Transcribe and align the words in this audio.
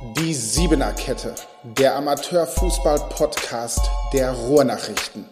Die 0.00 0.32
Siebener 0.32 0.92
Kette, 0.92 1.34
der 1.64 1.96
Amateurfußball-Podcast 1.96 3.80
der 4.12 4.30
Ruhrnachrichten. 4.30 5.24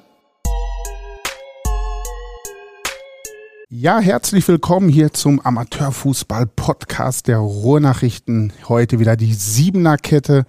Ja, 3.69 4.01
herzlich 4.01 4.49
willkommen 4.49 4.89
hier 4.89 5.13
zum 5.13 5.39
Amateurfußball-Podcast 5.41 7.29
der 7.29 7.39
Ruhrnachrichten. 7.39 8.53
Heute 8.69 8.99
wieder 8.99 9.15
die 9.15 9.35
Siebener 9.35 9.99
Kette. 9.99 10.47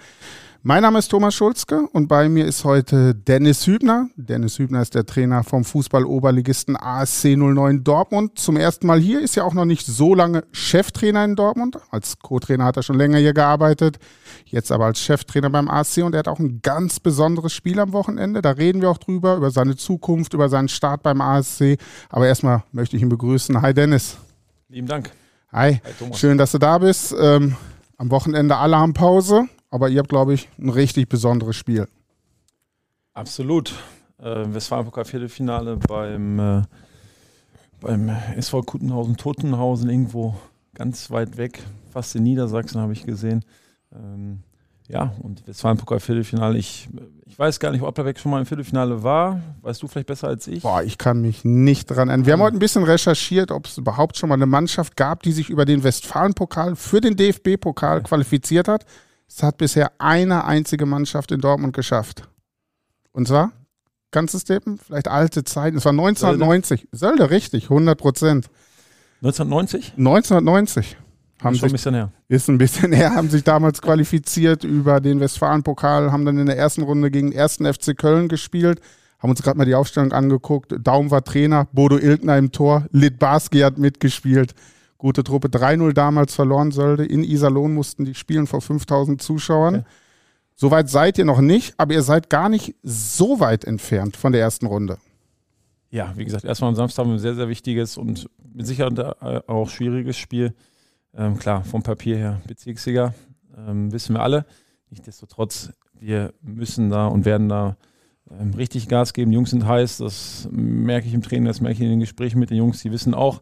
Mein 0.67 0.81
Name 0.81 0.99
ist 0.99 1.07
Thomas 1.07 1.33
Schulzke 1.33 1.87
und 1.93 2.09
bei 2.09 2.27
mir 2.27 2.45
ist 2.45 2.65
heute 2.65 3.15
Dennis 3.15 3.65
Hübner. 3.65 4.09
Dennis 4.17 4.59
Hübner 4.59 4.81
ist 4.81 4.95
der 4.95 5.05
Trainer 5.05 5.45
vom 5.45 5.63
Fußball-Oberligisten 5.63 6.75
ASC 6.75 7.37
09 7.37 7.85
Dortmund. 7.85 8.37
Zum 8.37 8.57
ersten 8.57 8.85
Mal 8.85 8.99
hier, 8.99 9.21
ist 9.21 9.37
ja 9.37 9.45
auch 9.45 9.53
noch 9.53 9.63
nicht 9.63 9.85
so 9.85 10.13
lange 10.13 10.43
Cheftrainer 10.51 11.23
in 11.23 11.37
Dortmund. 11.37 11.77
Als 11.89 12.19
Co-Trainer 12.19 12.65
hat 12.65 12.75
er 12.75 12.83
schon 12.83 12.97
länger 12.97 13.17
hier 13.17 13.33
gearbeitet. 13.33 13.97
Jetzt 14.43 14.73
aber 14.73 14.87
als 14.87 14.99
Cheftrainer 14.99 15.49
beim 15.49 15.69
ASC 15.69 16.03
und 16.03 16.13
er 16.13 16.19
hat 16.19 16.27
auch 16.27 16.39
ein 16.39 16.59
ganz 16.61 16.99
besonderes 16.99 17.53
Spiel 17.53 17.79
am 17.79 17.93
Wochenende. 17.93 18.41
Da 18.41 18.51
reden 18.51 18.81
wir 18.81 18.89
auch 18.89 18.97
drüber, 18.97 19.37
über 19.37 19.51
seine 19.51 19.77
Zukunft, 19.77 20.33
über 20.33 20.49
seinen 20.49 20.67
Start 20.67 21.01
beim 21.01 21.21
ASC. 21.21 21.77
Aber 22.09 22.27
erstmal 22.27 22.65
möchte 22.73 22.97
ich 22.97 23.01
ihn 23.01 23.07
begrüßen. 23.07 23.61
Hi 23.61 23.73
Dennis. 23.73 24.17
Lieben 24.67 24.87
Dank. 24.87 25.11
Hi, 25.53 25.79
Hi 25.81 26.13
schön, 26.13 26.37
dass 26.37 26.51
du 26.51 26.57
da 26.57 26.77
bist. 26.77 27.15
Ähm, 27.17 27.55
am 27.97 28.11
Wochenende 28.11 28.57
alle 28.57 28.77
haben 28.77 28.93
Pause. 28.93 29.47
Aber 29.69 29.89
ihr 29.89 29.99
habt, 29.99 30.09
glaube 30.09 30.33
ich, 30.33 30.49
ein 30.59 30.69
richtig 30.69 31.09
besonderes 31.09 31.55
Spiel. 31.55 31.87
Absolut. 33.13 33.73
Äh, 34.19 34.45
Westfalen-Pokal-Viertelfinale 34.53 35.77
beim, 35.77 36.39
äh, 36.39 36.61
beim 37.81 38.09
SV 38.35 38.61
Kutenhausen-Totenhausen, 38.61 39.89
irgendwo 39.89 40.35
ganz 40.73 41.11
weit 41.11 41.37
weg, 41.37 41.61
fast 41.91 42.15
in 42.15 42.23
Niedersachsen 42.23 42.79
habe 42.79 42.93
ich 42.93 43.05
gesehen. 43.05 43.43
Ähm, 43.93 44.39
ja, 44.87 45.13
und 45.21 45.45
Westfalen-Pokal-Viertelfinale, 45.45 46.57
ich, 46.57 46.87
ich 47.25 47.37
weiß 47.37 47.59
gar 47.59 47.71
nicht, 47.71 47.81
ob 47.81 47.89
Applerbeck 47.89 48.19
schon 48.19 48.31
mal 48.31 48.39
im 48.39 48.45
Viertelfinale 48.45 49.03
war. 49.03 49.41
Weißt 49.61 49.83
du 49.83 49.87
vielleicht 49.87 50.07
besser 50.07 50.29
als 50.29 50.47
ich? 50.47 50.63
Boah, 50.63 50.81
ich 50.81 50.97
kann 50.97 51.21
mich 51.21 51.43
nicht 51.43 51.87
dran 51.87 52.07
erinnern. 52.07 52.25
Wir 52.25 52.33
haben 52.33 52.41
heute 52.41 52.55
ein 52.55 52.59
bisschen 52.59 52.83
recherchiert, 52.83 53.51
ob 53.51 53.65
es 53.65 53.77
überhaupt 53.77 54.15
schon 54.17 54.29
mal 54.29 54.35
eine 54.35 54.45
Mannschaft 54.45 54.95
gab, 54.95 55.23
die 55.23 55.33
sich 55.33 55.49
über 55.49 55.65
den 55.65 55.83
Westfalen-Pokal 55.83 56.77
für 56.77 57.01
den 57.01 57.17
DFB-Pokal 57.17 58.03
qualifiziert 58.03 58.69
hat. 58.69 58.85
Es 59.27 59.43
hat 59.43 59.57
bisher 59.57 59.91
eine 59.99 60.45
einzige 60.45 60.85
Mannschaft 60.85 61.31
in 61.31 61.41
Dortmund 61.41 61.75
geschafft. 61.75 62.29
Und 63.11 63.27
zwar, 63.27 63.51
kannst 64.11 64.33
du 64.33 64.37
es 64.37 64.45
tippen? 64.45 64.77
Vielleicht 64.77 65.07
alte 65.07 65.43
Zeiten. 65.43 65.77
Es 65.77 65.85
war 65.85 65.91
1990. 65.91 66.87
Sölde, 66.91 66.97
Sölde 66.97 67.29
richtig, 67.29 67.65
100 67.65 67.97
Prozent. 67.97 68.49
1990? 69.21 69.93
1990. 69.97 70.97
Haben 71.41 71.53
ist 71.53 71.59
schon 71.59 71.69
ein 71.69 71.71
bisschen 71.71 71.93
her. 71.93 72.11
Ist 72.27 72.49
ein 72.49 72.57
bisschen 72.57 72.91
her, 72.93 73.13
haben 73.15 73.29
sich 73.29 73.43
damals 73.43 73.81
qualifiziert 73.81 74.63
über 74.63 74.99
den 74.99 75.19
Westfalen-Pokal, 75.19 76.11
haben 76.11 76.25
dann 76.25 76.37
in 76.39 76.47
der 76.47 76.57
ersten 76.57 76.81
Runde 76.83 77.11
gegen 77.11 77.31
den 77.31 77.37
ersten 77.37 77.71
FC 77.71 77.95
Köln 77.95 78.27
gespielt, 78.27 78.81
haben 79.19 79.29
uns 79.29 79.41
gerade 79.43 79.57
mal 79.57 79.65
die 79.65 79.75
Aufstellung 79.75 80.13
angeguckt. 80.13 80.75
Daum 80.79 81.11
war 81.11 81.23
Trainer, 81.23 81.67
Bodo 81.73 81.97
Ilgner 81.97 82.37
im 82.37 82.51
Tor, 82.51 82.85
Litbarski 82.91 83.59
hat 83.59 83.77
mitgespielt. 83.77 84.53
Gute 84.97 85.23
Truppe. 85.23 85.47
3-0 85.47 85.93
damals 85.93 86.33
verloren 86.33 86.71
sollte. 86.71 87.03
In 87.03 87.23
Iserlohn 87.23 87.73
mussten 87.73 88.05
die 88.05 88.15
spielen 88.15 88.47
vor 88.47 88.61
5000 88.61 89.21
Zuschauern. 89.21 89.75
Okay. 89.75 89.85
Soweit 90.55 90.89
seid 90.89 91.19
ihr 91.19 91.25
noch 91.25 91.39
nicht, 91.39 91.75
aber 91.77 91.93
ihr 91.93 92.01
seid 92.01 92.31
gar 92.31 92.49
nicht 92.49 92.75
so 92.81 93.39
weit 93.39 93.63
entfernt 93.63 94.17
von 94.17 94.31
der 94.31 94.41
ersten 94.41 94.65
Runde. 94.65 94.97
Ja, 95.91 96.13
wie 96.15 96.25
gesagt, 96.25 96.45
erstmal 96.45 96.69
am 96.69 96.75
Samstag 96.75 97.03
haben 97.03 97.11
wir 97.11 97.17
ein 97.17 97.19
sehr, 97.19 97.35
sehr 97.35 97.47
wichtiges 97.47 97.95
und 97.95 98.27
mit 98.53 98.65
Sicherheit 98.65 99.21
auch 99.47 99.69
schwieriges 99.69 100.17
Spiel. 100.17 100.55
Ähm, 101.15 101.37
klar, 101.37 101.63
vom 101.63 101.83
Papier 101.83 102.17
her 102.17 102.41
Bezirksliga, 102.47 103.13
ähm, 103.55 103.91
wissen 103.91 104.15
wir 104.15 104.21
alle. 104.21 104.45
Nichtsdestotrotz, 104.89 105.71
wir 105.93 106.33
müssen 106.41 106.89
da 106.89 107.07
und 107.07 107.25
werden 107.25 107.49
da 107.49 107.77
ähm, 108.31 108.53
richtig 108.55 108.87
Gas 108.87 109.13
geben. 109.13 109.31
Die 109.31 109.35
Jungs 109.35 109.51
sind 109.51 109.65
heiß, 109.65 109.97
das 109.97 110.47
merke 110.51 111.07
ich 111.07 111.13
im 111.13 111.21
Training, 111.21 111.45
das 111.45 111.61
merke 111.61 111.75
ich 111.75 111.81
in 111.81 111.89
den 111.89 111.99
Gesprächen 111.99 112.39
mit 112.39 112.49
den 112.49 112.57
Jungs. 112.57 112.81
Die 112.81 112.91
wissen 112.91 113.13
auch, 113.13 113.41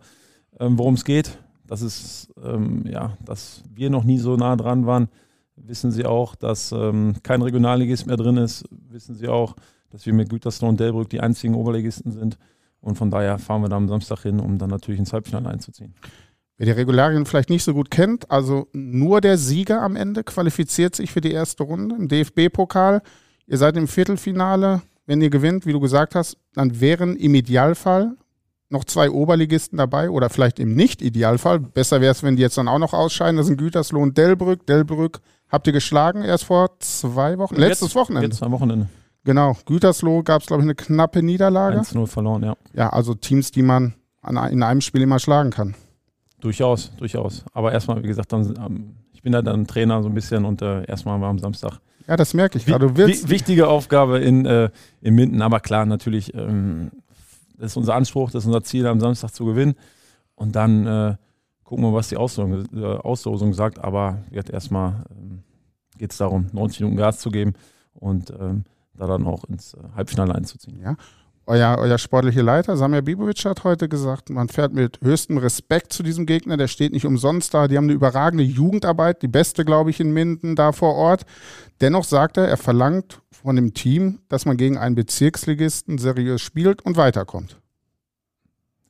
ähm, 0.60 0.78
worum 0.78 0.96
es 0.96 1.06
geht. 1.06 1.38
Das 1.68 1.82
ist, 1.82 2.34
ähm, 2.44 2.84
ja, 2.88 3.18
dass 3.26 3.64
wir 3.74 3.90
noch 3.90 4.04
nie 4.04 4.18
so 4.18 4.36
nah 4.36 4.56
dran 4.56 4.86
waren, 4.86 5.10
wissen 5.56 5.92
Sie 5.92 6.06
auch, 6.06 6.36
dass 6.36 6.72
ähm, 6.72 7.16
kein 7.24 7.42
Regionalligist 7.42 8.08
mehr 8.08 8.18
drin 8.18 8.38
ist, 8.38 8.66
wissen 8.70 9.16
Sie 9.16 9.28
auch, 9.28 9.56
dass 9.90 10.06
wir 10.06 10.14
mit 10.14 10.30
Gütersloh 10.30 10.68
und 10.68 10.80
Delbrück 10.80 11.10
die 11.10 11.22
einzigen 11.22 11.56
Oberligisten 11.56 12.12
sind. 12.12 12.38
Und 12.82 12.98
von 12.98 13.10
daher 13.10 13.40
fahren 13.40 13.62
wir 13.62 13.70
da 13.70 13.78
am 13.78 13.88
Samstag 13.88 14.22
hin, 14.24 14.40
um 14.40 14.60
dann 14.60 14.70
natürlich 14.70 15.00
ins 15.00 15.14
Halbfinale 15.14 15.50
einzuziehen. 15.50 15.96
Wer 16.58 16.68
die 16.68 16.72
Regularien 16.72 17.26
vielleicht 17.26 17.50
nicht 17.50 17.64
so 17.64 17.74
gut 17.74 17.92
kennt, 17.92 18.30
also 18.32 18.68
nur 18.72 19.20
der 19.20 19.38
Sieger 19.38 19.82
am 19.82 19.96
Ende 19.96 20.24
qualifiziert 20.24 20.96
sich 20.96 21.12
für 21.12 21.20
die 21.20 21.32
erste 21.32 21.64
Runde 21.64 21.96
im 21.96 22.08
DFB-Pokal. 22.08 23.02
Ihr 23.48 23.58
seid 23.58 23.76
im 23.76 23.88
Viertelfinale. 23.88 24.82
Wenn 25.06 25.22
ihr 25.22 25.30
gewinnt, 25.30 25.66
wie 25.66 25.74
du 25.74 25.80
gesagt 25.80 26.16
hast, 26.16 26.38
dann 26.54 26.80
wären 26.80 27.16
im 27.16 27.36
Idealfall 27.36 28.16
noch 28.70 28.84
zwei 28.84 29.10
Oberligisten 29.10 29.78
dabei 29.78 30.10
oder 30.10 30.30
vielleicht 30.30 30.60
im 30.60 30.76
Nicht-Idealfall. 30.76 31.60
Besser 31.60 32.02
wäre 32.02 32.12
es, 32.12 32.24
wenn 32.24 32.36
die 32.36 32.42
jetzt 32.42 32.58
dann 32.58 32.68
auch 32.68 32.80
noch 32.80 32.94
ausscheiden. 32.94 33.38
Das 33.38 33.48
sind 33.48 33.58
Gütersloh 33.58 34.02
und 34.02 34.18
Delbrück. 34.18 34.66
Delbrück 34.66 35.22
habt 35.50 35.68
ihr 35.68 35.74
geschlagen 35.74 36.24
erst 36.24 36.46
vor 36.46 36.80
zwei 36.80 37.38
Wochen, 37.38 37.56
letztes 37.56 37.90
jetzt, 37.90 37.96
Wochenende. 37.96 38.28
Jetzt 38.28 38.42
am 38.42 38.52
Wochenende. 38.52 38.88
Genau. 39.24 39.58
Gütersloh 39.66 40.24
gab 40.24 40.42
es, 40.42 40.48
glaube 40.48 40.62
ich, 40.62 40.66
eine 40.66 40.76
knappe 40.76 41.24
Niederlage. 41.24 41.80
1-0 41.80 42.08
verloren, 42.08 42.44
ja. 42.44 42.56
Ja, 42.74 42.90
also 42.90 43.14
Teams, 43.14 43.52
die 43.52 43.64
man 43.64 43.96
in 44.28 44.64
einem 44.64 44.82
Spiel 44.82 45.02
immer 45.02 45.20
schlagen 45.20 45.52
kann. 45.52 45.76
Durchaus, 46.40 46.92
durchaus. 46.98 47.44
Aber 47.54 47.72
erstmal, 47.72 48.04
wie 48.04 48.08
gesagt, 48.08 48.32
dann, 48.34 48.56
ähm, 48.58 48.96
ich 49.14 49.22
bin 49.22 49.32
da 49.32 49.42
dann 49.42 49.66
Trainer 49.68 50.02
so 50.04 50.10
ein 50.10 50.14
bisschen 50.14 50.46
und 50.46 50.62
äh, 50.62 50.86
erstmal 50.86 51.20
war 51.22 51.30
am 51.30 51.40
Samstag. 51.40 51.80
Ja, 52.08 52.16
das 52.18 52.34
merke 52.34 52.58
ich 52.58 52.66
gerade. 52.66 52.96
Wichtige 52.98 53.68
Aufgabe 53.68 54.20
in, 54.20 54.46
äh, 54.46 54.70
in 55.02 55.16
Minden, 55.16 55.42
aber 55.42 55.60
klar, 55.60 55.88
natürlich 55.88 56.36
ähm, 56.36 56.92
das 57.58 57.72
ist 57.72 57.78
unser 57.78 57.96
Anspruch, 57.96 58.32
das 58.32 58.44
ist 58.44 58.48
unser 58.48 58.64
Ziel, 58.64 58.86
am 58.88 59.00
Samstag 59.00 59.32
zu 59.32 59.46
gewinnen. 59.46 59.76
Und 60.36 60.56
dann 60.56 60.86
äh, 60.86 61.16
gucken 61.64 61.84
wir, 61.84 61.94
was 61.94 62.10
die 62.10 62.18
Auslosung, 62.18 62.66
äh, 62.76 62.84
Auslosung 62.84 63.54
sagt. 63.54 63.80
Aber 63.80 64.20
jetzt 64.32 64.50
erstmal 64.50 65.06
ähm, 65.12 65.44
geht 65.98 66.12
es 66.12 66.18
darum, 66.18 66.48
90 66.52 66.82
Minuten 66.82 66.98
Gas 66.98 67.20
zu 67.20 67.32
geben 67.32 67.54
und 67.94 68.32
ähm, 68.40 68.64
da 68.94 69.08
dann 69.08 69.26
auch 69.26 69.44
ins 69.46 69.74
äh, 69.74 69.80
Halbfinale 69.96 70.36
einzuziehen. 70.36 70.80
Ja. 70.82 70.96
Euer, 71.48 71.78
euer 71.78 72.00
sportlicher 72.00 72.42
Leiter, 72.42 72.76
Samir 72.76 73.04
Bibovic, 73.04 73.46
hat 73.46 73.64
heute 73.64 73.88
gesagt, 73.88 74.32
man 74.32 74.50
fährt 74.50 74.74
mit 74.74 75.00
höchstem 75.04 75.38
Respekt 75.38 75.94
zu 75.94 76.02
diesem 76.02 76.26
Gegner. 76.26 76.58
Der 76.58 76.68
steht 76.68 76.92
nicht 76.92 77.06
umsonst 77.06 77.54
da. 77.54 77.68
Die 77.68 77.78
haben 77.78 77.84
eine 77.84 77.94
überragende 77.94 78.44
Jugendarbeit, 78.44 79.22
die 79.22 79.28
beste, 79.28 79.64
glaube 79.64 79.92
ich, 79.92 80.00
in 80.00 80.12
Minden 80.12 80.56
da 80.56 80.72
vor 80.72 80.96
Ort. 80.96 81.26
Dennoch 81.82 82.04
sagt 82.04 82.38
er, 82.38 82.48
er 82.48 82.58
verlangt 82.58 83.22
von 83.30 83.56
dem 83.56 83.76
Team, 83.76 84.20
dass 84.28 84.48
man 84.48 84.58
gegen 84.58 84.80
einen 84.80 84.96
Bezirksligisten 84.96 86.00
seriös 86.00 86.42
spielt 86.42 86.82
und 86.82 86.98
weiterkommt. 86.98 87.58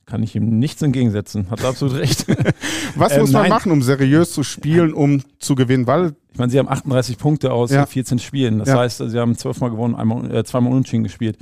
Kann 0.06 0.24
ich 0.24 0.34
ihm 0.36 0.58
nichts 0.58 0.82
entgegensetzen. 0.82 1.50
Hat 1.50 1.66
absolut 1.66 1.98
recht. 1.98 2.26
Was 2.96 3.14
ähm, 3.14 3.22
muss 3.22 3.32
man 3.32 3.42
nein. 3.42 3.50
machen, 3.50 3.72
um 3.74 3.82
seriös 3.82 4.32
zu 4.32 4.44
spielen, 4.44 4.94
um 4.94 5.24
zu 5.40 5.56
gewinnen? 5.56 5.88
Weil 5.88 6.16
ich 6.32 6.38
meine, 6.38 6.52
sie 6.52 6.60
haben 6.60 6.70
38 6.70 7.18
Punkte 7.18 7.52
aus 7.52 7.72
ja. 7.72 7.86
14 7.86 8.20
Spielen. 8.20 8.60
Das 8.60 8.70
ja. 8.70 8.78
heißt, 8.78 9.04
sie 9.06 9.20
haben 9.20 9.36
zwölfmal 9.36 9.72
gewonnen, 9.72 9.96
einmal, 9.96 10.34
äh, 10.34 10.44
zweimal 10.46 10.72
unentschieden 10.72 11.04
gespielt. 11.04 11.38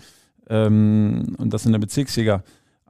Ähm, 0.50 1.36
und 1.38 1.54
das 1.54 1.66
in 1.66 1.72
der 1.72 1.80
Bezirksliga. 1.80 2.44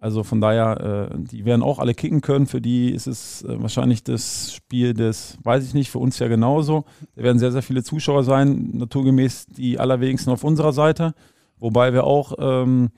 Also 0.04 0.24
von 0.24 0.42
daher, 0.42 1.12
äh, 1.14 1.18
die 1.18 1.46
werden 1.46 1.64
auch 1.64 1.80
alle 1.80 1.94
kicken 1.94 2.20
können. 2.20 2.46
Für 2.46 2.60
die 2.60 2.92
ist 2.92 3.08
es 3.08 3.42
äh, 3.44 3.62
wahrscheinlich 3.62 4.04
das 4.04 4.54
Spiel 4.54 4.94
des, 4.94 5.38
weiß 5.44 5.66
ich 5.66 5.74
nicht, 5.74 5.90
für 5.90 6.00
uns 6.00 6.20
ja 6.20 6.28
genauso. 6.28 6.84
Da 7.16 7.24
werden 7.24 7.40
sehr, 7.40 7.54
sehr 7.54 7.64
viele 7.64 7.84
Zuschauer 7.84 8.26
sein, 8.26 8.72
naturgemäß 8.74 9.46
die 9.46 9.80
allerwenigsten 9.80 10.30
auf 10.30 10.44
unserer 10.44 10.74
Seite. 10.74 11.14
Wobei 11.58 11.94
wir 11.94 12.04
auch, 12.04 12.34
ähm, 12.38 12.90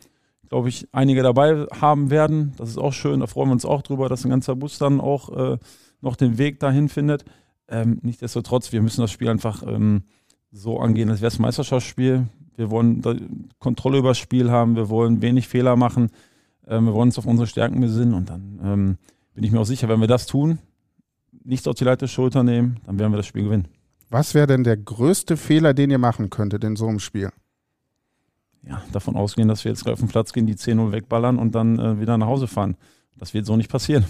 glaube 0.49 0.69
ich, 0.69 0.87
einige 0.93 1.21
dabei 1.21 1.67
haben 1.79 2.09
werden. 2.09 2.53
Das 2.57 2.69
ist 2.69 2.79
auch 2.79 2.93
schön, 2.93 3.19
da 3.19 3.27
freuen 3.27 3.49
wir 3.49 3.53
uns 3.53 3.65
auch 3.65 3.83
drüber, 3.83 4.09
dass 4.09 4.25
ein 4.25 4.31
ganzer 4.31 4.55
Bus 4.55 4.79
dann 4.79 4.99
auch 4.99 5.29
äh, 5.29 5.57
noch 6.01 6.15
den 6.15 6.39
Weg 6.39 6.59
dahin 6.59 6.89
findet. 6.89 7.23
Ähm, 7.67 7.99
nichtsdestotrotz, 8.01 8.71
wir 8.71 8.81
müssen 8.81 9.01
das 9.01 9.11
Spiel 9.11 9.29
einfach 9.29 9.61
ähm, 9.67 10.05
so 10.51 10.79
angehen, 10.79 11.11
als 11.11 11.21
wäre 11.21 11.27
es 11.27 11.37
ein 11.37 11.43
Meisterschaftsspiel. 11.43 12.25
Wir 12.57 12.69
wollen 12.71 13.49
Kontrolle 13.59 13.99
über 13.99 14.09
das 14.09 14.17
Spiel 14.17 14.49
haben, 14.51 14.75
wir 14.75 14.89
wollen 14.89 15.21
wenig 15.21 15.47
Fehler 15.47 15.75
machen. 15.75 16.09
Ähm, 16.67 16.85
wir 16.85 16.93
wollen 16.93 17.09
uns 17.09 17.17
auf 17.17 17.25
unsere 17.25 17.47
Stärken 17.47 17.79
besinnen 17.81 18.13
und 18.13 18.29
dann 18.29 18.59
ähm, 18.63 18.97
bin 19.33 19.43
ich 19.43 19.51
mir 19.51 19.59
auch 19.59 19.65
sicher, 19.65 19.89
wenn 19.89 19.99
wir 19.99 20.07
das 20.07 20.25
tun, 20.25 20.59
nichts 21.43 21.67
auf 21.67 21.75
die 21.75 21.83
Leiter 21.83 22.07
Schulter 22.07 22.43
nehmen, 22.43 22.79
dann 22.85 22.97
werden 22.97 23.11
wir 23.11 23.17
das 23.17 23.27
Spiel 23.27 23.43
gewinnen. 23.43 23.67
Was 24.09 24.33
wäre 24.33 24.47
denn 24.47 24.63
der 24.63 24.77
größte 24.77 25.37
Fehler, 25.37 25.73
den 25.73 25.89
ihr 25.89 25.97
machen 25.97 26.29
könntet 26.29 26.63
in 26.63 26.75
so 26.75 26.87
einem 26.87 26.99
Spiel? 26.99 27.31
Ja, 28.67 28.81
davon 28.91 29.15
ausgehen, 29.15 29.47
dass 29.47 29.63
wir 29.63 29.71
jetzt 29.71 29.87
auf 29.87 29.99
den 29.99 30.07
Platz 30.07 30.33
gehen, 30.33 30.47
die 30.47 30.55
10-0 30.55 30.91
wegballern 30.91 31.37
und 31.37 31.53
dann 31.53 31.77
äh, 31.77 31.99
wieder 31.99 32.17
nach 32.17 32.27
Hause 32.27 32.47
fahren. 32.47 32.77
Das 33.17 33.33
wird 33.33 33.45
so 33.45 33.55
nicht 33.55 33.69
passieren. 33.69 34.05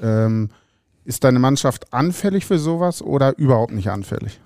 Ähm, 0.00 0.50
ist 1.04 1.24
deine 1.24 1.38
Mannschaft 1.38 1.92
anfällig 1.92 2.44
für 2.44 2.58
sowas 2.58 3.02
oder 3.02 3.36
überhaupt 3.38 3.72
nicht 3.72 3.90
anfällig? 3.90 4.40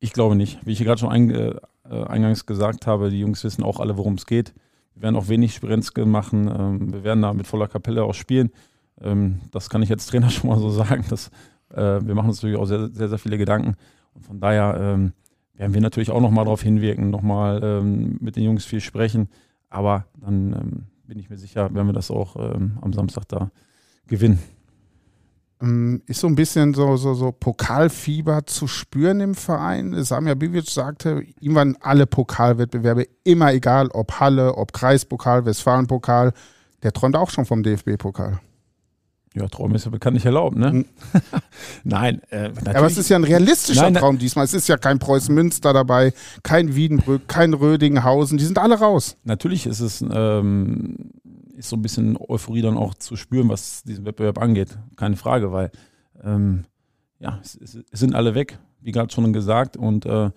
Ich 0.00 0.12
glaube 0.12 0.34
nicht. 0.34 0.58
Wie 0.64 0.72
ich 0.72 0.82
gerade 0.82 0.98
schon 0.98 1.10
ein, 1.10 1.30
äh, 1.30 1.54
eingangs 1.94 2.46
gesagt 2.46 2.86
habe, 2.86 3.10
die 3.10 3.20
Jungs 3.20 3.42
wissen 3.44 3.62
auch 3.64 3.80
alle, 3.80 3.96
worum 3.96 4.14
es 4.14 4.26
geht. 4.26 4.54
Wir 4.94 5.02
werden 5.02 5.16
auch 5.16 5.28
wenig 5.28 5.54
Sprenzke 5.54 6.06
machen. 6.06 6.48
Ähm, 6.48 6.92
wir 6.92 7.04
werden 7.04 7.22
da 7.22 7.32
mit 7.32 7.46
voller 7.46 7.68
Kapelle 7.68 8.04
auch 8.04 8.14
spielen. 8.14 8.50
Ähm, 9.00 9.40
das 9.50 9.70
kann 9.70 9.82
ich 9.82 9.90
als 9.90 10.06
Trainer 10.06 10.30
schon 10.30 10.50
mal 10.50 10.58
so 10.58 10.70
sagen. 10.70 11.04
Das 11.08 11.30
Äh, 11.70 12.04
wir 12.04 12.14
machen 12.14 12.28
uns 12.28 12.38
natürlich 12.38 12.58
auch 12.58 12.66
sehr, 12.66 12.88
sehr, 12.90 13.08
sehr 13.08 13.18
viele 13.18 13.38
Gedanken. 13.38 13.76
Und 14.14 14.26
von 14.26 14.40
daher 14.40 14.76
ähm, 14.78 15.12
werden 15.54 15.74
wir 15.74 15.80
natürlich 15.80 16.10
auch 16.10 16.20
nochmal 16.20 16.44
darauf 16.44 16.62
hinwirken, 16.62 17.10
nochmal 17.10 17.60
ähm, 17.62 18.18
mit 18.20 18.36
den 18.36 18.44
Jungs 18.44 18.64
viel 18.64 18.80
sprechen. 18.80 19.28
Aber 19.68 20.06
dann 20.20 20.52
ähm, 20.52 20.86
bin 21.06 21.18
ich 21.18 21.30
mir 21.30 21.38
sicher, 21.38 21.72
werden 21.74 21.86
wir 21.86 21.92
das 21.92 22.10
auch 22.10 22.36
ähm, 22.36 22.78
am 22.80 22.92
Samstag 22.92 23.28
da 23.28 23.50
gewinnen. 24.06 24.40
Ähm, 25.60 26.02
ist 26.06 26.20
so 26.20 26.26
ein 26.26 26.34
bisschen 26.34 26.74
so, 26.74 26.96
so, 26.96 27.14
so 27.14 27.32
Pokalfieber 27.32 28.46
zu 28.46 28.66
spüren 28.66 29.20
im 29.20 29.34
Verein. 29.34 30.02
Samir 30.04 30.34
Bivic 30.34 30.68
sagte, 30.68 31.22
ihm 31.40 31.54
waren 31.54 31.76
alle 31.80 32.06
Pokalwettbewerbe 32.06 33.06
immer 33.24 33.52
egal, 33.52 33.88
ob 33.88 34.20
Halle, 34.20 34.54
ob 34.56 34.72
Kreispokal, 34.72 35.44
Westfalenpokal. 35.44 36.32
Der 36.82 36.92
träumt 36.92 37.16
auch 37.16 37.30
schon 37.30 37.44
vom 37.44 37.62
DFB-Pokal. 37.62 38.40
Ja, 39.34 39.46
Traum 39.46 39.72
ist 39.76 39.84
ja 39.84 39.92
bekanntlich 39.92 40.26
erlaubt, 40.26 40.56
ne? 40.56 40.72
Mhm. 40.72 40.84
Nein, 41.84 42.20
äh, 42.30 42.50
Aber 42.64 42.86
es 42.86 42.98
ist 42.98 43.08
ja 43.10 43.16
ein 43.16 43.22
realistischer 43.22 43.82
Nein, 43.82 43.94
Traum 43.94 44.18
diesmal. 44.18 44.44
Es 44.44 44.54
ist 44.54 44.66
ja 44.66 44.76
kein 44.76 44.98
Preußen-Münster 44.98 45.72
dabei, 45.72 46.12
kein 46.42 46.74
Wiedenbrück, 46.74 47.28
kein 47.28 47.54
Rödinghausen. 47.54 48.38
Die 48.38 48.44
sind 48.44 48.58
alle 48.58 48.80
raus. 48.80 49.16
Natürlich 49.22 49.66
ist 49.66 49.78
es 49.78 50.04
ähm, 50.12 51.12
ist 51.60 51.68
so 51.68 51.76
ein 51.76 51.82
bisschen 51.82 52.16
Euphorie 52.16 52.62
dann 52.62 52.76
auch 52.76 52.94
zu 52.94 53.16
spüren, 53.16 53.48
was 53.48 53.82
diesen 53.84 54.04
Wettbewerb 54.04 54.38
angeht. 54.38 54.78
Keine 54.96 55.16
Frage, 55.16 55.52
weil 55.52 55.70
ähm, 56.22 56.64
ja, 57.18 57.38
es, 57.42 57.54
es, 57.54 57.78
sind 57.92 58.14
alle 58.14 58.34
weg, 58.34 58.58
wie 58.80 58.92
gerade 58.92 59.12
schon 59.12 59.32
gesagt. 59.32 59.76
Und 59.76 60.06
äh, 60.06 60.30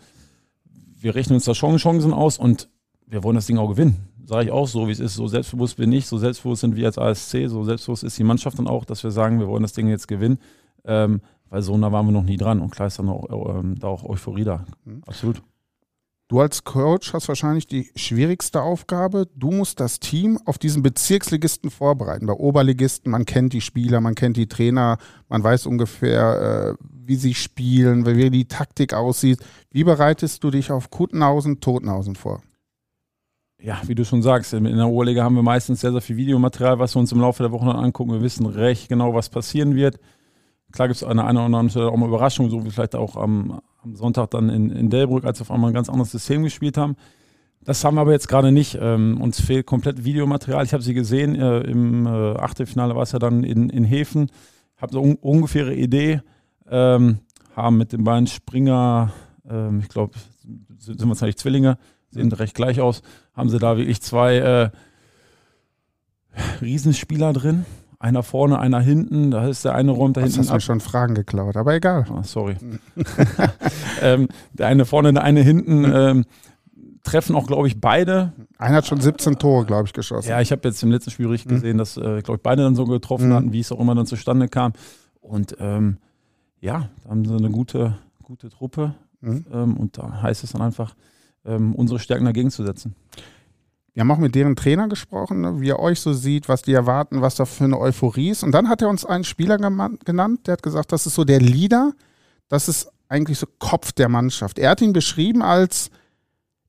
wir 0.99 1.15
rechnen 1.15 1.35
uns 1.35 1.45
da 1.45 1.55
schon 1.55 1.77
Chancen 1.77 2.13
aus 2.13 2.37
und 2.37 2.69
wir 3.07 3.23
wollen 3.23 3.35
das 3.35 3.47
Ding 3.47 3.57
auch 3.57 3.69
gewinnen 3.69 4.07
sage 4.25 4.45
ich 4.45 4.51
auch 4.51 4.67
so, 4.67 4.87
wie 4.87 4.91
es 4.91 4.99
ist. 4.99 5.15
So 5.15 5.27
selbstbewusst 5.27 5.77
bin 5.77 5.91
ich, 5.91 6.07
so 6.07 6.17
selbstbewusst 6.17 6.61
sind 6.61 6.75
wir 6.75 6.85
als 6.85 6.97
ASC, 6.97 7.47
so 7.47 7.63
selbstbewusst 7.63 8.03
ist 8.03 8.17
die 8.17 8.23
Mannschaft 8.23 8.57
dann 8.57 8.67
auch, 8.67 8.85
dass 8.85 9.03
wir 9.03 9.11
sagen, 9.11 9.39
wir 9.39 9.47
wollen 9.47 9.63
das 9.63 9.73
Ding 9.73 9.89
jetzt 9.89 10.07
gewinnen. 10.07 10.39
Ähm, 10.85 11.21
weil 11.49 11.61
so 11.61 11.77
nah 11.77 11.91
waren 11.91 12.07
wir 12.07 12.11
noch 12.11 12.23
nie 12.23 12.37
dran 12.37 12.61
und 12.61 12.71
klar 12.71 12.87
ist 12.87 12.99
dann 12.99 13.09
auch, 13.09 13.59
ähm, 13.59 13.77
da 13.79 13.87
auch 13.87 14.03
Euphorie 14.03 14.43
da. 14.43 14.65
Mhm. 14.85 15.03
Absolut. 15.05 15.41
Du 16.33 16.39
als 16.39 16.63
Coach 16.63 17.13
hast 17.13 17.27
wahrscheinlich 17.27 17.67
die 17.67 17.91
schwierigste 17.95 18.63
Aufgabe. 18.63 19.27
Du 19.35 19.51
musst 19.51 19.79
das 19.79 19.99
Team 19.99 20.39
auf 20.45 20.57
diesen 20.57 20.81
Bezirksligisten 20.81 21.69
vorbereiten. 21.69 22.25
Bei 22.25 22.33
Oberligisten, 22.33 23.11
man 23.11 23.25
kennt 23.25 23.53
die 23.53 23.61
Spieler, 23.61 24.01
man 24.01 24.15
kennt 24.15 24.35
die 24.37 24.47
Trainer, 24.47 24.97
man 25.29 25.43
weiß 25.43 25.67
ungefähr, 25.67 26.75
äh, 26.81 26.83
wie 26.89 27.17
sie 27.17 27.35
spielen, 27.35 28.07
wie 28.07 28.31
die 28.31 28.47
Taktik 28.47 28.95
aussieht. 28.95 29.41
Wie 29.69 29.83
bereitest 29.83 30.43
du 30.43 30.49
dich 30.49 30.71
auf 30.71 30.89
Kuttenhausen, 30.89 31.59
Totenhausen 31.59 32.15
vor? 32.15 32.41
ja, 33.61 33.79
wie 33.85 33.93
du 33.93 34.03
schon 34.03 34.23
sagst, 34.23 34.53
in 34.53 34.63
der 34.63 34.87
Oberliga 34.87 35.23
haben 35.23 35.35
wir 35.35 35.43
meistens 35.43 35.81
sehr, 35.81 35.91
sehr 35.91 36.01
viel 36.01 36.17
Videomaterial, 36.17 36.79
was 36.79 36.95
wir 36.95 36.99
uns 36.99 37.11
im 37.11 37.21
Laufe 37.21 37.43
der 37.43 37.51
Woche 37.51 37.67
dann 37.67 37.75
angucken. 37.75 38.11
Wir 38.11 38.23
wissen 38.23 38.47
recht 38.47 38.89
genau, 38.89 39.13
was 39.13 39.29
passieren 39.29 39.75
wird. 39.75 39.99
Klar 40.73 40.87
gibt 40.87 40.97
es 40.97 41.03
eine, 41.03 41.23
eine 41.23 41.45
oder 41.45 41.57
andere 41.57 41.89
auch 41.89 41.95
mal 41.95 42.07
Überraschung, 42.07 42.49
so 42.49 42.65
wie 42.65 42.71
vielleicht 42.71 42.95
auch 42.95 43.15
am, 43.15 43.61
am 43.83 43.95
Sonntag 43.95 44.31
dann 44.31 44.49
in, 44.49 44.71
in 44.71 44.89
Delbrück, 44.89 45.23
als 45.23 45.39
wir 45.39 45.43
auf 45.43 45.51
einmal 45.51 45.69
ein 45.69 45.73
ganz 45.73 45.87
anderes 45.87 46.11
System 46.11 46.43
gespielt 46.43 46.77
haben. 46.77 46.95
Das 47.63 47.85
haben 47.85 47.95
wir 47.95 48.01
aber 48.01 48.11
jetzt 48.11 48.27
gerade 48.27 48.51
nicht. 48.51 48.77
Ähm, 48.81 49.21
uns 49.21 49.39
fehlt 49.39 49.67
komplett 49.67 50.03
Videomaterial. 50.03 50.65
Ich 50.65 50.73
habe 50.73 50.83
sie 50.83 50.95
gesehen, 50.95 51.35
äh, 51.35 51.59
im 51.59 52.07
äh, 52.07 52.09
Achtelfinale 52.09 52.95
war 52.95 53.03
es 53.03 53.11
ja 53.11 53.19
dann 53.19 53.43
in, 53.43 53.69
in 53.69 53.85
Häfen. 53.85 54.31
Habe 54.75 54.93
so 54.93 55.01
un 55.01 55.15
ungefähre 55.15 55.75
Idee. 55.75 56.21
Ähm, 56.69 57.19
haben 57.55 57.77
mit 57.77 57.93
den 57.93 58.03
beiden 58.03 58.25
Springer, 58.25 59.13
ähm, 59.47 59.79
ich 59.79 59.89
glaube, 59.89 60.13
sind 60.79 60.99
wir 60.99 61.21
eigentlich 61.21 61.37
Zwillinge, 61.37 61.77
sehen 62.09 62.31
recht 62.31 62.55
gleich 62.55 62.81
aus, 62.81 63.03
haben 63.33 63.49
sie 63.49 63.59
da 63.59 63.77
wirklich 63.77 64.01
zwei 64.01 64.37
äh, 64.37 64.69
Riesenspieler 66.61 67.31
drin. 67.31 67.65
Einer 68.03 68.21
vorne, 68.21 68.59
einer 68.59 68.81
hinten. 68.81 69.31
Da 69.31 69.47
ist 69.47 69.63
der 69.63 69.75
eine 69.75 69.91
räumt 69.91 70.17
da 70.17 70.21
hinten. 70.21 70.35
Du 70.35 70.41
hast 70.41 70.49
ab. 70.49 70.55
mir 70.55 70.59
schon 70.59 70.81
Fragen 70.81 71.15
geklaut, 71.15 71.55
aber 71.55 71.73
egal. 71.73 72.05
Oh, 72.11 72.21
sorry. 72.21 72.57
ähm, 74.01 74.27
der 74.51 74.67
eine 74.67 74.83
vorne, 74.83 75.13
der 75.13 75.23
eine 75.23 75.39
hinten. 75.39 75.85
Ähm, 75.85 76.25
treffen 77.03 77.33
auch, 77.33 77.47
glaube 77.47 77.65
ich, 77.69 77.79
beide. 77.79 78.33
Einer 78.57 78.75
hat 78.75 78.87
schon 78.87 78.99
17 78.99 79.39
Tore, 79.39 79.65
glaube 79.65 79.87
ich, 79.87 79.93
geschossen. 79.93 80.27
Ja, 80.27 80.41
ich 80.41 80.51
habe 80.51 80.67
jetzt 80.67 80.83
im 80.83 80.91
letzten 80.91 81.11
Spiel 81.11 81.27
richtig 81.27 81.49
mhm. 81.49 81.55
gesehen, 81.55 81.77
dass, 81.77 81.95
äh, 81.95 82.21
glaube 82.21 82.35
ich, 82.35 82.41
beide 82.41 82.63
dann 82.63 82.75
so 82.75 82.83
getroffen 82.83 83.29
mhm. 83.29 83.33
hatten, 83.35 83.53
wie 83.53 83.61
es 83.61 83.71
auch 83.71 83.79
immer 83.79 83.95
dann 83.95 84.05
zustande 84.05 84.49
kam. 84.49 84.73
Und 85.21 85.55
ähm, 85.61 85.95
ja, 86.59 86.89
da 87.05 87.09
haben 87.09 87.23
sie 87.23 87.33
eine 87.33 87.51
gute, 87.51 87.97
gute 88.21 88.49
Truppe. 88.49 88.95
Mhm. 89.21 89.45
Ähm, 89.49 89.77
und 89.77 89.97
da 89.97 90.21
heißt 90.21 90.43
es 90.43 90.51
dann 90.51 90.61
einfach, 90.61 90.93
ähm, 91.45 91.73
unsere 91.73 91.99
Stärken 91.99 92.25
dagegen 92.25 92.51
zu 92.51 92.65
setzen. 92.65 92.95
Wir 93.93 94.01
haben 94.01 94.11
auch 94.11 94.17
mit 94.17 94.33
deren 94.33 94.55
Trainer 94.55 94.87
gesprochen, 94.87 95.41
ne, 95.41 95.61
wie 95.61 95.69
er 95.69 95.79
euch 95.79 95.99
so 95.99 96.13
sieht, 96.13 96.49
was 96.49 96.63
die 96.63 96.73
erwarten, 96.73 97.21
was 97.21 97.35
da 97.35 97.45
für 97.45 97.63
eine 97.63 97.79
Euphorie 97.79 98.29
ist. 98.29 98.43
Und 98.43 98.51
dann 98.51 98.67
hat 98.67 98.81
er 98.81 98.89
uns 98.89 99.05
einen 99.05 99.23
Spieler 99.23 99.57
genannt, 99.57 100.47
der 100.47 100.53
hat 100.53 100.63
gesagt, 100.63 100.91
das 100.91 101.05
ist 101.05 101.15
so 101.15 101.23
der 101.23 101.39
Leader, 101.39 101.93
das 102.47 102.67
ist 102.67 102.91
eigentlich 103.07 103.37
so 103.37 103.47
Kopf 103.59 103.91
der 103.91 104.09
Mannschaft. 104.09 104.57
Er 104.57 104.71
hat 104.71 104.81
ihn 104.81 104.93
beschrieben 104.93 105.43
als, 105.43 105.91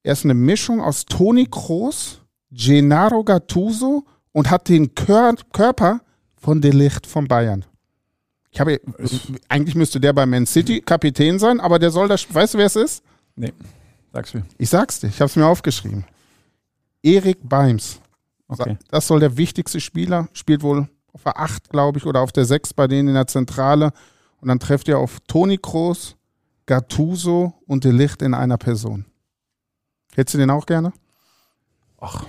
er 0.03 0.13
ist 0.13 0.25
eine 0.25 0.35
Mischung 0.35 0.83
aus 0.83 1.07
Toni 1.07 1.47
Kroos, 1.51 2.21
Gennaro 2.51 3.25
Gattuso 3.25 4.05
und 4.33 4.51
hat 4.51 4.69
den 4.69 4.95
Kör 4.95 5.35
Körper 5.53 6.01
von 6.37 6.61
Delicht 6.61 7.07
von 7.07 7.27
Bayern. 7.27 7.65
Ich 8.51 8.61
habe, 8.61 8.81
eigentlich 9.49 9.75
müsste 9.75 9.99
der 9.99 10.13
bei 10.13 10.27
Man 10.27 10.47
City 10.47 10.81
Kapitän 10.81 11.39
sein, 11.39 11.59
aber 11.59 11.79
der 11.79 11.91
soll 11.91 12.07
das, 12.07 12.33
weißt 12.33 12.55
du, 12.55 12.59
wer 12.59 12.67
es 12.67 12.77
ist? 12.77 13.03
Nee. 13.35 13.53
Sag's 14.13 14.35
mir. 14.35 14.45
Ich 14.59 14.69
sag's 14.69 15.01
dir, 15.01 15.09
ich 15.09 15.21
habe 15.21 15.27
es 15.29 15.35
mir 15.35 15.47
aufgeschrieben. 15.47 16.05
Erik 17.05 17.39
Beims. 17.43 18.01
Okay. 18.49 18.79
Das 18.91 19.07
soll 19.07 19.21
der 19.21 19.37
wichtigste 19.37 19.81
Spieler, 19.81 20.29
spielt 20.33 20.63
wohl 20.63 20.89
auf 21.13 21.23
der 21.23 21.39
8, 21.39 21.71
glaube 21.71 21.99
ich, 21.99 22.07
oder 22.07 22.21
auf 22.21 22.33
der 22.33 22.45
6 22.45 22.75
bei 22.75 22.87
denen 22.87 23.09
in 23.09 23.15
der 23.15 23.27
Zentrale. 23.27 23.93
Und 24.41 24.49
dann 24.49 24.59
trefft 24.59 24.89
ihr 24.89 24.99
auf 24.99 25.21
Toni 25.27 25.59
Kroos, 25.59 26.17
Gattuso 26.67 27.55
und 27.67 27.85
De 27.85 27.93
Licht 27.93 28.23
in 28.23 28.35
einer 28.35 28.59
Person. 28.59 29.05
Hättest 30.15 30.35
du 30.35 30.39
den 30.39 30.51
auch 30.51 30.67
gerne? 30.67 30.93
Ach, 32.01 32.27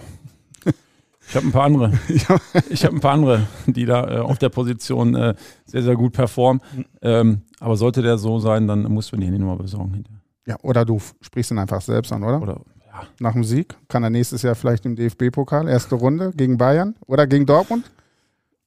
ich 1.27 1.36
habe 1.36 1.48
ein 1.48 1.51
paar 1.51 1.66
andere. 1.66 1.92
Ich 2.69 2.86
habe 2.86 2.95
ein 2.95 3.01
paar 3.01 3.13
andere, 3.13 3.48
die 3.66 3.86
da 3.86 4.18
äh, 4.18 4.19
auf 4.19 4.38
der 4.38 4.50
Position 4.50 5.16
äh, 5.16 5.36
sehr, 5.66 5.83
sehr 5.83 5.95
gut 5.95 6.13
performen. 6.13 6.62
Ähm, 7.01 7.42
aber 7.60 7.75
sollte 7.75 8.01
der 8.01 8.18
so 8.18 8.39
sein, 8.39 8.68
dann 8.68 8.83
musst 8.83 9.12
du 9.12 9.18
mir 9.18 9.31
die 9.31 9.39
Nummer 9.39 9.57
besorgen 9.57 9.94
hinterher. 9.94 10.22
Ja, 10.48 10.57
oder 10.62 10.86
du 10.86 11.00
sprichst 11.22 11.51
ihn 11.51 11.57
einfach 11.57 11.81
selbst 11.81 12.12
an, 12.12 12.24
oder? 12.24 12.42
Oder. 12.42 12.62
Nach 13.20 13.34
dem 13.34 13.44
Sieg 13.44 13.76
kann 13.88 14.04
er 14.04 14.10
nächstes 14.10 14.42
Jahr 14.42 14.56
vielleicht 14.56 14.86
im 14.86 14.96
DFB-Pokal, 14.96 15.68
erste 15.68 15.96
Runde 15.96 16.32
gegen 16.36 16.58
Bayern 16.58 16.96
oder 17.08 17.28
gegen 17.28 17.46
Dortmund. 17.46 17.90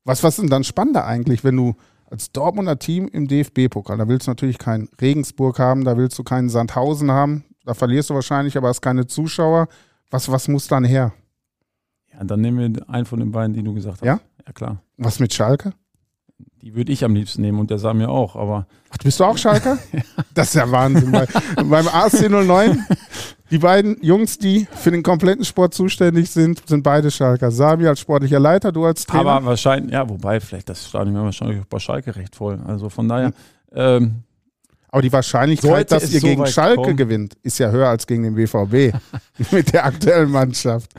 Was, 0.04 0.22
was 0.22 0.34
ist 0.34 0.42
denn 0.42 0.50
dann 0.50 0.64
spannender 0.64 1.04
eigentlich, 1.04 1.44
wenn 1.44 1.56
du 1.56 1.74
als 2.10 2.32
Dortmunder 2.32 2.78
Team 2.78 3.08
im 3.08 3.28
DFB-Pokal, 3.28 3.98
da 3.98 4.08
willst 4.08 4.26
du 4.26 4.30
natürlich 4.30 4.58
keinen 4.58 4.88
Regensburg 5.00 5.58
haben, 5.58 5.84
da 5.84 5.96
willst 5.96 6.18
du 6.18 6.24
keinen 6.24 6.48
Sandhausen 6.48 7.10
haben, 7.10 7.44
da 7.64 7.74
verlierst 7.74 8.08
du 8.10 8.14
wahrscheinlich, 8.14 8.56
aber 8.56 8.68
hast 8.68 8.80
keine 8.80 9.06
Zuschauer. 9.06 9.68
Was, 10.10 10.30
was 10.30 10.48
muss 10.48 10.68
dann 10.68 10.84
her? 10.84 11.12
Ja, 12.14 12.24
dann 12.24 12.40
nehmen 12.40 12.74
wir 12.74 12.88
einen 12.88 13.04
von 13.04 13.20
den 13.20 13.30
beiden, 13.30 13.52
die 13.52 13.62
du 13.62 13.74
gesagt 13.74 14.00
hast. 14.00 14.06
Ja? 14.06 14.20
Ja, 14.46 14.52
klar. 14.52 14.82
Was 14.96 15.20
mit 15.20 15.34
Schalke? 15.34 15.74
Die 16.62 16.74
würde 16.74 16.92
ich 16.92 17.04
am 17.04 17.14
liebsten 17.14 17.42
nehmen 17.42 17.58
und 17.58 17.70
der 17.70 17.78
sah 17.78 17.94
mir 17.94 18.10
auch, 18.10 18.36
aber. 18.36 18.66
Ach, 18.90 18.98
bist 18.98 19.20
du 19.20 19.24
auch 19.24 19.38
Schalker? 19.38 19.78
ja. 19.92 20.00
Das 20.34 20.48
ist 20.48 20.54
ja 20.54 20.70
Wahnsinn. 20.70 21.12
Bei, 21.12 21.26
beim 21.56 21.88
AC 21.88 22.28
09, 22.30 22.84
die 23.50 23.58
beiden 23.58 23.96
Jungs, 24.02 24.38
die 24.38 24.66
für 24.70 24.90
den 24.90 25.02
kompletten 25.02 25.44
Sport 25.44 25.74
zuständig 25.74 26.30
sind, 26.30 26.62
sind 26.66 26.82
beide 26.82 27.10
Schalker. 27.10 27.50
Sami 27.50 27.86
als 27.86 28.00
sportlicher 28.00 28.40
Leiter, 28.40 28.72
du 28.72 28.84
als 28.84 29.06
Trainer. 29.06 29.30
Aber 29.30 29.46
wahrscheinlich, 29.46 29.92
ja, 29.92 30.08
wobei, 30.08 30.40
vielleicht 30.40 30.68
das 30.68 30.86
Stadion 30.86 31.14
wäre 31.14 31.24
wahrscheinlich 31.24 31.60
auch 31.60 31.66
bei 31.66 31.78
Schalke 31.78 32.14
recht 32.14 32.36
voll. 32.36 32.58
Also 32.66 32.88
von 32.88 33.08
daher. 33.08 33.32
Ähm, 33.72 34.22
aber 34.90 35.02
die 35.02 35.12
Wahrscheinlichkeit, 35.12 35.92
dass 35.92 36.12
ihr 36.12 36.20
so 36.20 36.26
gegen 36.26 36.46
Schalke 36.46 36.82
kommen. 36.82 36.96
gewinnt, 36.96 37.36
ist 37.42 37.58
ja 37.58 37.70
höher 37.70 37.88
als 37.88 38.06
gegen 38.06 38.22
den 38.22 38.34
BVB 38.34 38.96
mit 39.52 39.72
der 39.72 39.84
aktuellen 39.84 40.30
Mannschaft. 40.30 40.90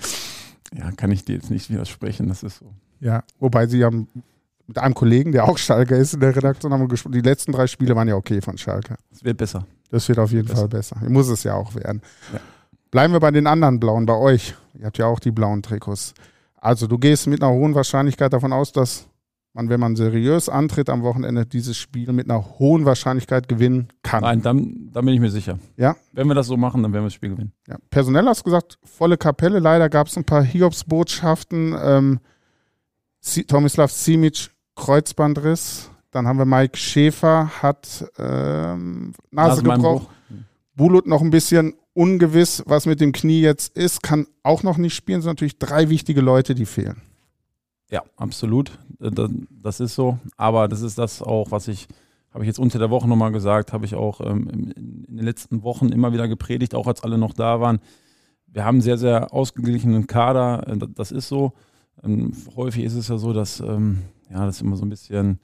Ja, 0.75 0.91
kann 0.91 1.11
ich 1.11 1.25
dir 1.25 1.35
jetzt 1.35 1.49
nicht 1.49 1.69
widersprechen, 1.69 2.27
das 2.27 2.43
ist 2.43 2.59
so. 2.59 2.71
Ja, 2.99 3.23
wobei 3.39 3.65
sie 3.65 3.83
haben 3.83 4.07
mit 4.69 4.77
einem 4.77 4.93
Kollegen, 4.93 5.31
der 5.31 5.49
auch 5.49 5.57
Schalke 5.57 5.95
ist 5.95 6.13
in 6.13 6.19
der 6.19 6.35
Redaktion, 6.35 6.71
haben 6.71 6.81
wir 6.81 6.87
gesprochen. 6.87 7.13
Die 7.13 7.21
letzten 7.21 7.51
drei 7.51 7.65
Spiele 7.65 7.95
waren 7.95 8.07
ja 8.07 8.13
okay 8.13 8.39
von 8.39 8.55
Schalke. 8.55 8.97
Es 9.11 9.23
wird 9.23 9.37
besser. 9.37 9.65
Das 9.89 10.07
wird 10.07 10.19
auf 10.19 10.31
jeden 10.31 10.47
besser. 10.47 10.59
Fall 10.59 10.67
besser. 10.67 10.97
Muss 11.07 11.27
es 11.27 11.43
ja 11.43 11.55
auch 11.55 11.73
werden. 11.73 12.03
Ja. 12.31 12.39
Bleiben 12.91 13.11
wir 13.11 13.19
bei 13.19 13.31
den 13.31 13.47
anderen 13.47 13.79
Blauen, 13.79 14.05
bei 14.05 14.13
euch. 14.13 14.53
Ihr 14.77 14.85
habt 14.85 14.99
ja 14.99 15.07
auch 15.07 15.19
die 15.19 15.31
blauen 15.31 15.63
Trikots. 15.63 16.13
Also 16.55 16.85
du 16.85 16.99
gehst 16.99 17.25
mit 17.25 17.41
einer 17.41 17.51
hohen 17.51 17.73
Wahrscheinlichkeit 17.73 18.31
davon 18.31 18.53
aus, 18.53 18.71
dass 18.71 19.07
man, 19.53 19.69
wenn 19.69 19.79
man 19.79 19.95
seriös 19.95 20.49
antritt 20.49 20.87
am 20.89 21.01
Wochenende, 21.01 21.47
dieses 21.47 21.75
Spiel 21.75 22.11
mit 22.13 22.29
einer 22.29 22.59
hohen 22.59 22.85
Wahrscheinlichkeit 22.85 23.47
gewinnen 23.47 23.87
kann. 24.03 24.21
Nein, 24.21 24.43
dann, 24.43 24.91
dann 24.93 25.03
bin 25.03 25.15
ich 25.15 25.19
mir 25.19 25.31
sicher. 25.31 25.57
Ja. 25.77 25.95
Wenn 26.13 26.27
wir 26.27 26.35
das 26.35 26.45
so 26.45 26.57
machen, 26.57 26.83
dann 26.83 26.93
werden 26.93 27.05
wir 27.05 27.07
das 27.07 27.15
Spiel 27.15 27.31
gewinnen. 27.31 27.53
Ja. 27.67 27.77
Personell 27.89 28.27
hast 28.27 28.41
du 28.41 28.43
gesagt, 28.43 28.77
volle 28.83 29.17
Kapelle. 29.17 29.57
Leider 29.57 29.89
gab 29.89 30.05
es 30.05 30.15
ein 30.15 30.25
paar 30.25 30.43
Hiobsbotschaften. 30.43 31.75
Ähm, 31.81 32.19
Tomislav 33.47 33.91
Simic 33.91 34.51
Kreuzbandriss. 34.79 35.91
Dann 36.11 36.25
haben 36.25 36.39
wir 36.39 36.45
Mike 36.45 36.77
Schäfer, 36.77 37.51
hat 37.61 38.05
ähm, 38.17 39.13
Nase 39.29 39.61
gebrochen. 39.61 40.07
Bulut 40.75 41.05
noch 41.05 41.21
ein 41.21 41.29
bisschen 41.29 41.73
ungewiss, 41.93 42.63
was 42.65 42.85
mit 42.85 43.01
dem 43.01 43.11
Knie 43.11 43.41
jetzt 43.41 43.75
ist, 43.75 44.01
kann 44.01 44.25
auch 44.41 44.63
noch 44.63 44.77
nicht 44.77 44.95
spielen. 44.95 45.19
Es 45.19 45.25
sind 45.25 45.31
natürlich 45.31 45.59
drei 45.59 45.89
wichtige 45.89 46.21
Leute, 46.21 46.55
die 46.55 46.65
fehlen. 46.65 47.01
Ja, 47.91 48.03
absolut. 48.15 48.79
Das 48.99 49.79
ist 49.79 49.95
so. 49.95 50.17
Aber 50.37 50.67
das 50.67 50.81
ist 50.81 50.97
das 50.97 51.21
auch, 51.21 51.51
was 51.51 51.67
ich, 51.67 51.87
habe 52.33 52.43
ich 52.43 52.47
jetzt 52.47 52.59
unter 52.59 52.79
der 52.79 52.89
Woche 52.89 53.07
nochmal 53.07 53.31
gesagt, 53.31 53.73
habe 53.73 53.85
ich 53.85 53.95
auch 53.95 54.21
ähm, 54.21 54.47
in, 54.49 54.71
in 54.71 55.17
den 55.17 55.25
letzten 55.25 55.63
Wochen 55.63 55.89
immer 55.89 56.13
wieder 56.13 56.27
gepredigt, 56.27 56.73
auch 56.73 56.87
als 56.87 57.03
alle 57.03 57.17
noch 57.17 57.33
da 57.33 57.59
waren. 57.59 57.79
Wir 58.47 58.63
haben 58.63 58.75
einen 58.75 58.81
sehr, 58.81 58.97
sehr 58.97 59.33
ausgeglichenen 59.33 60.07
Kader, 60.07 60.65
äh, 60.67 60.77
das 60.95 61.11
ist 61.11 61.27
so. 61.27 61.51
Ähm, 62.03 62.31
häufig 62.55 62.85
ist 62.85 62.95
es 62.95 63.09
ja 63.09 63.17
so, 63.17 63.33
dass 63.33 63.59
ähm, 63.59 64.03
ja, 64.29 64.45
das 64.45 64.61
immer 64.61 64.75
so 64.75 64.85
ein 64.85 64.89
bisschen 64.89 65.39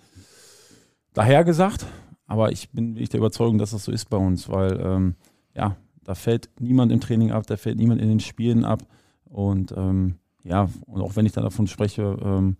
dahergesagt, 1.13 1.85
aber 2.27 2.51
ich 2.51 2.69
bin 2.71 2.95
wirklich 2.95 3.09
der 3.09 3.19
Überzeugung, 3.19 3.57
dass 3.57 3.71
das 3.71 3.85
so 3.85 3.91
ist 3.91 4.09
bei 4.09 4.17
uns, 4.17 4.49
weil 4.49 4.79
ähm, 4.81 5.15
ja, 5.55 5.75
da 6.03 6.15
fällt 6.15 6.49
niemand 6.59 6.91
im 6.91 7.01
Training 7.01 7.31
ab, 7.31 7.45
da 7.47 7.57
fällt 7.57 7.77
niemand 7.77 8.01
in 8.01 8.09
den 8.09 8.19
Spielen 8.19 8.63
ab. 8.63 8.83
Und 9.25 9.73
ähm, 9.75 10.15
ja, 10.43 10.69
und 10.85 11.01
auch 11.01 11.15
wenn 11.15 11.25
ich 11.25 11.31
dann 11.31 11.43
davon 11.43 11.67
spreche, 11.67 12.17
ähm, 12.21 12.57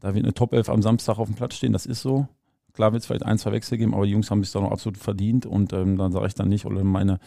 da 0.00 0.14
wird 0.14 0.24
eine 0.24 0.34
Top 0.34 0.52
11 0.52 0.68
am 0.68 0.82
Samstag 0.82 1.18
auf 1.18 1.28
dem 1.28 1.36
Platz 1.36 1.54
stehen, 1.54 1.72
das 1.72 1.86
ist 1.86 2.02
so. 2.02 2.28
Klar 2.74 2.92
wird 2.92 3.02
es 3.02 3.06
vielleicht 3.06 3.24
ein, 3.24 3.38
zwei 3.38 3.52
Wechsel 3.52 3.78
geben, 3.78 3.94
aber 3.94 4.06
die 4.06 4.12
Jungs 4.12 4.30
haben 4.30 4.40
es 4.40 4.52
dann 4.52 4.64
auch 4.64 4.72
absolut 4.72 4.98
verdient 4.98 5.46
und 5.46 5.72
ähm, 5.72 5.96
dann 5.96 6.12
sage 6.12 6.26
ich 6.26 6.34
dann 6.34 6.48
nicht, 6.48 6.64
oder 6.66 6.82
meine, 6.84 7.18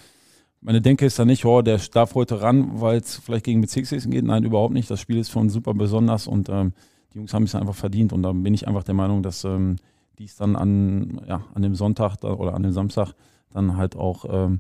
meine 0.62 0.82
Denke 0.82 1.06
ist 1.06 1.18
dann 1.20 1.28
nicht, 1.28 1.46
oh, 1.46 1.62
der 1.62 1.80
darf 1.92 2.16
heute 2.16 2.42
ran, 2.42 2.82
weil 2.82 2.98
es 3.00 3.16
vielleicht 3.16 3.46
gegen 3.46 3.62
Bezirksligisten 3.62 4.12
geht. 4.12 4.26
Nein, 4.26 4.44
überhaupt 4.44 4.74
nicht. 4.74 4.90
Das 4.90 5.00
Spiel 5.00 5.18
ist 5.18 5.30
für 5.30 5.40
uns 5.40 5.54
super 5.54 5.74
besonders 5.74 6.28
und 6.28 6.50
ähm, 6.50 6.74
die 7.16 7.20
Jungs 7.20 7.34
haben 7.34 7.44
es 7.44 7.56
einfach 7.56 7.76
verdient 7.76 8.12
und 8.12 8.24
da 8.24 8.34
bin 8.34 8.54
ich 8.54 8.68
einfach 8.68 8.84
der 8.84 8.94
Meinung, 8.94 9.24
dass 9.24 9.46
ähm, 9.46 9.78
die 10.20 10.26
es 10.26 10.36
dann 10.36 10.58
an, 10.58 11.22
ja, 11.26 11.42
an 11.54 11.62
dem 11.62 11.74
Sonntag 11.74 12.18
da, 12.18 12.34
oder 12.34 12.54
an 12.54 12.62
dem 12.62 12.74
Samstag 12.74 13.14
dann 13.54 13.78
halt 13.78 13.96
auch 13.96 14.26
ähm, 14.28 14.60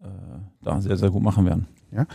äh, 0.00 0.06
da 0.62 0.82
sehr, 0.82 0.98
sehr 0.98 1.10
gut 1.10 1.22
machen 1.22 1.46
werden. 1.46 1.66
Ja. 1.90 2.06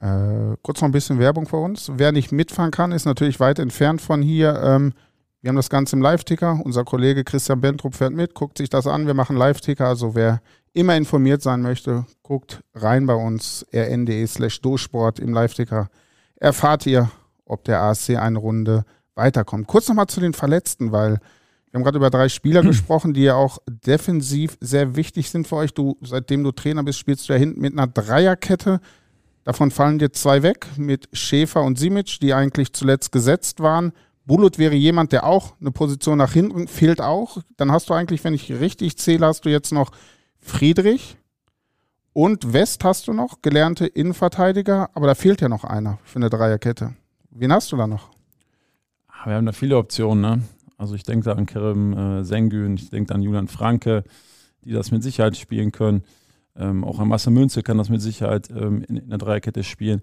Äh, 0.00 0.56
kurz 0.62 0.80
noch 0.80 0.88
ein 0.88 0.92
bisschen 0.92 1.20
Werbung 1.20 1.46
für 1.46 1.56
uns. 1.56 1.90
Wer 1.94 2.10
nicht 2.10 2.32
mitfahren 2.32 2.72
kann, 2.72 2.90
ist 2.90 3.04
natürlich 3.04 3.38
weit 3.38 3.60
entfernt 3.60 4.00
von 4.00 4.22
hier. 4.22 4.60
Ähm, 4.60 4.92
wir 5.40 5.50
haben 5.50 5.56
das 5.56 5.70
Ganze 5.70 5.94
im 5.94 6.02
Live-Ticker. 6.02 6.60
Unser 6.64 6.84
Kollege 6.84 7.22
Christian 7.22 7.60
Bentrup 7.60 7.94
fährt 7.94 8.12
mit, 8.12 8.34
guckt 8.34 8.58
sich 8.58 8.70
das 8.70 8.88
an. 8.88 9.06
Wir 9.06 9.14
machen 9.14 9.36
Live-Ticker. 9.36 9.86
Also 9.86 10.16
wer 10.16 10.40
immer 10.72 10.96
informiert 10.96 11.42
sein 11.42 11.62
möchte, 11.62 12.04
guckt 12.24 12.64
rein 12.74 13.06
bei 13.06 13.14
uns 13.14 13.64
rn.de 13.72 14.26
slash 14.26 14.60
dosport 14.60 15.20
im 15.20 15.32
Live-Ticker. 15.32 15.88
Erfahrt 16.34 16.86
ihr, 16.86 17.08
ob 17.44 17.64
der 17.64 17.80
ASC 17.80 18.16
eine 18.16 18.38
Runde 18.38 18.84
weiterkommt. 19.16 19.66
Kurz 19.66 19.88
nochmal 19.88 20.06
zu 20.06 20.20
den 20.20 20.32
Verletzten, 20.32 20.92
weil 20.92 21.20
wir 21.70 21.78
haben 21.78 21.84
gerade 21.84 21.98
über 21.98 22.10
drei 22.10 22.28
Spieler 22.28 22.62
gesprochen, 22.62 23.12
die 23.12 23.22
ja 23.22 23.34
auch 23.34 23.58
defensiv 23.66 24.56
sehr 24.60 24.96
wichtig 24.96 25.30
sind 25.30 25.48
für 25.48 25.56
euch. 25.56 25.74
Du, 25.74 25.96
seitdem 26.02 26.44
du 26.44 26.52
Trainer 26.52 26.82
bist, 26.82 26.98
spielst 26.98 27.28
du 27.28 27.32
ja 27.32 27.38
hinten 27.38 27.60
mit 27.60 27.72
einer 27.72 27.86
Dreierkette. 27.86 28.80
Davon 29.44 29.70
fallen 29.70 29.98
dir 29.98 30.12
zwei 30.12 30.42
weg 30.42 30.66
mit 30.76 31.08
Schäfer 31.12 31.62
und 31.62 31.78
Simic, 31.78 32.18
die 32.20 32.34
eigentlich 32.34 32.72
zuletzt 32.72 33.12
gesetzt 33.12 33.60
waren. 33.60 33.92
Bulut 34.24 34.58
wäre 34.58 34.74
jemand, 34.74 35.12
der 35.12 35.24
auch 35.24 35.54
eine 35.60 35.70
Position 35.70 36.18
nach 36.18 36.32
hinten 36.32 36.66
fehlt 36.66 37.00
auch. 37.00 37.38
Dann 37.56 37.70
hast 37.70 37.88
du 37.88 37.94
eigentlich, 37.94 38.24
wenn 38.24 38.34
ich 38.34 38.50
richtig 38.52 38.98
zähle, 38.98 39.26
hast 39.26 39.44
du 39.44 39.48
jetzt 39.48 39.72
noch 39.72 39.92
Friedrich 40.40 41.16
und 42.12 42.52
West 42.52 42.82
hast 42.82 43.06
du 43.06 43.12
noch, 43.12 43.42
gelernte 43.42 43.86
Innenverteidiger, 43.86 44.90
aber 44.94 45.06
da 45.06 45.14
fehlt 45.14 45.40
ja 45.42 45.48
noch 45.48 45.64
einer 45.64 45.98
für 46.02 46.16
eine 46.16 46.30
Dreierkette. 46.30 46.94
Wen 47.30 47.52
hast 47.52 47.70
du 47.70 47.76
da 47.76 47.86
noch? 47.86 48.15
Wir 49.26 49.34
haben 49.34 49.46
da 49.46 49.50
viele 49.52 49.76
Optionen, 49.76 50.20
ne? 50.20 50.42
Also 50.78 50.94
ich 50.94 51.02
denke 51.02 51.24
da 51.24 51.32
an 51.32 51.46
Kerem 51.46 51.92
äh, 51.94 52.24
Sengün, 52.24 52.74
ich 52.74 52.90
denke 52.90 53.12
an 53.12 53.22
Julian 53.22 53.48
Franke, 53.48 54.04
die 54.62 54.70
das 54.70 54.92
mit 54.92 55.02
Sicherheit 55.02 55.36
spielen 55.36 55.72
können. 55.72 56.04
Ähm, 56.54 56.84
auch 56.84 57.00
an 57.00 57.08
Marcel 57.08 57.32
Münze 57.32 57.64
kann 57.64 57.76
das 57.76 57.88
mit 57.88 58.00
Sicherheit 58.00 58.50
ähm, 58.50 58.84
in, 58.86 58.96
in, 58.96 59.08
der 59.08 59.18
Dreierkette 59.18 59.64
spielen. 59.64 60.02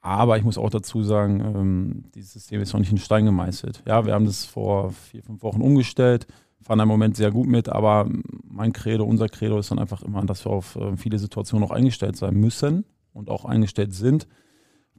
Aber 0.00 0.38
ich 0.38 0.44
muss 0.44 0.56
auch 0.56 0.70
dazu 0.70 1.02
sagen, 1.02 1.40
ähm, 1.40 2.04
dieses 2.14 2.34
System 2.34 2.60
ist 2.60 2.72
noch 2.72 2.78
nicht 2.78 2.92
in 2.92 2.98
Stein 2.98 3.24
gemeißelt. 3.24 3.82
Ja, 3.86 4.06
wir 4.06 4.14
haben 4.14 4.26
das 4.26 4.44
vor 4.44 4.92
vier, 4.92 5.24
fünf 5.24 5.42
Wochen 5.42 5.60
umgestellt, 5.60 6.28
fahren 6.60 6.78
im 6.78 6.88
Moment 6.88 7.16
sehr 7.16 7.32
gut 7.32 7.48
mit, 7.48 7.68
aber 7.68 8.08
mein 8.44 8.72
Credo, 8.72 9.04
unser 9.04 9.28
Credo 9.28 9.58
ist 9.58 9.72
dann 9.72 9.80
einfach 9.80 10.02
immer, 10.02 10.24
dass 10.24 10.44
wir 10.44 10.52
auf 10.52 10.76
äh, 10.76 10.96
viele 10.96 11.18
Situationen 11.18 11.66
auch 11.66 11.72
eingestellt 11.72 12.16
sein 12.16 12.34
müssen 12.34 12.84
und 13.12 13.30
auch 13.30 13.44
eingestellt 13.44 13.94
sind 13.94 14.28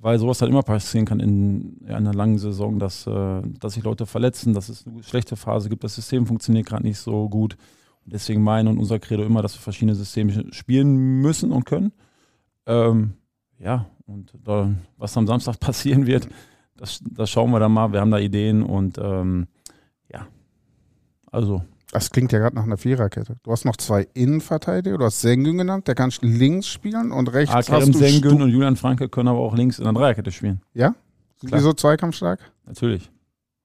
weil 0.02 0.18
sowas 0.18 0.42
halt 0.42 0.52
immer 0.52 0.64
passieren 0.64 1.06
kann 1.06 1.20
in, 1.20 1.78
in 1.82 1.92
einer 1.94 2.14
langen 2.14 2.38
Saison, 2.38 2.80
dass, 2.80 3.06
äh, 3.06 3.42
dass 3.60 3.74
sich 3.74 3.84
Leute 3.84 4.06
verletzen, 4.06 4.54
dass 4.54 4.70
es 4.70 4.88
eine 4.88 5.04
schlechte 5.04 5.36
Phase 5.36 5.70
gibt, 5.70 5.84
das 5.84 5.96
System 5.96 6.26
funktioniert 6.26 6.68
gerade 6.68 6.84
nicht 6.84 7.00
so 7.00 7.28
gut. 7.28 7.58
Und 8.06 8.14
deswegen 8.14 8.42
mein 8.42 8.68
und 8.68 8.78
unser 8.78 9.00
Credo 9.00 9.24
immer, 9.24 9.42
dass 9.42 9.56
wir 9.56 9.62
verschiedene 9.62 9.96
Systeme 9.96 10.54
spielen 10.54 11.22
müssen 11.22 11.52
und 11.52 11.66
können. 11.66 11.92
Ähm, 12.66 13.14
ja, 13.60 13.88
und 14.06 14.34
da, 14.44 14.72
was 14.98 15.18
am 15.18 15.28
Samstag 15.28 15.60
passieren 15.60 16.08
wird, 16.08 16.30
das, 16.78 17.02
das 17.04 17.30
schauen 17.30 17.52
wir 17.52 17.60
dann 17.60 17.74
mal. 17.74 17.92
Wir 17.92 18.00
haben 18.00 18.12
da 18.12 18.20
Ideen 18.20 18.64
und 18.64 18.98
ähm, 18.98 19.48
ja, 20.12 20.28
also 21.30 21.62
das 21.92 22.12
klingt 22.12 22.32
ja 22.32 22.40
gerade 22.40 22.56
nach 22.56 22.64
einer 22.64 22.78
Viererkette. 22.78 23.38
Du 23.44 23.52
hast 23.52 23.66
noch 23.66 23.76
zwei 23.76 24.08
Innenverteidiger, 24.14 24.98
du 24.98 25.06
hast 25.06 25.22
Sengun 25.22 25.58
genannt, 25.58 25.88
der 25.88 25.96
kann 25.96 26.12
links 26.22 26.68
spielen 26.68 27.12
und 27.12 27.34
rechts 27.34 27.54
ah, 27.54 27.58
hast 27.58 27.88
du 27.88 27.94
Sengun 27.94 28.42
und 28.42 28.50
Julian 28.50 28.76
Franke 28.76 29.10
können 29.10 29.28
aber 29.28 29.40
auch 29.40 29.56
links 29.56 29.80
in 29.80 29.86
der 29.86 29.94
Dreierkette 29.94 30.32
spielen. 30.32 30.62
Ja? 30.74 30.94
Sind 31.42 31.54
die 31.54 31.60
so 31.60 31.74
zweikampfstark? 31.74 32.40
Natürlich. 32.66 33.10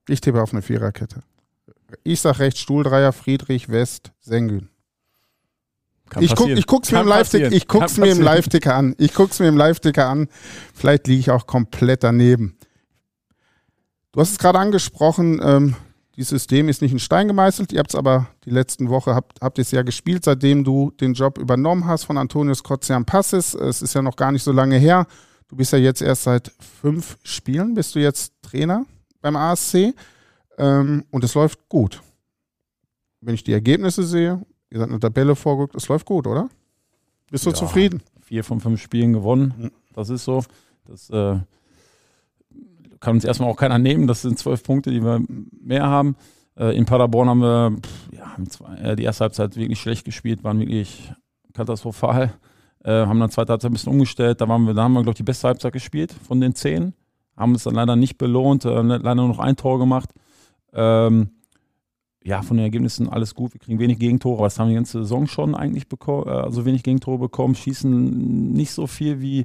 Ich 0.09 0.21
tippe 0.21 0.43
auf 0.43 0.53
eine 0.53 0.63
Viererkette. 0.63 1.23
Ich 2.03 2.21
sag 2.21 2.39
rechts 2.39 2.61
Stuhldreier, 2.61 3.13
Friedrich, 3.13 3.69
West, 3.69 4.13
Sengun. 4.21 4.69
ich, 6.21 6.35
guck, 6.35 6.49
ich 6.49 6.67
guck's 6.67 6.93
mir 6.93 7.01
im 7.01 7.07
Live-Ticker 7.07 7.53
ich 7.53 7.69
guck's 7.69 7.99
mir 7.99 8.11
im 8.11 8.21
Live-Ticker 8.21 8.75
an. 8.75 8.95
Ich 8.99 9.13
guck's 9.13 9.39
mir 9.39 9.49
im 9.49 9.57
Live-Ticker 9.57 10.09
an. 10.09 10.29
Vielleicht 10.73 11.07
liege 11.07 11.21
ich 11.21 11.31
auch 11.31 11.47
komplett 11.47 12.05
daneben. 12.05 12.57
Du 14.13 14.21
hast 14.21 14.31
es 14.31 14.39
gerade 14.39 14.59
angesprochen, 14.59 15.41
ähm, 15.43 15.77
dieses 16.17 16.31
System 16.31 16.69
ist 16.69 16.81
nicht 16.81 16.93
in 16.93 16.99
Stein 16.99 17.27
gemeißelt. 17.27 17.73
Ihr 17.73 17.81
habt 17.81 17.91
es 17.91 17.97
aber 17.97 18.29
die 18.45 18.51
letzten 18.51 18.89
Woche, 18.89 19.15
habt, 19.15 19.41
habt 19.41 19.59
ihr 19.59 19.63
es 19.63 19.71
ja 19.73 19.83
gespielt, 19.83 20.25
seitdem 20.25 20.63
du 20.63 20.93
den 20.93 21.15
Job 21.15 21.39
übernommen 21.39 21.87
hast 21.87 22.05
von 22.05 22.19
Antonius 22.19 22.63
Kotzian 22.63 23.05
Passis. 23.05 23.55
Es 23.55 23.83
ist 23.83 23.95
ja 23.95 24.03
noch 24.03 24.17
gar 24.17 24.31
nicht 24.31 24.45
so 24.45 24.53
lange 24.53 24.77
her. 24.77 25.07
Du 25.49 25.57
bist 25.57 25.73
ja 25.73 25.79
jetzt 25.79 26.03
erst 26.03 26.25
seit 26.25 26.53
fünf 26.59 27.19
Spielen, 27.25 27.75
bist 27.75 27.95
du 27.95 27.99
jetzt 27.99 28.33
Trainer 28.43 28.87
beim 29.21 29.37
ASC. 29.37 29.95
Ähm, 30.57 31.05
und 31.11 31.25
es 31.25 31.35
läuft 31.35 31.69
gut. 31.69 32.01
Wenn 33.21 33.35
ich 33.35 33.43
die 33.43 33.53
Ergebnisse 33.53 34.05
sehe, 34.05 34.41
ihr 34.71 34.79
seid 34.79 34.91
eine 34.91 35.01
Tabelle 35.01 35.35
vorgerückt, 35.35 35.75
es 35.75 35.89
läuft 35.89 36.07
gut, 36.07 36.27
oder? 36.27 36.49
Bist 37.31 37.45
du 37.45 37.51
ja, 37.51 37.57
zufrieden? 37.57 38.03
Vier 38.23 38.45
von 38.45 38.61
fünf 38.61 38.81
Spielen 38.81 39.13
gewonnen. 39.13 39.55
Mhm. 39.59 39.71
Das 39.93 40.11
ist 40.11 40.25
so. 40.25 40.45
Das 40.85 41.11
äh, 41.11 41.39
kann 43.01 43.17
uns 43.17 43.25
erstmal 43.25 43.51
auch 43.51 43.57
keiner 43.57 43.79
nehmen. 43.79 44.07
Das 44.07 44.23
sind 44.23 44.39
zwölf 44.39 44.63
Punkte, 44.63 44.91
die 44.91 45.03
wir 45.03 45.23
mehr 45.61 45.87
haben. 45.87 46.17
Äh, 46.57 46.77
in 46.77 46.85
Paderborn 46.85 47.29
haben 47.29 47.41
wir 47.41 47.77
ja, 48.13 48.37
zwei, 48.49 48.75
äh, 48.77 48.97
die 48.97 49.05
erste 49.05 49.25
Halbzeit 49.25 49.57
wirklich 49.57 49.81
schlecht 49.81 50.05
gespielt, 50.05 50.45
waren 50.45 50.61
wirklich 50.61 51.13
katastrophal. 51.53 52.33
Äh, 52.85 53.07
haben 53.07 53.19
dann 53.19 53.31
zweite 53.31 53.53
Halbzeit 53.53 53.71
ein 53.71 53.75
bisschen 53.75 53.93
umgestellt. 53.93 54.41
Da, 54.41 54.49
waren 54.49 54.67
wir, 54.67 54.75
da 54.75 54.85
haben 54.85 54.93
wir, 54.93 55.03
glaube 55.03 55.13
ich, 55.13 55.19
die 55.19 55.23
beste 55.23 55.49
Halbzeit 55.49 55.73
gespielt 55.73 56.13
von 56.13 56.41
den 56.41 56.55
zehn. 56.55 56.93
Haben 57.37 57.53
uns 57.53 57.65
dann 57.65 57.75
leider 57.75 57.97
nicht 57.97 58.19
belohnt, 58.19 58.65
äh, 58.65 58.83
leider 58.83 59.15
nur 59.15 59.29
noch 59.29 59.39
ein 59.39 59.57
Tor 59.57 59.79
gemacht. 59.79 60.11
Ähm, 60.73 61.31
ja, 62.23 62.43
von 62.43 62.57
den 62.57 62.65
Ergebnissen 62.65 63.09
alles 63.09 63.35
gut. 63.35 63.53
Wir 63.55 63.61
kriegen 63.61 63.79
wenig 63.79 63.99
Gegentore, 63.99 64.39
aber 64.39 64.47
das 64.47 64.59
haben 64.59 64.69
wir 64.69 64.73
die 64.73 64.77
ganze 64.77 64.99
Saison 65.01 65.27
schon 65.27 65.55
eigentlich 65.55 65.89
bekommen, 65.89 66.29
also 66.29 66.65
wenig 66.65 66.83
Gegentore 66.83 67.19
bekommen, 67.19 67.55
schießen 67.55 68.53
nicht 68.53 68.73
so 68.73 68.87
viel 68.87 69.21
wie, 69.21 69.45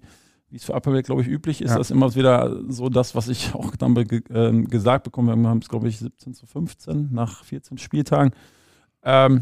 wie 0.49 0.57
es 0.57 0.65
für 0.65 0.73
Appelberg, 0.73 1.05
glaube 1.05 1.21
ich, 1.21 1.27
üblich 1.27 1.61
ist, 1.61 1.71
ja. 1.71 1.77
das 1.77 1.91
immer 1.91 2.13
wieder 2.15 2.59
so 2.67 2.89
das, 2.89 3.15
was 3.15 3.27
ich 3.27 3.53
auch 3.53 3.75
dann 3.75 3.95
äh, 3.95 4.63
gesagt 4.63 5.03
bekomme. 5.03 5.35
Wir 5.35 5.49
haben 5.49 5.59
es, 5.59 5.69
glaube 5.69 5.87
ich, 5.87 5.99
17 5.99 6.33
zu 6.33 6.45
15 6.45 7.09
nach 7.11 7.43
14 7.43 7.77
Spieltagen. 7.77 8.31
Ähm, 9.03 9.41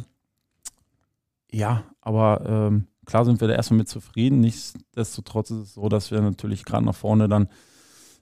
ja, 1.52 1.84
aber 2.02 2.44
ähm, 2.46 2.88
klar 3.06 3.26
sind 3.26 3.42
wir 3.42 3.48
da 3.48 3.56
erstmal 3.56 3.80
mit 3.80 3.90
zufrieden. 3.90 4.42
Nichtsdestotrotz 4.42 5.52
ist 5.52 5.58
es 5.58 5.74
so, 5.74 5.90
dass 5.90 6.12
wir 6.12 6.22
natürlich 6.22 6.66
gerade 6.66 6.86
nach 6.86 6.96
vorne 6.96 7.28
dann 7.28 7.48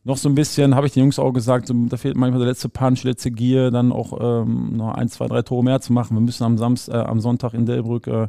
noch 0.04 0.18
so 0.18 0.30
ein 0.30 0.36
bisschen, 0.36 0.76
habe 0.76 0.86
ich 0.86 0.94
den 0.94 1.02
Jungs 1.02 1.18
auch 1.18 1.32
gesagt, 1.32 1.68
so, 1.68 1.74
da 1.88 1.98
fehlt 1.98 2.16
manchmal 2.16 2.40
der 2.40 2.50
letzte 2.50 2.70
Punch, 2.70 3.04
letzte 3.04 3.32
Gier, 3.32 3.72
dann 3.72 3.92
auch 3.92 4.44
ähm, 4.44 4.78
noch 4.78 4.94
ein, 4.94 5.10
zwei, 5.10 5.28
drei 5.28 5.42
Tore 5.42 5.64
mehr 5.64 5.82
zu 5.82 5.94
machen. 5.94 6.16
Wir 6.16 6.22
müssen 6.22 6.44
am, 6.44 6.60
Samstag, 6.60 6.94
äh, 6.94 7.10
am 7.10 7.20
Sonntag 7.20 7.56
in 7.56 7.66
Delbrück 7.66 8.06
äh, 8.06 8.28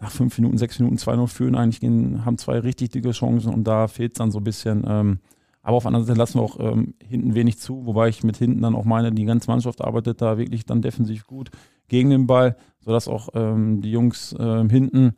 nach 0.00 0.10
fünf 0.10 0.36
Minuten, 0.38 0.58
sechs 0.58 0.78
Minuten 0.78 0.98
2-0 0.98 1.26
führen, 1.28 1.54
eigentlich 1.54 1.80
gehen, 1.80 2.24
haben 2.24 2.38
zwei 2.38 2.58
richtig 2.58 2.90
dicke 2.90 3.12
Chancen 3.12 3.52
und 3.52 3.64
da 3.64 3.88
fehlt 3.88 4.12
es 4.12 4.18
dann 4.18 4.30
so 4.30 4.38
ein 4.38 4.44
bisschen. 4.44 4.84
Ähm, 4.86 5.18
aber 5.62 5.78
auf 5.78 5.84
der 5.84 5.88
anderen 5.88 6.04
Seite 6.04 6.18
lassen 6.18 6.38
wir 6.38 6.42
auch 6.42 6.60
ähm, 6.60 6.94
hinten 7.02 7.34
wenig 7.34 7.58
zu, 7.58 7.86
wobei 7.86 8.08
ich 8.08 8.22
mit 8.22 8.36
hinten 8.36 8.60
dann 8.60 8.74
auch 8.74 8.84
meine, 8.84 9.12
die 9.12 9.24
ganze 9.24 9.50
Mannschaft 9.50 9.80
arbeitet 9.80 10.20
da 10.20 10.36
wirklich 10.36 10.66
dann 10.66 10.82
defensiv 10.82 11.26
gut 11.26 11.50
gegen 11.88 12.10
den 12.10 12.26
Ball, 12.26 12.56
sodass 12.80 13.08
auch 13.08 13.30
ähm, 13.34 13.80
die 13.80 13.90
Jungs 13.90 14.34
ähm, 14.38 14.68
hinten 14.68 15.14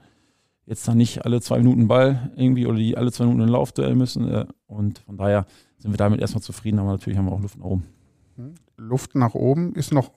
jetzt 0.66 0.86
dann 0.86 0.98
nicht 0.98 1.24
alle 1.24 1.40
zwei 1.40 1.58
Minuten 1.58 1.88
Ball 1.88 2.30
irgendwie 2.36 2.66
oder 2.66 2.78
die 2.78 2.96
alle 2.96 3.10
zwei 3.10 3.24
Minuten 3.24 3.42
in 3.42 3.48
Laufduell 3.48 3.96
müssen. 3.96 4.28
Äh, 4.28 4.46
und 4.66 5.00
von 5.00 5.16
daher 5.16 5.46
sind 5.78 5.92
wir 5.92 5.98
damit 5.98 6.20
erstmal 6.20 6.42
zufrieden, 6.42 6.78
aber 6.78 6.92
natürlich 6.92 7.18
haben 7.18 7.26
wir 7.26 7.32
auch 7.32 7.40
Luft 7.40 7.58
nach 7.58 7.64
oben. 7.64 7.84
Hm. 8.36 8.54
Luft 8.76 9.14
nach 9.14 9.34
oben 9.34 9.74
ist 9.74 9.92
noch, 9.92 10.12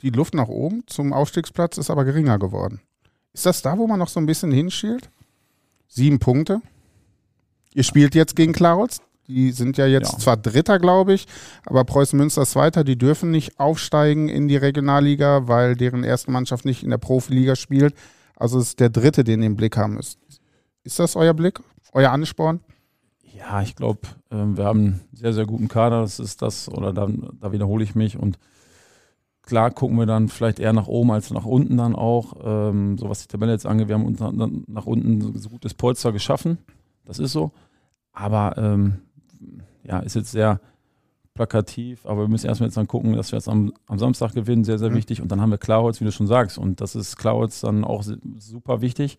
die 0.00 0.10
Luft 0.10 0.34
nach 0.34 0.48
oben 0.48 0.82
zum 0.86 1.12
Aufstiegsplatz 1.12 1.76
ist 1.78 1.90
aber 1.90 2.04
geringer 2.04 2.38
geworden. 2.38 2.80
Ist 3.34 3.46
das 3.46 3.60
da, 3.62 3.76
wo 3.76 3.86
man 3.86 3.98
noch 3.98 4.08
so 4.08 4.20
ein 4.20 4.26
bisschen 4.26 4.52
hinschielt? 4.52 5.10
Sieben 5.88 6.20
Punkte. 6.20 6.62
Ihr 7.74 7.82
spielt 7.82 8.14
jetzt 8.14 8.36
gegen 8.36 8.52
Klaros. 8.52 9.00
Die 9.26 9.52
sind 9.52 9.76
ja 9.76 9.86
jetzt 9.86 10.12
ja. 10.12 10.18
zwar 10.18 10.36
Dritter, 10.36 10.78
glaube 10.78 11.14
ich, 11.14 11.26
aber 11.64 11.84
Preußen 11.84 12.16
Münster 12.18 12.42
ist 12.42 12.52
Zweiter. 12.52 12.84
Die 12.84 12.96
dürfen 12.96 13.30
nicht 13.30 13.58
aufsteigen 13.58 14.28
in 14.28 14.48
die 14.48 14.56
Regionalliga, 14.56 15.48
weil 15.48 15.76
deren 15.76 16.04
erste 16.04 16.30
Mannschaft 16.30 16.64
nicht 16.64 16.82
in 16.82 16.90
der 16.90 16.98
Profiliga 16.98 17.56
spielt. 17.56 17.94
Also 18.36 18.58
ist 18.58 18.80
der 18.80 18.90
Dritte, 18.90 19.24
den 19.24 19.40
ihr 19.40 19.46
im 19.46 19.56
Blick 19.56 19.76
haben 19.76 19.94
müsst. 19.94 20.18
Ist 20.82 20.98
das 20.98 21.16
euer 21.16 21.34
Blick, 21.34 21.60
euer 21.92 22.10
Ansporn? 22.10 22.60
Ja, 23.34 23.62
ich 23.62 23.74
glaube, 23.74 24.00
ähm, 24.30 24.56
wir 24.56 24.64
haben 24.64 24.80
einen 24.80 25.00
sehr, 25.12 25.32
sehr 25.32 25.46
guten 25.46 25.68
Kader. 25.68 26.02
Das 26.02 26.20
ist 26.20 26.42
das, 26.42 26.68
oder 26.68 26.92
da, 26.92 27.08
da 27.40 27.50
wiederhole 27.50 27.82
ich 27.82 27.94
mich. 27.94 28.18
Und 28.18 28.38
klar 29.46 29.70
gucken 29.70 29.98
wir 29.98 30.06
dann 30.06 30.28
vielleicht 30.28 30.58
eher 30.58 30.72
nach 30.72 30.86
oben 30.86 31.10
als 31.10 31.30
nach 31.30 31.44
unten 31.44 31.76
dann 31.76 31.94
auch. 31.94 32.34
Ähm, 32.42 32.98
so 32.98 33.08
was 33.08 33.22
die 33.22 33.28
Tabelle 33.28 33.52
jetzt 33.52 33.66
angeht, 33.66 33.88
wir 33.88 33.94
haben 33.94 34.06
uns 34.06 34.20
nach 34.66 34.86
unten 34.86 35.38
so 35.38 35.48
gutes 35.50 35.74
Polster 35.74 36.12
geschaffen. 36.12 36.58
Das 37.04 37.18
ist 37.18 37.32
so. 37.32 37.52
Aber 38.12 38.56
ähm, 38.56 39.00
ja, 39.82 39.98
ist 40.00 40.14
jetzt 40.14 40.30
sehr 40.30 40.60
plakativ, 41.34 42.06
aber 42.06 42.22
wir 42.22 42.28
müssen 42.28 42.46
erstmal 42.46 42.68
jetzt 42.68 42.76
dann 42.76 42.86
gucken, 42.86 43.14
dass 43.14 43.32
wir 43.32 43.38
jetzt 43.38 43.48
am, 43.48 43.72
am 43.86 43.98
Samstag 43.98 44.32
gewinnen, 44.32 44.64
sehr, 44.64 44.78
sehr 44.78 44.90
mhm. 44.90 44.94
wichtig. 44.94 45.20
Und 45.20 45.32
dann 45.32 45.40
haben 45.40 45.50
wir 45.50 45.58
Klarholz, 45.58 46.00
wie 46.00 46.04
du 46.04 46.12
schon 46.12 46.28
sagst. 46.28 46.58
Und 46.58 46.80
das 46.80 46.94
ist 46.94 47.16
Klarholz 47.16 47.60
dann 47.60 47.84
auch 47.84 48.04
super 48.38 48.80
wichtig, 48.80 49.18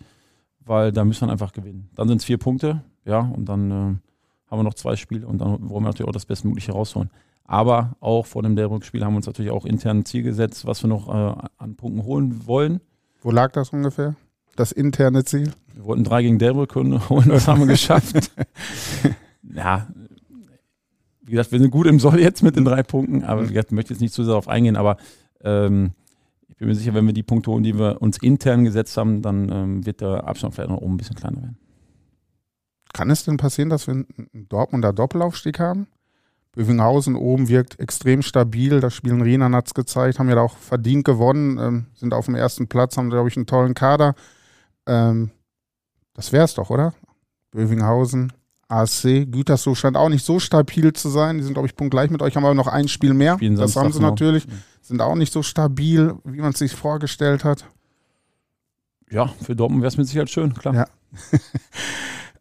weil 0.62 0.92
da 0.92 1.04
müssen 1.04 1.28
wir 1.28 1.32
einfach 1.32 1.52
gewinnen. 1.52 1.90
Dann 1.96 2.08
sind 2.08 2.20
es 2.20 2.26
vier 2.26 2.38
Punkte, 2.38 2.84
ja, 3.04 3.20
und 3.20 3.46
dann 3.46 3.70
äh, 3.70 3.74
haben 3.74 4.60
wir 4.60 4.64
noch 4.64 4.76
zwei 4.76 4.96
Spiele 4.96 5.28
und 5.28 5.40
dann 5.40 5.70
wollen 5.70 5.84
wir 5.84 5.90
natürlich 5.90 6.08
auch 6.08 6.14
das 6.14 6.26
Bestmögliche 6.26 6.72
rausholen. 6.72 7.10
Aber 7.46 7.96
auch 8.00 8.26
vor 8.26 8.42
dem 8.42 8.56
Derbrück-Spiel 8.56 9.04
haben 9.04 9.14
wir 9.14 9.18
uns 9.18 9.28
natürlich 9.28 9.52
auch 9.52 9.66
intern 9.66 10.00
ein 10.00 10.06
Ziel 10.06 10.24
gesetzt, 10.24 10.66
was 10.66 10.84
wir 10.84 10.88
noch 10.88 11.08
äh, 11.08 11.48
an 11.58 11.76
Punkten 11.76 12.04
holen 12.04 12.48
wollen. 12.48 12.82
Wo 13.22 13.32
lag 13.32 13.52
das 13.52 13.70
ungefähr? 13.70 14.16
Das 14.56 14.72
interne 14.72 15.24
Ziel? 15.26 15.52
Wir 15.74 15.86
wollten 15.86 16.04
drei 16.04 16.24
gegen 16.24 16.40
Derbrück 16.40 16.76
holen, 16.76 17.30
das 17.30 17.48
haben 17.48 17.60
wir 17.60 17.68
geschafft. 17.68 18.32
ja, 19.44 19.88
wie 21.22 21.32
gesagt, 21.32 21.52
wir 21.52 21.60
sind 21.60 21.72
gut 21.72 21.88
im 21.88 22.00
Soll 22.00 22.20
jetzt 22.20 22.42
mit 22.42 22.56
den 22.56 22.66
drei 22.66 22.82
Punkten, 22.82 23.24
aber 23.24 23.44
wie 23.44 23.50
gesagt, 23.50 23.70
ich 23.70 23.76
möchte 23.76 23.94
jetzt 23.94 24.02
nicht 24.02 24.14
zu 24.14 24.24
sehr 24.24 24.32
darauf 24.32 24.48
eingehen, 24.48 24.76
aber 24.76 24.98
ähm, 25.44 25.92
ich 26.48 26.58
bin 26.58 26.68
mir 26.68 26.76
sicher, 26.76 26.94
wenn 26.94 27.06
wir 27.06 27.14
die 27.14 27.24
Punkte 27.24 27.52
holen, 27.52 27.64
die 27.64 27.78
wir 27.78 28.02
uns 28.02 28.18
intern 28.18 28.64
gesetzt 28.64 28.96
haben, 28.98 29.22
dann 29.22 29.52
ähm, 29.52 29.86
wird 29.86 30.02
der 30.02 30.28
Abstand 30.28 30.56
vielleicht 30.56 30.70
noch 30.70 30.82
oben 30.82 30.94
ein 30.94 30.98
bisschen 30.98 31.16
kleiner 31.16 31.38
werden. 31.38 31.58
Kann 32.94 33.10
es 33.10 33.26
denn 33.26 33.38
passieren, 33.38 33.70
dass 33.70 33.88
wir 33.88 33.94
einen 33.94 34.08
Dortmunder 34.48 34.94
Doppelaufstieg 34.94 35.60
haben? 35.60 35.88
Bövinghausen 36.56 37.16
oben 37.16 37.50
wirkt 37.50 37.80
extrem 37.80 38.22
stabil. 38.22 38.80
Das 38.80 38.94
Spiel 38.94 39.12
in 39.12 39.22
Rienan 39.22 39.54
hat 39.54 39.68
es 39.68 39.74
gezeigt, 39.74 40.20
haben 40.20 40.30
ja 40.30 40.40
auch 40.40 40.58
verdient 40.58 41.04
gewonnen, 41.04 41.58
ähm, 41.60 41.86
sind 41.96 42.14
auf 42.14 42.26
dem 42.26 42.36
ersten 42.36 42.68
Platz, 42.68 42.98
haben, 42.98 43.10
glaube 43.10 43.28
ich, 43.28 43.36
einen 43.36 43.46
tollen 43.46 43.74
Kader. 43.74 44.16
Ähm, 44.88 45.32
das 46.14 46.32
wäre 46.32 46.46
es 46.46 46.54
doch, 46.54 46.70
oder? 46.70 46.94
Bövinghausen, 47.52 48.32
ASC, 48.70 49.26
Gütersloh 49.30 49.76
scheint 49.76 49.98
auch 49.98 50.10
nicht 50.10 50.26
so 50.26 50.40
stabil 50.40 50.94
zu 50.94 51.10
sein. 51.10 51.38
Die 51.38 51.44
sind, 51.44 51.54
glaube 51.54 51.68
ich, 51.68 51.76
punktgleich 51.76 52.10
mit 52.10 52.22
euch, 52.22 52.36
haben 52.36 52.46
aber 52.46 52.56
noch 52.56 52.68
ein 52.68 52.88
Spiel 52.88 53.14
mehr. 53.14 53.36
Spielen 53.36 53.58
das 53.58 53.76
haben 53.76 53.92
sie 53.92 54.00
natürlich. 54.00 54.48
Sind 54.82 55.02
auch 55.02 55.16
nicht 55.16 55.34
so 55.34 55.44
stabil, 55.44 56.16
wie 56.24 56.40
man 56.40 56.54
es 56.54 56.60
sich 56.60 56.74
vorgestellt 56.74 57.44
hat. 57.44 57.66
Ja, 59.10 59.28
für 59.42 59.56
Dortmund 59.56 59.82
wäre 59.82 59.90
es 59.90 59.98
mit 59.98 60.08
Sicherheit 60.08 60.30
schön, 60.30 60.54
klar. 60.54 60.74
Ja. 60.74 60.88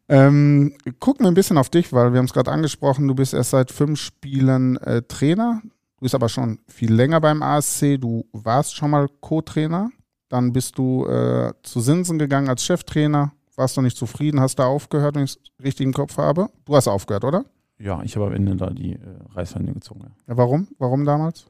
Ähm, 0.09 0.75
gucken 1.01 1.25
wir 1.25 1.31
ein 1.31 1.35
bisschen 1.35 1.59
auf 1.59 1.71
dich, 1.71 1.93
weil 1.93 2.13
wir 2.13 2.19
haben 2.19 2.27
es 2.27 2.35
gerade 2.35 2.51
angesprochen, 2.51 3.09
du 3.09 3.15
bist 3.15 3.33
erst 3.33 3.51
seit 3.51 3.71
fünf 3.71 3.99
Spielen 4.01 4.77
äh, 4.79 5.03
Trainer. 5.03 5.63
Du 5.97 6.03
bist 6.03 6.15
aber 6.15 6.29
schon 6.29 6.59
viel 6.69 6.93
länger 6.93 7.21
beim 7.21 7.43
ASC. 7.43 7.99
Du 7.99 8.27
warst 8.33 8.77
schon 8.77 8.91
mal 8.91 9.09
Co-Trainer. 9.21 9.91
Dann 10.29 10.53
bist 10.53 10.77
du 10.79 11.07
äh, 11.07 11.53
zu 11.63 11.81
Sinsen 11.81 12.19
gegangen 12.19 12.49
als 12.49 12.65
Cheftrainer. 12.65 13.33
Warst 13.57 13.77
du 13.77 13.83
nicht 13.83 13.97
zufrieden, 13.97 14.41
hast 14.41 14.59
da 14.59 14.67
aufgehört, 14.67 15.15
wenn 15.15 15.25
ich 15.25 15.37
es 15.37 15.39
richtig 15.63 15.87
im 15.87 15.93
Kopf 15.93 16.19
habe. 16.19 16.49
Du 16.65 16.75
hast 16.75 16.89
aufgehört, 16.89 17.25
oder? 17.25 17.45
Ja, 17.79 18.03
ich 18.03 18.17
habe 18.17 18.27
am 18.27 18.33
Ende 18.33 18.57
da 18.57 18.71
die 18.71 18.95
äh, 18.95 18.99
Reißleine 19.35 19.73
gezogen. 19.73 20.13
Ja. 20.27 20.37
Warum? 20.37 20.69
Warum 20.79 21.05
damals? 21.05 21.47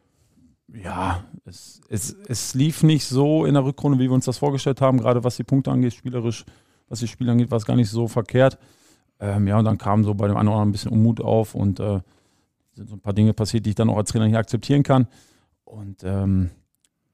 Ja, 0.73 1.25
es, 1.45 1.81
es, 1.89 2.17
es 2.27 2.55
lief 2.55 2.83
nicht 2.83 3.05
so 3.05 3.45
in 3.45 3.55
der 3.55 3.65
Rückrunde, 3.65 3.99
wie 3.99 4.05
wir 4.05 4.13
uns 4.13 4.25
das 4.25 4.39
vorgestellt 4.39 4.81
haben, 4.81 4.99
gerade 4.99 5.23
was 5.25 5.37
die 5.37 5.45
Punkte 5.45 5.71
angeht, 5.71 5.95
spielerisch 5.95 6.45
was 6.89 7.01
die 7.01 7.09
Spiele 7.09 7.33
angeht, 7.33 7.51
war 7.51 7.59
es 7.59 7.67
gar 7.67 7.77
nicht 7.77 7.91
so 7.91 8.09
verkehrt. 8.09 8.59
Ähm, 9.21 9.47
ja, 9.47 9.59
und 9.59 9.65
dann 9.65 9.79
kam 9.79 10.05
so 10.05 10.15
bei 10.15 10.27
dem 10.27 10.37
einen 10.37 10.49
oder 10.49 10.57
anderen 10.57 10.71
ein 10.71 10.73
bisschen 10.73 10.93
Unmut 10.93 11.21
auf 11.21 11.55
und 11.55 11.81
äh, 11.81 12.01
sind 12.75 12.89
so 12.89 12.97
ein 12.97 13.01
paar 13.01 13.13
Dinge 13.13 13.33
passiert, 13.33 13.65
die 13.67 13.71
ich 13.71 13.77
dann 13.77 13.89
auch 13.91 13.97
als 13.97 14.11
Trainer 14.11 14.27
nicht 14.27 14.37
akzeptieren 14.37 14.83
kann. 14.83 15.07
Und 15.65 16.03
ähm, 16.05 16.51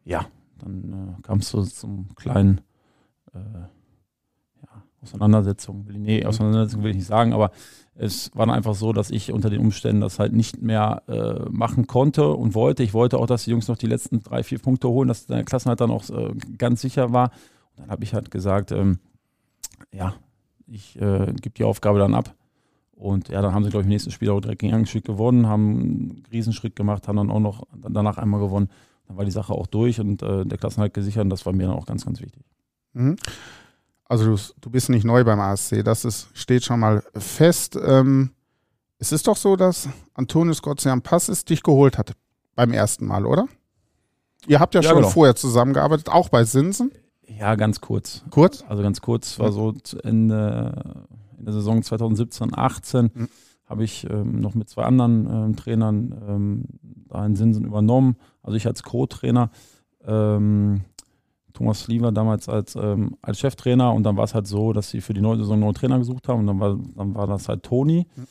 ja, 0.04 0.26
dann 0.58 1.16
äh, 1.18 1.22
kam 1.22 1.38
es 1.38 1.50
so 1.50 1.62
zum 1.62 2.14
kleinen 2.14 2.62
äh, 3.34 3.38
ja, 3.38 4.82
Auseinandersetzung. 5.02 5.86
Nee, 5.88 6.24
Auseinandersetzung 6.24 6.82
will 6.82 6.90
ich 6.90 6.96
nicht 6.96 7.06
sagen, 7.06 7.32
aber 7.32 7.50
es 7.94 8.34
war 8.34 8.46
dann 8.46 8.54
einfach 8.54 8.74
so, 8.74 8.92
dass 8.92 9.10
ich 9.10 9.32
unter 9.32 9.50
den 9.50 9.60
Umständen 9.60 10.00
das 10.00 10.18
halt 10.18 10.32
nicht 10.32 10.62
mehr 10.62 11.02
äh, 11.06 11.48
machen 11.50 11.86
konnte 11.86 12.30
und 12.30 12.54
wollte. 12.54 12.82
Ich 12.82 12.94
wollte 12.94 13.18
auch, 13.18 13.26
dass 13.26 13.44
die 13.44 13.50
Jungs 13.50 13.68
noch 13.68 13.76
die 13.76 13.86
letzten 13.86 14.22
drei, 14.22 14.42
vier 14.42 14.58
Punkte 14.58 14.88
holen, 14.88 15.08
dass 15.08 15.26
der 15.26 15.44
Klassenhalt 15.44 15.80
dann 15.80 15.90
auch 15.90 16.08
äh, 16.08 16.32
ganz 16.56 16.80
sicher 16.80 17.12
war. 17.12 17.30
Und 17.76 17.82
dann 17.82 17.90
habe 17.90 18.04
ich 18.04 18.14
halt 18.14 18.30
gesagt, 18.30 18.72
ähm, 18.72 18.98
ja, 19.92 20.14
ich 20.66 21.00
äh, 21.00 21.32
gebe 21.40 21.54
die 21.56 21.64
Aufgabe 21.64 21.98
dann 21.98 22.14
ab. 22.14 22.34
Und 22.92 23.28
ja, 23.28 23.40
dann 23.40 23.54
haben 23.54 23.64
sie, 23.64 23.70
glaube 23.70 23.82
ich, 23.82 23.86
im 23.86 23.90
nächsten 23.90 24.10
Spiel 24.10 24.28
auch 24.30 24.40
direkt 24.40 24.60
gegen 24.60 24.74
Angststück 24.74 25.04
gewonnen, 25.04 25.46
haben 25.46 25.80
einen 25.80 26.22
Riesenschritt 26.30 26.76
gemacht, 26.76 27.08
haben 27.08 27.16
dann 27.16 27.30
auch 27.30 27.40
noch 27.40 27.66
danach 27.74 28.18
einmal 28.18 28.40
gewonnen. 28.40 28.68
Dann 29.08 29.16
war 29.16 29.24
die 29.24 29.30
Sache 29.30 29.54
auch 29.54 29.66
durch 29.66 30.00
und 30.00 30.22
äh, 30.22 30.44
der 30.44 30.58
Klassenhalt 30.58 30.92
gesichert 30.92 31.24
und 31.24 31.30
das 31.30 31.46
war 31.46 31.52
mir 31.52 31.66
dann 31.66 31.76
auch 31.76 31.86
ganz, 31.86 32.04
ganz 32.04 32.20
wichtig. 32.20 32.44
Mhm. 32.92 33.16
Also 34.04 34.36
du, 34.36 34.42
du, 34.60 34.70
bist 34.70 34.90
nicht 34.90 35.04
neu 35.04 35.24
beim 35.24 35.40
ASC, 35.40 35.82
das 35.84 36.04
ist, 36.04 36.28
steht 36.34 36.64
schon 36.64 36.80
mal 36.80 37.02
fest. 37.14 37.78
Ähm, 37.82 38.32
es 38.98 39.12
ist 39.12 39.26
doch 39.28 39.36
so, 39.36 39.56
dass 39.56 39.88
Antonius 40.14 40.60
Gottsian 40.60 41.00
Passes 41.00 41.44
dich 41.44 41.62
geholt 41.62 41.96
hat 41.96 42.12
beim 42.54 42.72
ersten 42.72 43.06
Mal, 43.06 43.24
oder? 43.24 43.46
Ihr 44.46 44.60
habt 44.60 44.74
ja, 44.74 44.80
ja 44.80 44.88
schon 44.88 44.98
genau. 44.98 45.10
vorher 45.10 45.36
zusammengearbeitet, 45.36 46.08
auch 46.08 46.28
bei 46.28 46.44
Sinsen. 46.44 46.92
Ja, 47.38 47.54
ganz 47.54 47.80
kurz. 47.80 48.24
Kurz? 48.30 48.64
Also 48.68 48.82
ganz 48.82 49.00
kurz, 49.00 49.38
war 49.38 49.52
so 49.52 49.74
Ende 50.02 51.06
in 51.38 51.44
der 51.44 51.54
Saison 51.54 51.82
2017, 51.82 52.50
18 52.54 53.10
mhm. 53.12 53.28
habe 53.64 53.84
ich 53.84 54.08
ähm, 54.08 54.40
noch 54.40 54.54
mit 54.54 54.68
zwei 54.68 54.84
anderen 54.84 55.26
ähm, 55.26 55.56
Trainern 55.56 56.14
ähm, 56.28 56.64
da 57.08 57.24
in 57.24 57.36
Sinsen 57.36 57.64
übernommen. 57.64 58.16
Also 58.42 58.56
ich 58.56 58.66
als 58.66 58.82
Co-Trainer, 58.82 59.50
ähm, 60.06 60.82
Thomas 61.52 61.88
Lieber 61.88 62.12
damals 62.12 62.48
als, 62.48 62.76
ähm, 62.76 63.16
als 63.22 63.40
Cheftrainer 63.40 63.92
und 63.92 64.02
dann 64.04 64.16
war 64.16 64.24
es 64.24 64.34
halt 64.34 64.46
so, 64.46 64.72
dass 64.72 64.90
sie 64.90 65.00
für 65.00 65.14
die 65.14 65.20
neue 65.20 65.38
Saison 65.38 65.54
einen 65.54 65.62
neuen 65.62 65.74
Trainer 65.74 65.98
gesucht 65.98 66.28
haben 66.28 66.40
und 66.40 66.46
dann 66.46 66.60
war, 66.60 66.78
dann 66.96 67.14
war 67.14 67.26
das 67.26 67.48
halt 67.48 67.62
Toni. 67.62 68.06
Mhm. 68.14 68.26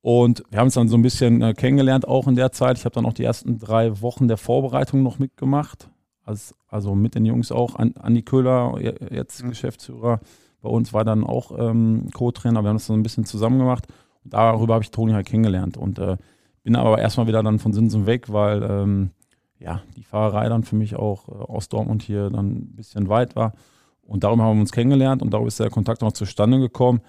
Und 0.00 0.42
wir 0.50 0.60
haben 0.60 0.68
es 0.68 0.74
dann 0.74 0.88
so 0.88 0.96
ein 0.96 1.02
bisschen 1.02 1.42
äh, 1.42 1.54
kennengelernt, 1.54 2.06
auch 2.06 2.28
in 2.28 2.36
der 2.36 2.52
Zeit. 2.52 2.78
Ich 2.78 2.84
habe 2.84 2.94
dann 2.94 3.04
auch 3.04 3.12
die 3.12 3.24
ersten 3.24 3.58
drei 3.58 4.00
Wochen 4.00 4.28
der 4.28 4.36
Vorbereitung 4.36 5.02
noch 5.02 5.18
mitgemacht 5.18 5.90
als, 6.28 6.54
also 6.68 6.94
mit 6.94 7.14
den 7.14 7.24
Jungs 7.24 7.50
auch. 7.50 7.76
Andi 7.76 8.22
Köhler, 8.22 8.78
jetzt 9.10 9.42
mhm. 9.42 9.48
Geschäftsführer, 9.50 10.20
bei 10.60 10.68
uns 10.68 10.92
war 10.92 11.04
dann 11.04 11.24
auch 11.24 11.52
ähm, 11.58 12.08
Co-Trainer. 12.12 12.62
Wir 12.62 12.68
haben 12.68 12.76
das 12.76 12.86
so 12.86 12.92
ein 12.92 13.02
bisschen 13.02 13.24
zusammen 13.24 13.58
gemacht. 13.58 13.86
Und 14.24 14.34
darüber 14.34 14.74
habe 14.74 14.84
ich 14.84 14.90
Toni 14.90 15.12
halt 15.12 15.26
kennengelernt. 15.26 15.76
Und 15.76 15.98
äh, 15.98 16.16
bin 16.62 16.76
aber 16.76 16.98
erstmal 16.98 17.26
wieder 17.26 17.42
dann 17.42 17.58
von 17.58 17.72
Sinsen 17.72 18.06
weg, 18.06 18.32
weil 18.32 18.62
ähm, 18.62 19.10
ja, 19.58 19.82
die 19.96 20.04
Fahrerei 20.04 20.48
dann 20.48 20.64
für 20.64 20.76
mich 20.76 20.96
auch 20.96 21.28
äh, 21.28 21.32
aus 21.32 21.68
Dortmund 21.68 22.02
hier 22.02 22.30
dann 22.30 22.50
ein 22.50 22.74
bisschen 22.74 23.08
weit 23.08 23.36
war. 23.36 23.52
Und 24.02 24.24
darüber 24.24 24.44
haben 24.44 24.56
wir 24.56 24.62
uns 24.62 24.72
kennengelernt 24.72 25.22
und 25.22 25.32
darüber 25.32 25.48
ist 25.48 25.60
der 25.60 25.70
Kontakt 25.70 26.02
noch 26.02 26.12
zustande 26.12 26.58
gekommen. 26.58 27.00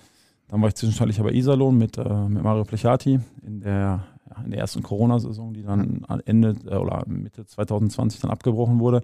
Dann 0.48 0.62
war 0.62 0.68
ich 0.68 0.76
zwischenzeitlich 0.76 1.22
bei 1.22 1.32
Iserlohn 1.32 1.78
mit, 1.78 1.98
äh, 1.98 2.28
mit 2.28 2.44
Mario 2.44 2.64
Plechati 2.64 3.20
in 3.46 3.62
der 3.62 4.04
in 4.44 4.52
der 4.52 4.60
ersten 4.60 4.84
Corona-Saison, 4.84 5.54
die 5.54 5.64
dann 5.64 6.06
Ende 6.26 6.56
äh, 6.66 6.76
oder 6.76 7.04
Mitte 7.08 7.46
2020 7.46 8.22
dann 8.22 8.32
abgebrochen 8.32 8.80
wurde. 8.80 9.04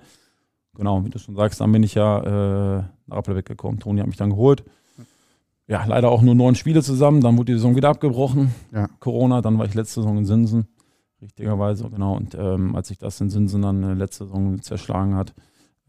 Genau, 0.76 1.06
wie 1.06 1.10
du 1.10 1.20
schon 1.20 1.36
sagst, 1.36 1.62
dann 1.62 1.72
bin 1.72 1.84
ich 1.84 1.96
ja 1.96 2.80
äh, 2.80 2.84
nach 3.08 3.18
Appelbeck 3.18 3.46
gekommen. 3.46 3.80
Toni 3.80 4.00
hat 4.00 4.08
mich 4.08 4.18
dann 4.18 4.32
geholt. 4.32 4.64
Ja, 5.68 5.84
leider 5.86 6.10
auch 6.12 6.22
nur 6.22 6.36
neun 6.36 6.56
Spiele 6.56 6.84
zusammen. 6.84 7.22
Dann 7.22 7.38
wurde 7.38 7.54
die 7.54 7.58
Saison 7.58 7.76
wieder 7.76 7.90
abgebrochen. 7.90 8.54
Ja. 8.72 8.88
Corona, 9.00 9.42
dann 9.42 9.58
war 9.58 9.66
ich 9.66 9.74
letzte 9.74 10.02
Saison 10.02 10.18
in 10.18 10.26
Sinsen. 10.26 10.68
Richtigerweise, 11.22 11.90
genau. 11.90 12.16
Und 12.16 12.36
ähm, 12.36 12.76
als 12.76 12.90
sich 12.90 13.00
das 13.00 13.20
in 13.22 13.30
Sinsen 13.30 13.62
dann 13.62 13.84
äh, 13.84 13.94
letzte 13.94 14.26
Saison 14.26 14.62
zerschlagen 14.62 15.16
hat, 15.16 15.34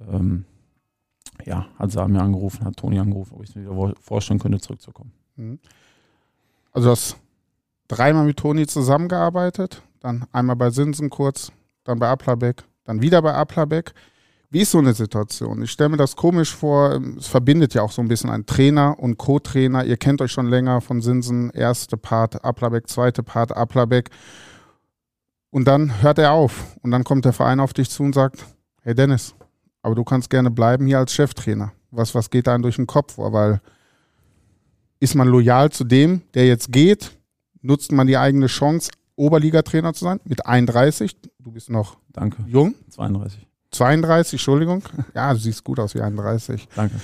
ähm, 0.09 0.45
ja, 1.45 1.67
hat 1.79 1.91
sie 1.91 2.09
mir 2.09 2.23
angerufen, 2.23 2.65
hat 2.65 2.77
Toni 2.77 2.99
angerufen, 2.99 3.35
ob 3.35 3.43
ich 3.43 3.51
es 3.51 3.55
mir 3.57 3.63
wieder 3.63 3.95
vorstellen 4.01 4.39
könnte, 4.39 4.61
zurückzukommen. 4.61 5.13
Mhm. 5.37 5.59
Also 6.73 6.89
das 6.91 7.17
dreimal 7.89 8.25
mit 8.25 8.39
Toni 8.39 8.67
zusammengearbeitet, 8.67 9.83
dann 10.01 10.27
einmal 10.33 10.57
bei 10.57 10.71
Sinsen 10.71 11.11
kurz, 11.11 11.53
dann 11.85 11.99
bei 11.99 12.09
Aplabeck, 12.09 12.65
dann 12.85 13.03
wieder 13.03 13.23
bei 13.23 13.35
Aplabeck. 13.35 13.93
Wie 14.51 14.61
ist 14.61 14.71
so 14.71 14.79
eine 14.79 14.95
Situation? 14.95 15.63
Ich 15.63 15.73
stelle 15.73 15.91
mir 15.91 15.97
das 15.97 16.15
komisch 16.15 16.55
vor, 16.55 17.01
es 17.19 17.27
verbindet 17.27 17.75
ja 17.75 17.83
auch 17.83 17.91
so 17.91 18.01
ein 18.01 18.09
bisschen 18.09 18.31
einen 18.31 18.47
Trainer 18.47 18.97
und 18.99 19.19
Co-Trainer. 19.19 19.85
Ihr 19.85 19.97
kennt 19.97 20.23
euch 20.23 20.31
schon 20.31 20.47
länger 20.47 20.81
von 20.81 21.01
Sinsen, 21.01 21.51
erste 21.51 21.97
Part 21.97 22.45
Aplabeck, 22.45 22.89
zweite 22.89 23.23
Part 23.23 23.57
Aplabeck. 23.57 24.11
Und 25.51 25.67
dann 25.67 26.01
hört 26.01 26.19
er 26.19 26.33
auf 26.33 26.77
und 26.83 26.93
dann 26.93 27.03
kommt 27.03 27.25
der 27.25 27.33
Verein 27.33 27.61
auf 27.61 27.73
dich 27.73 27.91
zu 27.91 28.05
und 28.05 28.15
sagt, 28.15 28.45
hey 28.83 28.95
Dennis, 28.95 29.35
aber 29.83 29.95
du 29.95 30.05
kannst 30.05 30.31
gerne 30.31 30.51
bleiben 30.51 30.87
hier 30.87 30.99
als 30.99 31.13
Cheftrainer. 31.13 31.73
Was, 31.91 32.15
was 32.15 32.31
geht 32.31 32.47
da 32.47 32.57
durch 32.59 32.77
den 32.77 32.87
Kopf 32.87 33.15
vor? 33.15 33.33
Weil 33.33 33.61
ist 35.01 35.15
man 35.15 35.29
loyal 35.29 35.71
zu 35.71 35.85
dem, 35.85 36.23
der 36.35 36.47
jetzt 36.47 36.73
geht, 36.73 37.16
nutzt 37.67 37.93
man 37.93 38.07
die 38.07 38.17
eigene 38.17 38.47
Chance, 38.47 38.91
Oberligatrainer 39.17 39.93
zu 39.95 40.05
sein 40.05 40.21
mit 40.25 40.47
31. 40.47 41.17
Du 41.39 41.51
bist 41.53 41.71
noch 41.71 41.99
Danke. 42.13 42.45
jung. 42.47 42.75
32. 42.91 43.47
32, 43.71 44.35
Entschuldigung. 44.35 44.83
Ja, 45.15 45.33
du 45.33 45.39
siehst 45.39 45.65
gut 45.65 45.81
aus 45.81 45.95
wie 45.95 46.01
31. 46.01 46.69
Danke. 46.75 46.97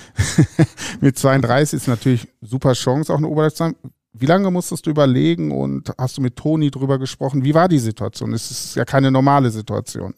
mit 1.01 1.17
32 1.17 1.77
ist 1.77 1.87
natürlich 1.87 2.27
super 2.41 2.73
Chance, 2.73 3.13
auch 3.13 3.17
eine 3.17 3.27
Oberliga 3.27 3.51
zu 3.51 3.57
sein. 3.57 3.75
Wie 4.13 4.27
lange 4.27 4.51
musstest 4.51 4.85
du 4.85 4.91
überlegen 4.91 5.51
und 5.51 5.91
hast 5.97 6.17
du 6.17 6.21
mit 6.21 6.35
Toni 6.35 6.69
drüber 6.69 6.99
gesprochen? 6.99 7.43
Wie 7.43 7.55
war 7.55 7.67
die 7.67 7.79
Situation? 7.79 8.31
Es 8.33 8.51
ist 8.51 8.75
ja 8.75 8.85
keine 8.85 9.09
normale 9.09 9.49
Situation. 9.49 10.13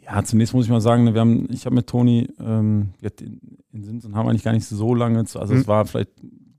Ja, 0.00 0.22
zunächst 0.22 0.54
muss 0.54 0.66
ich 0.66 0.70
mal 0.70 0.80
sagen, 0.80 1.12
wir 1.12 1.20
haben, 1.20 1.48
ich 1.50 1.66
habe 1.66 1.74
mit 1.74 1.88
Toni, 1.88 2.28
ähm, 2.38 2.94
in 3.72 3.82
Simson 3.82 4.14
haben 4.14 4.26
wir 4.26 4.30
eigentlich 4.30 4.44
gar 4.44 4.52
nicht 4.52 4.66
so 4.66 4.94
lange, 4.94 5.18
also 5.18 5.54
mhm. 5.54 5.60
es 5.60 5.66
war 5.66 5.86
vielleicht 5.86 6.10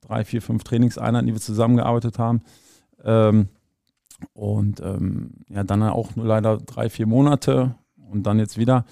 drei, 0.01 0.25
vier, 0.25 0.41
fünf 0.41 0.63
Trainingseinheiten, 0.63 1.27
die 1.27 1.33
wir 1.33 1.41
zusammengearbeitet 1.41 2.19
haben. 2.19 2.41
Ähm, 3.05 3.47
und 4.33 4.81
ähm, 4.81 5.31
ja, 5.49 5.63
dann 5.63 5.83
auch 5.83 6.15
nur 6.15 6.25
leider 6.25 6.57
drei, 6.57 6.89
vier 6.89 7.05
Monate 7.05 7.75
und 8.09 8.23
dann 8.23 8.39
jetzt 8.39 8.57
wieder. 8.57 8.85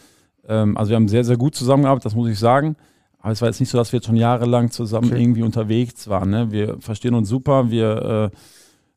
Ähm, 0.47 0.77
also 0.77 0.89
wir 0.89 0.95
haben 0.95 1.07
sehr, 1.07 1.23
sehr 1.23 1.37
gut 1.37 1.55
zusammengearbeitet, 1.55 2.05
das 2.05 2.15
muss 2.15 2.29
ich 2.29 2.39
sagen. 2.39 2.75
Aber 3.19 3.31
es 3.31 3.41
war 3.41 3.47
jetzt 3.47 3.61
nicht 3.61 3.69
so, 3.69 3.77
dass 3.77 3.93
wir 3.93 3.97
jetzt 3.97 4.07
schon 4.07 4.17
jahrelang 4.17 4.69
zusammen 4.69 5.11
okay. 5.11 5.21
irgendwie 5.21 5.43
unterwegs 5.43 6.09
waren. 6.09 6.29
Ne? 6.29 6.51
Wir 6.51 6.77
verstehen 6.81 7.13
uns 7.13 7.29
super, 7.29 7.71
wir 7.71 8.31
äh, 8.33 8.37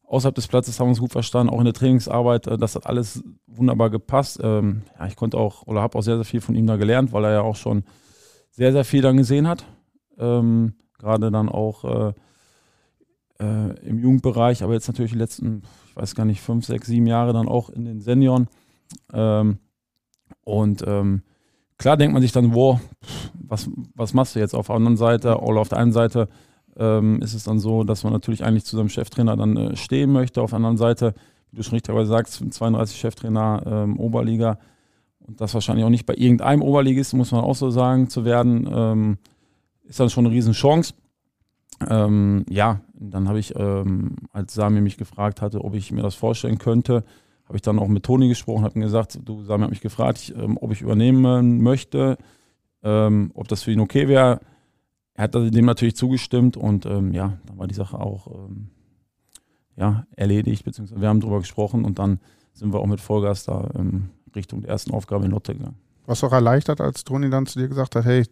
außerhalb 0.09 0.35
des 0.35 0.49
Platzes 0.49 0.81
haben 0.81 0.89
uns 0.89 0.99
gut 0.99 1.13
verstanden, 1.13 1.53
auch 1.53 1.59
in 1.59 1.65
der 1.65 1.75
Trainingsarbeit, 1.75 2.47
äh, 2.49 2.59
das 2.59 2.75
hat 2.75 2.87
alles 2.87 3.23
wunderbar 3.47 3.91
gepasst. 3.91 4.41
Ähm, 4.43 4.83
ja, 4.99 5.07
ich 5.07 5.17
konnte 5.17 5.39
auch 5.39 5.67
oder 5.67 5.81
habe 5.81 5.97
auch 5.97 6.03
sehr, 6.03 6.17
sehr 6.17 6.25
viel 6.25 6.41
von 6.41 6.57
ihm 6.57 6.67
da 6.67 6.77
gelernt, 6.77 7.13
weil 7.13 7.25
er 7.25 7.33
ja 7.33 7.41
auch 7.43 7.57
schon 7.57 7.85
sehr, 8.51 8.73
sehr 8.73 8.85
viel 8.85 9.03
dann 9.03 9.17
gesehen 9.17 9.47
hat. 9.47 9.65
Ähm, 10.19 10.75
Gerade 10.99 11.31
dann 11.31 11.49
auch 11.49 11.85
äh, 11.85 12.13
äh, 13.41 13.79
im 13.87 13.99
Jugendbereich, 13.99 14.63
aber 14.63 14.75
jetzt 14.75 14.89
natürlich 14.89 15.13
die 15.13 15.19
letzten, 15.19 15.63
ich 15.89 15.97
weiß 15.97 16.15
gar 16.15 16.25
nicht, 16.25 16.41
fünf, 16.41 16.67
sechs, 16.67 16.87
sieben 16.87 17.07
Jahre 17.07 17.33
dann 17.33 17.49
auch 17.49 17.71
in 17.71 17.85
den 17.85 18.01
Senioren. 18.01 18.49
Ähm, 19.13 19.59
und 20.45 20.85
ähm, 20.87 21.23
klar 21.79 21.97
denkt 21.97 22.13
man 22.13 22.23
sich 22.23 22.33
dann, 22.33 22.55
wow, 22.55 22.81
was, 23.35 23.71
was 23.95 24.15
machst 24.15 24.35
du 24.35 24.41
jetzt 24.41 24.55
auf 24.55 24.67
der 24.67 24.77
anderen 24.77 24.97
Seite? 24.97 25.41
Oder 25.41 25.61
auf 25.61 25.69
der 25.69 25.79
einen 25.79 25.93
Seite 25.93 26.29
ähm, 26.77 27.21
ist 27.23 27.35
es 27.35 27.45
dann 27.45 27.59
so, 27.59 27.85
dass 27.85 28.05
man 28.05 28.13
natürlich 28.13 28.45
eigentlich 28.45 28.65
zu 28.65 28.77
seinem 28.77 28.89
Cheftrainer 28.89 29.37
dann 29.37 29.57
äh, 29.57 29.77
stehen 29.77 30.13
möchte. 30.13 30.43
Auf 30.43 30.51
der 30.51 30.59
anderen 30.59 30.77
Seite, 30.77 31.15
wie 31.51 31.57
du 31.57 31.63
schon 31.63 31.75
richtigerweise 31.75 32.09
sagst, 32.09 32.43
32 32.53 32.99
Cheftrainer 32.99 33.63
ähm, 33.67 33.99
Oberliga 33.99 34.59
und 35.27 35.41
das 35.41 35.55
wahrscheinlich 35.55 35.85
auch 35.85 35.91
nicht 35.91 36.07
bei 36.07 36.15
irgendeinem 36.15 36.63
Oberligist, 36.63 37.15
muss 37.15 37.33
man 37.33 37.43
auch 37.43 37.57
so 37.57 37.71
sagen, 37.71 38.09
zu 38.09 38.25
werden, 38.25 38.69
ähm, 38.71 39.19
ist 39.85 39.99
dann 39.99 40.11
schon 40.11 40.27
eine 40.27 40.35
Riesenchance. 40.35 40.95
Ähm, 41.89 42.45
ja, 42.49 42.81
dann 42.99 43.29
habe 43.29 43.39
ich, 43.39 43.55
ähm, 43.57 44.17
als 44.33 44.55
Sami 44.55 44.81
mich 44.81 44.97
gefragt 44.97 45.43
hatte, 45.43 45.65
ob 45.65 45.75
ich 45.75 45.93
mir 45.93 46.03
das 46.03 46.15
vorstellen 46.15 46.59
könnte, 46.59 47.05
habe 47.45 47.57
ich 47.57 47.63
dann 47.63 47.79
auch 47.79 47.89
mit 47.89 48.05
Toni 48.05 48.29
gesprochen, 48.29 48.65
habe 48.65 48.79
ihm 48.79 48.83
gesagt, 48.83 49.19
du, 49.23 49.43
Sami 49.45 49.65
hat 49.65 49.71
mich 49.71 49.81
gefragt, 49.81 50.19
ich, 50.19 50.35
ähm, 50.37 50.59
ob 50.61 50.73
ich 50.73 50.83
übernehmen 50.83 51.63
möchte, 51.63 52.17
ähm, 52.83 53.31
ob 53.35 53.49
das 53.49 53.63
für 53.63 53.73
ihn 53.73 53.81
okay 53.81 54.09
wäre. 54.09 54.41
Er 55.15 55.25
hat 55.25 55.35
dem 55.35 55.65
natürlich 55.65 55.97
zugestimmt 55.97 56.57
und 56.57 56.85
ähm, 56.87 57.13
ja, 57.13 57.39
dann 57.47 57.59
war 57.59 57.67
die 57.67 57.75
Sache 57.75 57.99
auch 57.99 58.27
ähm, 58.27 58.71
ja, 59.77 60.07
erledigt, 60.17 60.65
beziehungsweise 60.65 61.01
wir 61.01 61.09
haben 61.09 61.21
darüber 61.21 61.39
gesprochen 61.39 61.85
und 61.85 61.99
dann 61.99 62.21
sind 62.53 62.73
wir 62.73 62.81
auch 62.81 62.87
mit 62.87 63.01
Vollgas 63.01 63.45
da 63.45 63.71
ähm, 63.75 64.11
Richtung 64.35 64.63
der 64.63 64.71
ersten 64.71 64.93
Aufgabe 64.93 65.25
in 65.25 65.31
Lotte 65.31 65.55
gegangen. 65.55 65.77
Was 66.07 66.23
auch 66.23 66.33
erleichtert, 66.33 66.81
als 66.81 67.05
Toni 67.05 67.31
dann 67.31 67.47
zu 67.47 67.59
dir 67.59 67.69
gesagt 67.69 67.97
hat, 67.97 68.05
hey, 68.05 68.25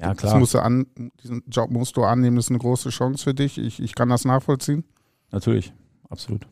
ja, 0.00 0.14
klar. 0.14 0.32
Das 0.32 0.38
musst 0.38 0.54
du 0.54 0.60
an, 0.60 0.86
diesen 1.22 1.42
Job 1.48 1.70
musst 1.70 1.96
du 1.96 2.04
annehmen, 2.04 2.36
das 2.36 2.46
ist 2.46 2.50
eine 2.50 2.58
große 2.58 2.90
Chance 2.90 3.24
für 3.24 3.34
dich. 3.34 3.58
Ich, 3.58 3.80
ich 3.80 3.94
kann 3.94 4.08
das 4.08 4.24
nachvollziehen. 4.24 4.84
Natürlich, 5.30 5.72
absolut. 6.08 6.46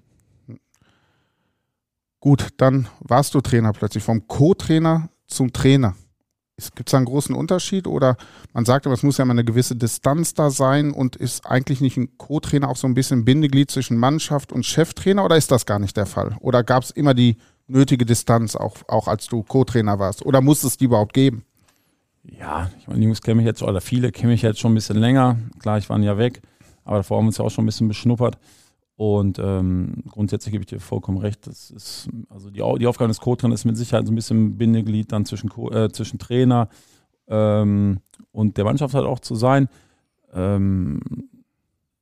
Gut, 2.21 2.49
dann 2.57 2.89
warst 3.01 3.35
du 3.35 3.41
Trainer 3.41 3.73
plötzlich, 3.73 4.03
vom 4.03 4.27
Co-Trainer 4.27 5.11
zum 5.29 5.53
Trainer. 5.53 5.95
Gibt 6.75 6.89
es 6.89 6.91
da 6.91 6.97
einen 6.97 7.07
großen 7.07 7.35
Unterschied 7.35 7.87
oder 7.87 8.17
man 8.55 8.65
sagt 8.65 8.87
aber, 8.87 8.95
es 8.95 9.03
muss 9.03 9.19
ja 9.19 9.25
immer 9.25 9.33
eine 9.33 9.45
gewisse 9.45 9.77
Distanz 9.77 10.33
da 10.33 10.51
sein 10.51 10.91
und 10.91 11.15
ist 11.15 11.45
eigentlich 11.45 11.83
nicht 11.83 11.99
ein 11.99 12.17
Co-Trainer 12.17 12.69
auch 12.69 12.77
so 12.77 12.87
ein 12.87 12.95
bisschen 12.95 13.27
Bindeglied 13.27 13.71
zwischen 13.71 13.99
Mannschaft 13.99 14.53
und 14.53 14.65
Cheftrainer 14.65 15.25
oder 15.25 15.37
ist 15.37 15.51
das 15.51 15.67
gar 15.67 15.79
nicht 15.79 15.99
der 15.99 16.07
Fall? 16.07 16.37
Oder 16.41 16.65
gab 16.65 16.83
es 16.83 16.91
immer 16.91 17.13
die 17.13 17.37
nötige 17.67 18.07
Distanz, 18.07 18.57
auch, 18.57 18.77
auch 18.89 19.07
als 19.07 19.27
du 19.27 19.43
Co-Trainer 19.43 19.99
warst? 19.99 20.25
Oder 20.25 20.41
muss 20.41 20.65
es 20.65 20.79
die 20.79 20.87
überhaupt 20.87 21.13
geben? 21.13 21.45
Ja, 22.29 22.71
ich 22.79 22.87
meine, 22.89 23.01
die 23.01 23.07
Jungs 23.07 23.23
kennen 23.23 23.39
mich 23.39 23.47
jetzt, 23.47 23.63
oder 23.63 23.81
viele 23.81 24.11
kennen 24.11 24.33
mich 24.33 24.43
jetzt 24.43 24.59
schon 24.59 24.73
ein 24.73 24.75
bisschen 24.75 24.99
länger. 24.99 25.39
Klar, 25.61 25.79
ich 25.79 25.89
war 25.89 25.99
ja 26.01 26.19
weg, 26.19 26.43
aber 26.85 26.99
davor 26.99 27.19
haben 27.19 27.25
wir 27.25 27.29
uns 27.29 27.39
ja 27.39 27.45
auch 27.45 27.51
schon 27.51 27.65
ein 27.65 27.67
bisschen 27.67 27.89
beschnuppert. 27.89 28.39
Und 28.97 29.39
ähm, 29.39 30.03
grundsätzlich 30.09 30.53
gebe 30.53 30.63
ich 30.63 30.69
dir 30.69 30.81
vollkommen 30.81 31.19
recht. 31.19 31.47
Das 31.47 31.71
ist, 31.71 32.09
also 32.31 32.49
die, 32.49 32.63
die 32.79 32.87
Aufgabe 32.87 33.09
des 33.09 33.21
Co-Trainers 33.21 33.61
ist 33.61 33.65
mit 33.67 33.77
Sicherheit 33.77 34.07
so 34.07 34.13
ein 34.13 34.17
bisschen 34.17 34.57
Bindeglied 34.57 35.13
dann 35.13 35.27
zwischen, 35.27 35.51
äh, 35.71 35.91
zwischen 35.91 36.19
Trainer 36.19 36.69
ähm, 37.29 38.01
und 38.33 38.57
der 38.57 38.65
Mannschaft 38.65 38.95
halt 38.95 39.05
auch 39.05 39.21
zu 39.21 39.35
sein. 39.35 39.69
Ähm, 40.33 41.01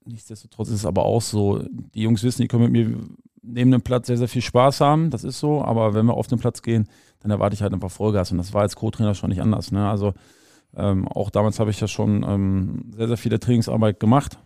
nichtsdestotrotz 0.06 0.68
ist 0.68 0.76
es 0.76 0.86
aber 0.86 1.04
auch 1.04 1.22
so, 1.22 1.62
die 1.70 2.02
Jungs 2.02 2.22
wissen, 2.22 2.42
die 2.42 2.48
können 2.48 2.70
mit 2.70 2.72
mir 2.72 2.98
neben 3.42 3.70
dem 3.70 3.82
Platz 3.82 4.06
sehr, 4.06 4.18
sehr 4.18 4.28
viel 4.28 4.42
Spaß 4.42 4.80
haben. 4.80 5.10
Das 5.10 5.24
ist 5.24 5.38
so. 5.38 5.62
Aber 5.62 5.94
wenn 5.94 6.06
wir 6.06 6.14
auf 6.14 6.26
den 6.26 6.38
Platz 6.38 6.62
gehen, 6.62 6.88
dann 7.20 7.30
erwarte 7.30 7.54
ich 7.54 7.62
halt 7.62 7.72
einfach 7.72 7.90
Vollgas. 7.90 8.32
Und 8.32 8.38
das 8.38 8.52
war 8.52 8.62
als 8.62 8.76
Co-Trainer 8.76 9.14
schon 9.14 9.30
nicht 9.30 9.42
anders. 9.42 9.72
Ne? 9.72 9.88
Also 9.88 10.14
ähm, 10.76 11.06
auch 11.08 11.30
damals 11.30 11.60
habe 11.60 11.70
ich 11.70 11.80
ja 11.80 11.88
schon 11.88 12.24
ähm, 12.26 12.92
sehr, 12.96 13.08
sehr 13.08 13.16
viele 13.16 13.38
Trainingsarbeit 13.38 14.00
gemacht. 14.00 14.38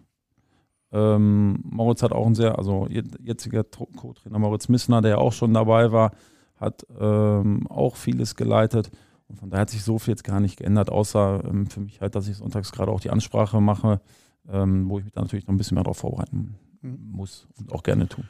Ähm, 0.91 1.61
Moritz 1.65 2.03
hat 2.03 2.13
auch 2.13 2.27
ein 2.27 2.35
sehr, 2.35 2.59
also 2.59 2.89
jetziger 2.89 3.65
Co-Trainer 3.65 4.39
Moritz 4.39 4.69
Missner, 4.69 5.03
der 5.03 5.13
ja 5.13 5.19
auch 5.19 5.33
schon 5.33 5.53
dabei 5.53 5.93
war, 5.93 6.13
hat 6.57 6.87
ähm, 6.99 7.67
auch 7.69 7.97
vieles 7.97 8.37
geleitet. 8.37 8.91
Und 9.29 9.39
von 9.39 9.51
daher 9.51 9.63
hat 9.63 9.71
sich 9.71 9.85
so 9.85 9.99
viel 9.99 10.13
jetzt 10.13 10.25
gar 10.25 10.41
nicht 10.41 10.57
geändert, 10.57 10.91
außer 10.91 11.45
ähm, 11.45 11.67
für 11.67 11.81
mich 11.81 12.01
halt, 12.01 12.15
dass 12.15 12.29
ich 12.29 12.37
sonntags 12.37 12.73
gerade 12.73 12.91
auch 12.91 13.01
die 13.01 13.11
Ansprache 13.11 13.61
mache, 13.61 14.01
ähm, 14.51 14.89
wo 14.89 14.99
ich 14.99 15.05
mich 15.05 15.13
dann 15.13 15.25
natürlich 15.25 15.47
noch 15.47 15.55
ein 15.55 15.59
bisschen 15.59 15.75
mehr 15.75 15.85
darauf 15.85 15.99
vorbereiten 15.99 16.57
mhm. 16.83 16.99
muss 17.13 17.47
und 17.59 17.73
auch 17.73 17.83
gerne 17.83 18.09
tue. 18.09 18.25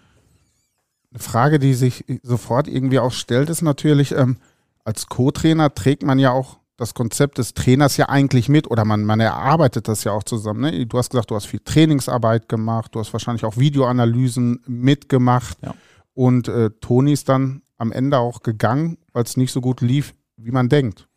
Eine 1.10 1.20
Frage, 1.20 1.58
die 1.58 1.74
sich 1.74 2.04
sofort 2.22 2.68
irgendwie 2.68 2.98
auch 2.98 3.12
stellt, 3.12 3.48
ist 3.48 3.62
natürlich, 3.62 4.12
ähm, 4.12 4.36
als 4.84 5.06
Co-Trainer 5.06 5.74
trägt 5.74 6.02
man 6.02 6.18
ja 6.18 6.32
auch 6.32 6.58
das 6.76 6.94
Konzept 6.94 7.38
des 7.38 7.54
Trainers 7.54 7.96
ja 7.96 8.08
eigentlich 8.08 8.48
mit 8.48 8.70
oder 8.70 8.84
man, 8.84 9.04
man 9.04 9.18
erarbeitet 9.18 9.88
das 9.88 10.04
ja 10.04 10.12
auch 10.12 10.22
zusammen. 10.22 10.60
Ne? 10.60 10.86
Du 10.86 10.96
hast 10.96 11.10
gesagt, 11.10 11.30
du 11.30 11.34
hast 11.34 11.46
viel 11.46 11.60
Trainingsarbeit 11.60 12.48
gemacht, 12.48 12.94
du 12.94 13.00
hast 13.00 13.12
wahrscheinlich 13.12 13.44
auch 13.44 13.56
Videoanalysen 13.56 14.62
mitgemacht 14.66 15.58
ja. 15.62 15.74
und 16.14 16.46
äh, 16.48 16.70
Toni 16.80 17.12
ist 17.12 17.28
dann 17.28 17.62
am 17.78 17.90
Ende 17.90 18.18
auch 18.18 18.42
gegangen, 18.42 18.98
weil 19.12 19.24
es 19.24 19.36
nicht 19.36 19.52
so 19.52 19.60
gut 19.60 19.80
lief, 19.80 20.14
wie 20.36 20.52
man 20.52 20.68
denkt. 20.68 21.08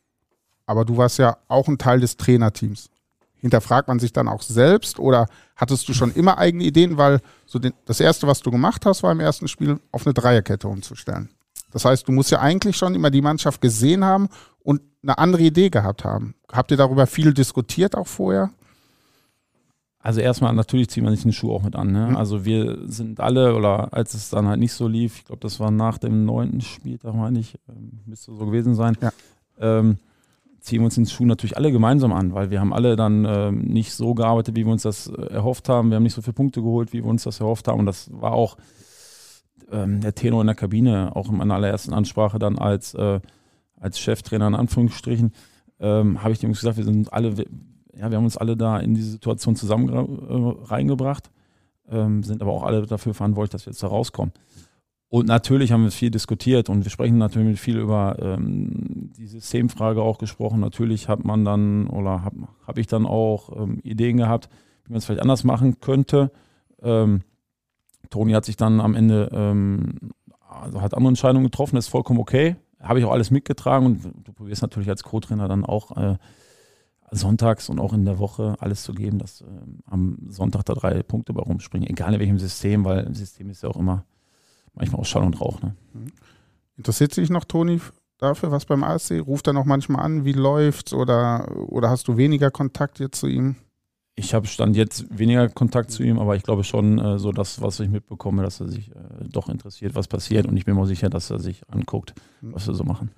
Aber 0.65 0.85
du 0.85 0.97
warst 0.97 1.19
ja 1.19 1.37
auch 1.47 1.67
ein 1.67 1.77
Teil 1.77 1.99
des 1.99 2.17
Trainerteams. 2.17 2.89
Hinterfragt 3.41 3.87
man 3.87 3.99
sich 3.99 4.13
dann 4.13 4.27
auch 4.27 4.41
selbst 4.41 4.99
oder 4.99 5.27
hattest 5.55 5.89
du 5.89 5.93
schon 5.93 6.13
immer 6.13 6.37
eigene 6.37 6.63
Ideen, 6.63 6.97
weil 6.97 7.21
so 7.45 7.59
den, 7.59 7.73
das 7.85 7.99
erste, 7.99 8.27
was 8.27 8.41
du 8.41 8.51
gemacht 8.51 8.85
hast, 8.85 9.03
war 9.03 9.11
im 9.11 9.19
ersten 9.19 9.47
Spiel 9.47 9.79
auf 9.91 10.05
eine 10.05 10.13
Dreierkette 10.13 10.67
umzustellen. 10.67 11.29
Das 11.71 11.85
heißt, 11.85 12.07
du 12.07 12.11
musst 12.11 12.31
ja 12.31 12.39
eigentlich 12.39 12.77
schon 12.77 12.95
immer 12.95 13.09
die 13.09 13.21
Mannschaft 13.21 13.61
gesehen 13.61 14.05
haben 14.05 14.29
und 14.59 14.81
eine 15.01 15.17
andere 15.17 15.41
Idee 15.41 15.69
gehabt 15.69 16.03
haben. 16.03 16.35
Habt 16.51 16.71
ihr 16.71 16.77
darüber 16.77 17.07
viel 17.07 17.33
diskutiert 17.33 17.95
auch 17.95 18.07
vorher? 18.07 18.51
Also 20.03 20.19
erstmal 20.19 20.53
natürlich 20.53 20.89
zieht 20.89 21.03
man 21.03 21.13
sich 21.13 21.23
den 21.23 21.33
Schuh 21.33 21.53
auch 21.53 21.63
mit 21.63 21.75
an. 21.75 21.91
Ne? 21.91 22.07
Mhm. 22.09 22.17
Also 22.17 22.43
wir 22.43 22.77
sind 22.87 23.19
alle, 23.19 23.55
oder 23.55 23.93
als 23.93 24.13
es 24.13 24.29
dann 24.29 24.47
halt 24.47 24.59
nicht 24.59 24.73
so 24.73 24.87
lief, 24.87 25.17
ich 25.17 25.25
glaube, 25.25 25.41
das 25.41 25.59
war 25.59 25.71
nach 25.71 25.97
dem 25.97 26.25
neunten 26.25 26.61
Spieltag, 26.61 27.13
meine 27.13 27.39
ich, 27.39 27.57
ähm, 27.69 28.01
müsste 28.05 28.31
so 28.33 28.45
gewesen 28.45 28.73
sein, 28.73 28.97
ja. 29.01 29.11
ähm, 29.59 29.97
ziehen 30.61 30.81
wir 30.81 30.85
uns 30.85 30.95
den 30.95 31.05
Schuh 31.05 31.25
natürlich 31.25 31.57
alle 31.57 31.71
gemeinsam 31.71 32.13
an, 32.13 32.33
weil 32.33 32.49
wir 32.49 32.59
haben 32.61 32.73
alle 32.73 32.95
dann 32.95 33.25
ähm, 33.25 33.61
nicht 33.61 33.93
so 33.93 34.13
gearbeitet, 34.13 34.55
wie 34.55 34.65
wir 34.65 34.71
uns 34.71 34.83
das 34.83 35.07
äh, 35.07 35.33
erhofft 35.33 35.67
haben. 35.67 35.89
Wir 35.89 35.97
haben 35.97 36.03
nicht 36.03 36.13
so 36.13 36.21
viele 36.21 36.33
Punkte 36.33 36.61
geholt, 36.61 36.93
wie 36.93 37.03
wir 37.03 37.09
uns 37.09 37.23
das 37.23 37.39
erhofft 37.39 37.67
haben. 37.67 37.79
Und 37.79 37.85
das 37.87 38.09
war 38.13 38.31
auch 38.31 38.57
ähm, 39.71 40.01
der 40.01 40.15
Tenor 40.15 40.41
in 40.41 40.47
der 40.47 40.55
Kabine, 40.55 41.15
auch 41.15 41.29
in 41.29 41.37
meiner 41.37 41.55
allerersten 41.55 41.93
Ansprache 41.93 42.39
dann 42.39 42.57
als 42.57 42.93
äh, 42.93 43.19
als 43.81 43.99
Cheftrainer 43.99 44.47
in 44.47 44.55
Anführungsstrichen, 44.55 45.33
ähm, 45.79 46.23
habe 46.23 46.31
ich 46.31 46.39
dem 46.39 46.53
gesagt, 46.53 46.77
wir 46.77 46.83
sind 46.85 47.11
alle, 47.11 47.33
ja, 47.93 48.09
wir 48.09 48.17
haben 48.17 48.23
uns 48.23 48.37
alle 48.37 48.55
da 48.55 48.79
in 48.79 48.93
diese 48.93 49.11
Situation 49.11 49.55
zusammen 49.55 49.89
äh, 49.89 50.65
reingebracht, 50.67 51.31
ähm, 51.89 52.23
sind 52.23 52.41
aber 52.41 52.53
auch 52.53 52.63
alle 52.63 52.85
dafür 52.85 53.13
verantwortlich, 53.13 53.51
dass 53.51 53.65
wir 53.65 53.71
jetzt 53.71 53.83
da 53.83 53.87
rauskommen. 53.87 54.33
Und 55.11 55.27
natürlich 55.27 55.73
haben 55.73 55.83
wir 55.83 55.91
viel 55.91 56.09
diskutiert 56.09 56.69
und 56.69 56.85
wir 56.85 56.89
sprechen 56.89 57.17
natürlich 57.17 57.59
viel 57.59 57.77
über 57.77 58.17
ähm, 58.19 59.11
die 59.17 59.27
Systemfrage 59.27 60.01
auch 60.01 60.17
gesprochen. 60.17 60.61
Natürlich 60.61 61.09
hat 61.09 61.25
man 61.25 61.43
dann 61.43 61.87
oder 61.87 62.23
habe 62.23 62.47
hab 62.65 62.77
ich 62.77 62.87
dann 62.87 63.05
auch 63.05 63.49
ähm, 63.55 63.79
Ideen 63.83 64.15
gehabt, 64.15 64.47
wie 64.85 64.93
man 64.93 64.99
es 64.99 65.05
vielleicht 65.05 65.21
anders 65.21 65.43
machen 65.43 65.81
könnte. 65.81 66.31
Ähm, 66.81 67.21
Toni 68.09 68.31
hat 68.31 68.45
sich 68.45 68.55
dann 68.55 68.79
am 68.79 68.95
Ende 68.95 69.29
ähm, 69.33 70.13
also 70.49 70.81
hat 70.81 70.93
andere 70.93 71.09
Entscheidungen 71.09 71.43
getroffen, 71.45 71.75
das 71.75 71.85
ist 71.85 71.91
vollkommen 71.91 72.19
okay 72.19 72.55
habe 72.81 72.99
ich 72.99 73.05
auch 73.05 73.11
alles 73.11 73.31
mitgetragen 73.31 73.85
und 73.85 74.03
du 74.03 74.33
probierst 74.33 74.61
natürlich 74.61 74.89
als 74.89 75.03
Co-Trainer 75.03 75.47
dann 75.47 75.65
auch, 75.65 75.95
äh, 75.97 76.17
sonntags 77.13 77.67
und 77.67 77.79
auch 77.79 77.91
in 77.91 78.05
der 78.05 78.19
Woche 78.19 78.55
alles 78.59 78.83
zu 78.83 78.93
geben, 78.93 79.19
dass 79.19 79.41
äh, 79.41 79.45
am 79.85 80.17
Sonntag 80.29 80.63
da 80.63 80.73
drei 80.73 81.03
Punkte 81.03 81.33
bei 81.33 81.41
rumspringen, 81.41 81.89
egal 81.89 82.13
in 82.13 82.21
welchem 82.21 82.39
System, 82.39 82.85
weil 82.85 83.13
System 83.13 83.49
ist 83.49 83.63
ja 83.63 83.69
auch 83.69 83.75
immer 83.75 84.05
manchmal 84.73 85.01
auch 85.01 85.05
Schall 85.05 85.23
und 85.23 85.39
Rauch. 85.39 85.61
Ne? 85.61 85.75
Mhm. 85.93 86.07
Interessiert 86.77 87.13
sich 87.13 87.29
noch 87.29 87.45
Toni 87.45 87.79
dafür, 88.17 88.51
was 88.51 88.65
beim 88.65 88.83
ASC? 88.83 89.19
Ruft 89.25 89.47
er 89.47 89.53
noch 89.53 89.65
manchmal 89.65 90.03
an, 90.03 90.25
wie 90.25 90.33
läuft's 90.33 90.93
oder, 90.93 91.51
oder 91.67 91.89
hast 91.89 92.07
du 92.07 92.17
weniger 92.17 92.51
Kontakt 92.51 92.99
jetzt 92.99 93.19
zu 93.19 93.27
ihm? 93.27 93.55
Ich 94.15 94.33
habe 94.33 94.45
stand 94.45 94.75
jetzt 94.75 95.05
weniger 95.17 95.49
Kontakt 95.49 95.89
zu 95.91 96.03
ihm, 96.03 96.19
aber 96.19 96.35
ich 96.35 96.43
glaube 96.43 96.63
schon 96.63 96.99
äh, 96.99 97.17
so 97.17 97.31
das, 97.31 97.61
was 97.61 97.79
ich 97.79 97.89
mitbekomme, 97.89 98.43
dass 98.43 98.59
er 98.59 98.67
sich 98.67 98.91
äh, 98.91 98.93
doch 99.21 99.49
interessiert, 99.49 99.95
was 99.95 100.07
passiert 100.07 100.45
und 100.45 100.57
ich 100.57 100.65
bin 100.65 100.75
mir 100.75 100.85
sicher, 100.85 101.09
dass 101.09 101.29
er 101.29 101.39
sich 101.39 101.61
anguckt, 101.69 102.13
mhm. 102.41 102.53
was 102.53 102.67
wir 102.67 102.73
so 102.73 102.83
machen. 102.83 103.11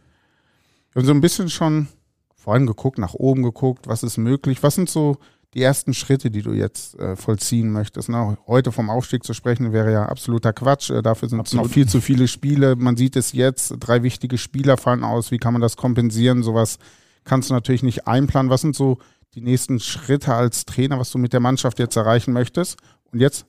Wir 0.92 1.02
haben 1.02 1.08
so 1.08 1.13
ein 1.13 1.22
bisschen 1.22 1.50
schon 1.50 1.88
vorhin 2.36 2.68
geguckt, 2.68 3.00
nach 3.00 3.16
oben 3.16 3.42
geguckt, 3.42 3.88
was 3.88 4.04
ist 4.04 4.18
möglich, 4.18 4.62
was 4.62 4.76
sind 4.76 4.89
so 4.89 5.18
die 5.54 5.62
ersten 5.62 5.94
Schritte, 5.94 6.32
die 6.32 6.42
du 6.42 6.54
jetzt 6.54 6.98
äh, 7.00 7.16
vollziehen 7.16 7.72
möchtest. 7.72 8.10
Ne? 8.10 8.38
Heute 8.48 8.72
vom 8.72 8.89
Aufstieg 8.89 9.24
zu 9.24 9.34
sprechen, 9.34 9.72
wäre 9.72 9.92
ja 9.92 10.06
absoluter 10.06 10.54
Quatsch. 10.54 10.89
Äh, 10.89 11.02
dafür 11.02 11.30
sind 11.30 11.46
es 11.46 11.54
noch 11.54 11.68
viel 11.68 11.88
zu 11.88 12.02
viele 12.02 12.28
Spiele. 12.28 12.76
Man 12.76 12.98
sieht 12.98 13.16
es 13.16 13.34
jetzt, 13.34 13.76
drei 13.80 14.04
wichtige 14.04 14.38
Spieler 14.38 14.78
fallen 14.78 15.04
aus. 15.04 15.32
Wie 15.32 15.38
kann 15.38 15.54
man 15.54 15.62
das 15.62 15.78
kompensieren? 15.78 16.44
Sowas 16.44 16.80
kannst 17.24 17.50
du 17.50 17.54
natürlich 17.54 17.84
nicht 17.84 18.08
einplanen. 18.08 18.50
Was 18.50 18.62
sind 18.62 18.76
so 18.76 18.98
die 19.36 19.42
nächsten 19.42 19.80
Schritte 19.80 20.34
als 20.34 20.66
Trainer, 20.66 21.00
was 21.00 21.12
du 21.12 21.18
mit 21.18 21.34
der 21.34 21.39
Mannschaft 21.39 21.80
jetzt 21.80 21.96
erreichen 21.96 22.34
möchtest? 22.34 22.78
Und 23.12 23.20
jetzt 23.20 23.46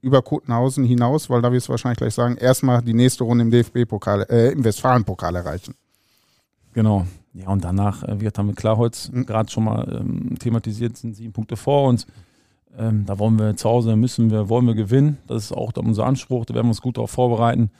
über 0.00 0.22
Kotenhausen 0.22 0.84
hinaus, 0.84 1.28
weil 1.28 1.42
da 1.42 1.52
wirst 1.52 1.68
du 1.68 1.70
wahrscheinlich 1.70 1.98
gleich 1.98 2.14
sagen, 2.14 2.36
erstmal 2.36 2.82
die 2.82 2.94
nächste 2.94 3.24
Runde 3.24 3.42
im 3.42 3.50
DFB-Pokal, 3.50 4.26
äh, 4.30 4.52
im 4.52 4.64
Westfalen-Pokal 4.64 5.34
erreichen. 5.36 5.74
Genau. 6.72 7.06
Ja, 7.38 7.50
und 7.50 7.62
danach, 7.62 8.02
äh, 8.02 8.20
wir 8.20 8.32
haben 8.36 8.48
mit 8.48 8.56
Klarholz 8.56 9.10
mhm. 9.12 9.24
gerade 9.24 9.50
schon 9.50 9.64
mal 9.64 10.00
ähm, 10.00 10.36
thematisiert, 10.38 10.96
sind 10.96 11.14
sieben 11.14 11.32
Punkte 11.32 11.56
vor 11.56 11.88
uns. 11.88 12.06
Ähm, 12.76 13.06
da 13.06 13.18
wollen 13.18 13.38
wir 13.38 13.56
zu 13.56 13.68
Hause, 13.68 13.94
müssen 13.94 14.30
wir, 14.30 14.48
wollen 14.48 14.66
wir 14.66 14.74
gewinnen. 14.74 15.18
Das 15.28 15.44
ist 15.44 15.52
auch 15.52 15.72
unser 15.76 16.04
Anspruch, 16.04 16.46
da 16.46 16.54
werden 16.54 16.66
wir 16.66 16.70
uns 16.70 16.82
gut 16.82 16.96
darauf 16.96 17.12
vorbereiten. 17.12 17.70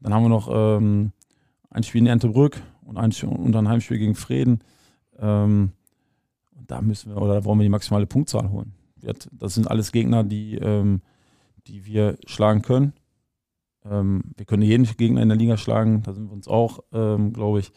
Dann 0.00 0.12
haben 0.12 0.24
wir 0.24 0.28
noch 0.28 0.50
ähm, 0.52 1.12
ein 1.70 1.82
Spiel 1.82 2.02
in 2.02 2.08
Erntebrück 2.08 2.60
und 2.84 2.98
ein, 2.98 3.10
und 3.26 3.56
ein 3.56 3.68
Heimspiel 3.68 3.98
gegen 3.98 4.14
Frieden. 4.14 4.60
Ähm, 5.18 5.72
und 6.54 6.70
da 6.70 6.82
müssen 6.82 7.14
wir, 7.14 7.22
oder 7.22 7.42
wollen 7.46 7.58
wir 7.58 7.64
die 7.64 7.70
maximale 7.70 8.06
Punktzahl 8.06 8.50
holen. 8.50 8.74
Das 9.32 9.54
sind 9.54 9.70
alles 9.70 9.92
Gegner, 9.92 10.24
die, 10.24 10.56
ähm, 10.56 11.00
die 11.66 11.86
wir 11.86 12.18
schlagen 12.26 12.60
können. 12.60 12.92
Ähm, 13.88 14.24
wir 14.36 14.44
können 14.44 14.62
jeden 14.62 14.84
Gegner 14.84 15.22
in 15.22 15.28
der 15.30 15.38
Liga 15.38 15.56
schlagen, 15.56 16.02
da 16.02 16.12
sind 16.12 16.28
wir 16.28 16.34
uns 16.34 16.48
auch, 16.48 16.80
glaube 16.90 17.60
ich, 17.60 17.72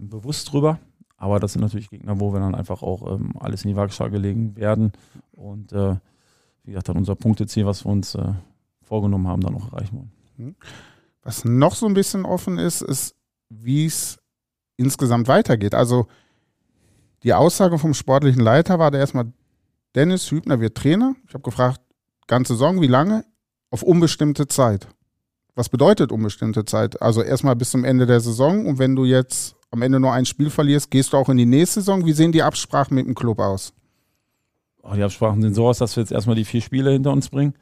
bewusst 0.00 0.52
drüber. 0.52 0.78
Aber 1.18 1.40
das 1.40 1.52
sind 1.52 1.62
natürlich 1.62 1.90
Gegner, 1.90 2.20
wo 2.20 2.32
wir 2.32 2.38
dann 2.40 2.54
einfach 2.54 2.82
auch 2.82 3.14
ähm, 3.14 3.32
alles 3.40 3.64
in 3.64 3.70
die 3.70 3.76
Waagschale 3.76 4.18
legen 4.18 4.56
werden. 4.56 4.92
Und 5.32 5.72
äh, 5.72 5.96
wie 6.62 6.70
gesagt, 6.70 6.88
dann 6.88 6.96
unser 6.96 7.16
Punkteziel, 7.16 7.66
was 7.66 7.84
wir 7.84 7.90
uns 7.90 8.14
äh, 8.14 8.32
vorgenommen 8.82 9.26
haben, 9.26 9.42
dann 9.42 9.56
auch 9.56 9.72
erreichen 9.72 9.96
wollen. 9.96 10.12
Mhm. 10.36 10.54
Was 11.22 11.44
noch 11.44 11.74
so 11.74 11.86
ein 11.86 11.94
bisschen 11.94 12.24
offen 12.24 12.56
ist, 12.58 12.82
ist, 12.82 13.16
wie 13.48 13.86
es 13.86 14.18
insgesamt 14.76 15.26
weitergeht. 15.26 15.74
Also 15.74 16.06
die 17.24 17.34
Aussage 17.34 17.78
vom 17.78 17.94
sportlichen 17.94 18.40
Leiter 18.40 18.78
war 18.78 18.92
da 18.92 18.98
erstmal, 18.98 19.32
Dennis 19.96 20.30
Hübner 20.30 20.60
wird 20.60 20.76
Trainer. 20.76 21.16
Ich 21.26 21.34
habe 21.34 21.42
gefragt, 21.42 21.80
ganze 22.28 22.52
Saison, 22.52 22.80
wie 22.80 22.86
lange? 22.86 23.24
Auf 23.70 23.82
unbestimmte 23.82 24.46
Zeit. 24.46 24.86
Was 25.56 25.68
bedeutet 25.68 26.12
unbestimmte 26.12 26.64
Zeit? 26.64 27.02
Also 27.02 27.22
erstmal 27.22 27.56
bis 27.56 27.72
zum 27.72 27.84
Ende 27.84 28.06
der 28.06 28.20
Saison 28.20 28.66
und 28.66 28.78
wenn 28.78 28.94
du 28.94 29.04
jetzt 29.04 29.56
am 29.70 29.82
Ende 29.82 30.00
nur 30.00 30.12
ein 30.12 30.24
Spiel 30.24 30.50
verlierst, 30.50 30.90
gehst 30.90 31.12
du 31.12 31.16
auch 31.16 31.28
in 31.28 31.36
die 31.36 31.46
nächste 31.46 31.80
Saison. 31.80 32.04
Wie 32.06 32.12
sehen 32.12 32.32
die 32.32 32.42
Absprachen 32.42 32.94
mit 32.94 33.06
dem 33.06 33.14
Club 33.14 33.38
aus? 33.38 33.72
Oh, 34.82 34.94
die 34.94 35.02
Absprachen 35.02 35.42
sind 35.42 35.54
so 35.54 35.66
aus, 35.68 35.78
dass 35.78 35.96
wir 35.96 36.02
jetzt 36.02 36.12
erstmal 36.12 36.36
die 36.36 36.44
vier 36.44 36.62
Spiele 36.62 36.90
hinter 36.90 37.12
uns 37.12 37.28
bringen, 37.28 37.54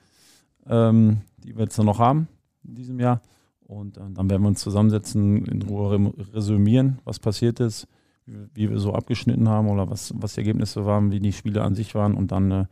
ähm, 0.66 1.22
die 1.38 1.56
wir 1.56 1.64
jetzt 1.64 1.78
noch 1.78 1.98
haben 1.98 2.28
in 2.64 2.74
diesem 2.74 3.00
Jahr. 3.00 3.20
Und 3.66 3.96
äh, 3.96 4.00
dann 4.14 4.30
werden 4.30 4.42
wir 4.42 4.48
uns 4.48 4.60
zusammensetzen, 4.60 5.44
in 5.46 5.62
Ruhe 5.62 6.12
resümieren, 6.32 7.00
was 7.04 7.18
passiert 7.18 7.58
ist, 7.58 7.88
wie, 8.26 8.36
wie, 8.54 8.70
wir 8.70 8.78
so 8.78 8.92
abgeschnitten 8.92 9.48
haben 9.48 9.68
oder 9.68 9.90
was, 9.90 10.12
was 10.16 10.34
die 10.34 10.40
Ergebnisse 10.40 10.86
waren, 10.86 11.10
wie 11.10 11.20
die 11.20 11.32
Spiele 11.32 11.62
an 11.62 11.74
sich 11.74 11.94
waren. 11.94 12.14
Und 12.14 12.30
dann 12.30 12.50
äh, 12.52 12.64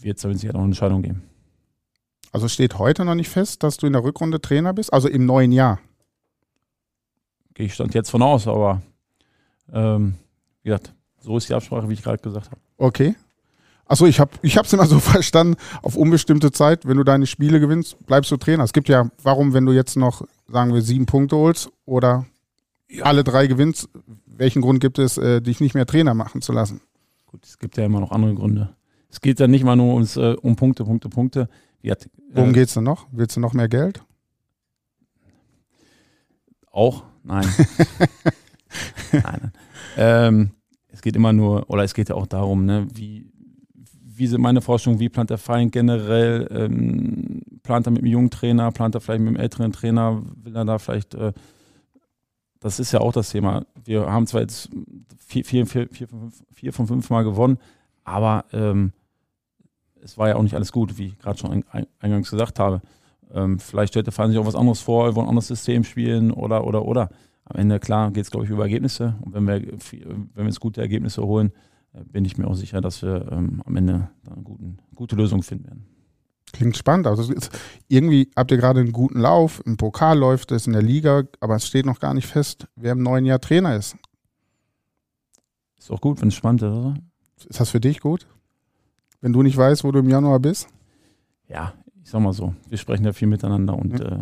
wird 0.00 0.18
es 0.18 0.22
da 0.22 0.32
Sicherheit 0.32 0.54
noch 0.54 0.60
eine 0.60 0.68
Entscheidung 0.68 1.02
geben. 1.02 1.22
Also 2.30 2.48
steht 2.48 2.78
heute 2.78 3.04
noch 3.04 3.14
nicht 3.14 3.28
fest, 3.28 3.62
dass 3.62 3.76
du 3.76 3.86
in 3.86 3.92
der 3.92 4.04
Rückrunde 4.04 4.40
Trainer 4.40 4.72
bist, 4.72 4.92
also 4.92 5.08
im 5.08 5.26
neuen 5.26 5.52
Jahr? 5.52 5.80
Gehe 7.54 7.66
ich 7.66 7.74
stand 7.74 7.94
jetzt 7.94 8.10
von 8.10 8.22
aus, 8.22 8.46
aber 8.46 8.82
ähm, 9.72 10.14
wie 10.62 10.68
gesagt, 10.68 10.92
so 11.20 11.36
ist 11.36 11.48
die 11.48 11.54
Absprache, 11.54 11.88
wie 11.88 11.94
ich 11.94 12.02
gerade 12.02 12.18
gesagt 12.18 12.50
habe. 12.50 12.60
Okay. 12.76 13.14
Achso, 13.86 14.06
ich 14.06 14.18
habe 14.18 14.30
es 14.42 14.72
immer 14.72 14.86
so 14.86 14.98
verstanden, 14.98 15.56
auf 15.82 15.96
unbestimmte 15.96 16.52
Zeit, 16.52 16.86
wenn 16.86 16.96
du 16.96 17.04
deine 17.04 17.26
Spiele 17.26 17.60
gewinnst, 17.60 17.96
bleibst 18.06 18.30
du 18.30 18.36
Trainer. 18.36 18.64
Es 18.64 18.72
gibt 18.72 18.88
ja, 18.88 19.10
warum, 19.22 19.52
wenn 19.52 19.66
du 19.66 19.72
jetzt 19.72 19.96
noch, 19.96 20.22
sagen 20.48 20.72
wir, 20.72 20.82
sieben 20.82 21.06
Punkte 21.06 21.36
holst 21.36 21.70
oder 21.84 22.26
ja. 22.88 23.04
alle 23.04 23.24
drei 23.24 23.46
gewinnst, 23.46 23.88
welchen 24.26 24.62
Grund 24.62 24.80
gibt 24.80 24.98
es, 24.98 25.18
äh, 25.18 25.40
dich 25.40 25.60
nicht 25.60 25.74
mehr 25.74 25.86
Trainer 25.86 26.14
machen 26.14 26.42
zu 26.42 26.52
lassen? 26.52 26.80
Gut, 27.26 27.44
es 27.44 27.58
gibt 27.58 27.76
ja 27.76 27.84
immer 27.84 28.00
noch 28.00 28.10
andere 28.10 28.34
Gründe. 28.34 28.74
Es 29.10 29.20
geht 29.20 29.38
ja 29.38 29.46
nicht 29.46 29.64
mal 29.64 29.76
nur 29.76 29.94
ums, 29.94 30.16
äh, 30.16 30.34
um 30.40 30.56
Punkte, 30.56 30.84
Punkte, 30.84 31.08
Punkte. 31.08 31.48
Hat, 31.86 32.06
äh, 32.06 32.08
Worum 32.32 32.52
geht 32.52 32.68
es 32.68 32.74
denn 32.74 32.84
noch? 32.84 33.06
Willst 33.12 33.36
du 33.36 33.40
noch 33.40 33.52
mehr 33.52 33.68
Geld? 33.68 34.02
Auch, 36.70 37.04
Nein. 37.24 37.46
nein. 39.12 39.52
Ähm, 39.96 40.50
es 40.88 41.02
geht 41.02 41.16
immer 41.16 41.32
nur, 41.32 41.68
oder 41.68 41.82
es 41.82 41.94
geht 41.94 42.08
ja 42.08 42.14
auch 42.14 42.26
darum, 42.26 42.66
ne, 42.66 42.86
wie, 42.92 43.26
wie 44.16 44.26
sind 44.26 44.40
meine 44.40 44.60
Forschungen, 44.60 45.00
wie 45.00 45.08
plant 45.08 45.30
der 45.30 45.38
Verein 45.38 45.70
generell, 45.70 46.46
ähm, 46.50 47.42
plant 47.62 47.86
er 47.86 47.90
mit 47.90 48.02
einem 48.02 48.12
jungen 48.12 48.30
Trainer, 48.30 48.70
plant 48.70 48.94
er 48.94 49.00
vielleicht 49.00 49.20
mit 49.20 49.28
einem 49.28 49.42
älteren 49.42 49.72
Trainer, 49.72 50.22
will 50.36 50.54
er 50.54 50.64
da 50.64 50.78
vielleicht, 50.78 51.14
äh, 51.14 51.32
das 52.60 52.78
ist 52.78 52.92
ja 52.92 53.00
auch 53.00 53.12
das 53.12 53.30
Thema. 53.30 53.66
Wir 53.84 54.06
haben 54.06 54.26
zwar 54.26 54.42
jetzt 54.42 54.70
vier, 55.18 55.44
vier, 55.44 55.66
vier, 55.66 55.88
vier, 55.88 56.08
fünf, 56.08 56.42
vier 56.52 56.72
von 56.72 56.86
fünf 56.86 57.10
Mal 57.10 57.24
gewonnen, 57.24 57.58
aber 58.04 58.44
ähm, 58.52 58.92
es 60.02 60.18
war 60.18 60.28
ja 60.28 60.36
auch 60.36 60.42
nicht 60.42 60.54
alles 60.54 60.70
gut, 60.70 60.98
wie 60.98 61.08
ich 61.08 61.18
gerade 61.18 61.38
schon 61.38 61.64
eingangs 61.98 62.30
gesagt 62.30 62.58
habe. 62.58 62.82
Ähm, 63.32 63.58
vielleicht 63.58 63.92
stellt 63.92 64.06
der 64.06 64.12
Verein 64.12 64.30
sich 64.30 64.38
auch 64.38 64.46
was 64.46 64.54
anderes 64.54 64.80
vor, 64.80 65.14
wollen 65.14 65.26
ein 65.26 65.30
anderes 65.30 65.48
System 65.48 65.84
spielen 65.84 66.30
oder, 66.30 66.66
oder, 66.66 66.84
oder. 66.84 67.10
Am 67.44 67.56
Ende, 67.56 67.78
klar, 67.78 68.10
geht 68.10 68.24
es, 68.24 68.30
glaube 68.30 68.46
ich, 68.46 68.50
über 68.50 68.62
Ergebnisse. 68.62 69.16
Und 69.20 69.34
wenn 69.34 69.46
wir, 69.46 69.60
wenn 69.60 70.28
wir 70.34 70.44
jetzt 70.44 70.60
gute 70.60 70.80
Ergebnisse 70.80 71.22
holen, 71.22 71.52
äh, 71.92 72.04
bin 72.04 72.24
ich 72.24 72.38
mir 72.38 72.46
auch 72.46 72.54
sicher, 72.54 72.80
dass 72.80 73.02
wir 73.02 73.30
ähm, 73.32 73.62
am 73.64 73.76
Ende 73.76 74.10
eine 74.26 74.42
guten, 74.42 74.78
gute 74.94 75.16
Lösung 75.16 75.42
finden 75.42 75.66
werden. 75.66 75.86
Klingt 76.52 76.76
spannend. 76.76 77.06
Also 77.06 77.34
irgendwie 77.88 78.30
habt 78.36 78.50
ihr 78.52 78.58
gerade 78.58 78.80
einen 78.80 78.92
guten 78.92 79.18
Lauf. 79.20 79.60
Im 79.66 79.76
Pokal 79.76 80.18
läuft 80.18 80.52
es 80.52 80.66
in 80.66 80.72
der 80.72 80.82
Liga, 80.82 81.24
aber 81.40 81.56
es 81.56 81.66
steht 81.66 81.84
noch 81.84 81.98
gar 81.98 82.14
nicht 82.14 82.26
fest, 82.26 82.68
wer 82.76 82.92
im 82.92 83.02
neuen 83.02 83.24
Jahr 83.24 83.40
Trainer 83.40 83.74
ist. 83.74 83.96
Ist 85.78 85.90
auch 85.90 86.00
gut, 86.00 86.20
wenn 86.20 86.28
es 86.28 86.34
spannend 86.34 86.62
ist, 86.62 86.72
oder? 86.72 86.94
Ist 87.48 87.60
das 87.60 87.70
für 87.70 87.80
dich 87.80 88.00
gut? 88.00 88.26
Wenn 89.20 89.32
du 89.32 89.42
nicht 89.42 89.56
weißt, 89.56 89.84
wo 89.84 89.90
du 89.90 89.98
im 89.98 90.08
Januar 90.08 90.38
bist? 90.38 90.68
Ja, 91.48 91.74
sag 92.14 92.22
mal 92.22 92.32
so, 92.32 92.54
wir 92.68 92.78
sprechen 92.78 93.04
ja 93.04 93.12
viel 93.12 93.26
miteinander 93.26 93.76
und 93.76 93.94
mhm. 93.94 94.06
äh, 94.06 94.18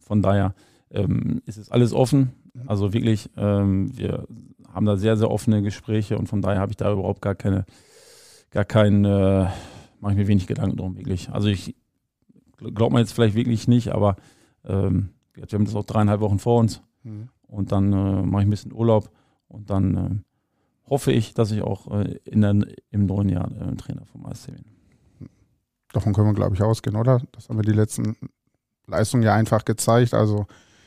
von 0.00 0.20
daher 0.20 0.54
ähm, 0.90 1.40
ist 1.46 1.56
es 1.56 1.70
alles 1.70 1.94
offen. 1.94 2.32
Also 2.66 2.92
wirklich, 2.92 3.30
ähm, 3.38 3.96
wir 3.96 4.28
haben 4.70 4.84
da 4.84 4.98
sehr, 4.98 5.16
sehr 5.16 5.30
offene 5.30 5.62
Gespräche 5.62 6.18
und 6.18 6.26
von 6.26 6.42
daher 6.42 6.60
habe 6.60 6.72
ich 6.72 6.76
da 6.76 6.92
überhaupt 6.92 7.22
gar 7.22 7.34
keine, 7.34 7.64
gar 8.50 8.66
keinen, 8.66 9.06
äh, 9.06 9.48
mache 9.98 10.12
ich 10.12 10.18
mir 10.18 10.28
wenig 10.28 10.46
Gedanken 10.46 10.76
drum, 10.76 10.98
wirklich. 10.98 11.30
Also 11.30 11.48
ich 11.48 11.74
glaube 12.58 12.92
mir 12.92 13.00
jetzt 13.00 13.14
vielleicht 13.14 13.34
wirklich 13.34 13.66
nicht, 13.66 13.92
aber 13.92 14.16
ähm, 14.66 15.08
wir 15.32 15.44
haben 15.50 15.64
das 15.64 15.74
auch 15.74 15.86
dreieinhalb 15.86 16.20
Wochen 16.20 16.38
vor 16.38 16.60
uns 16.60 16.82
mhm. 17.02 17.30
und 17.46 17.72
dann 17.72 17.94
äh, 17.94 18.22
mache 18.22 18.42
ich 18.42 18.46
ein 18.46 18.50
bisschen 18.50 18.74
Urlaub 18.74 19.10
und 19.48 19.70
dann 19.70 19.96
äh, 19.96 20.90
hoffe 20.90 21.12
ich, 21.12 21.32
dass 21.32 21.50
ich 21.50 21.62
auch 21.62 21.90
äh, 21.98 22.18
in 22.26 22.42
der, 22.42 22.56
im 22.90 23.06
neuen 23.06 23.30
Jahr 23.30 23.50
äh, 23.52 23.74
Trainer 23.76 24.04
vom 24.04 24.26
ASC 24.26 24.48
bin. 24.48 24.71
Davon 25.92 26.14
können 26.14 26.28
wir, 26.28 26.34
glaube 26.34 26.54
ich, 26.54 26.62
ausgehen, 26.62 26.96
oder? 26.96 27.20
Das 27.32 27.48
haben 27.48 27.58
wir 27.58 27.62
die 27.62 27.72
letzten 27.72 28.16
Leistungen 28.86 29.22
ja 29.22 29.34
einfach 29.34 29.64
gezeigt. 29.64 30.14
Also 30.14 30.46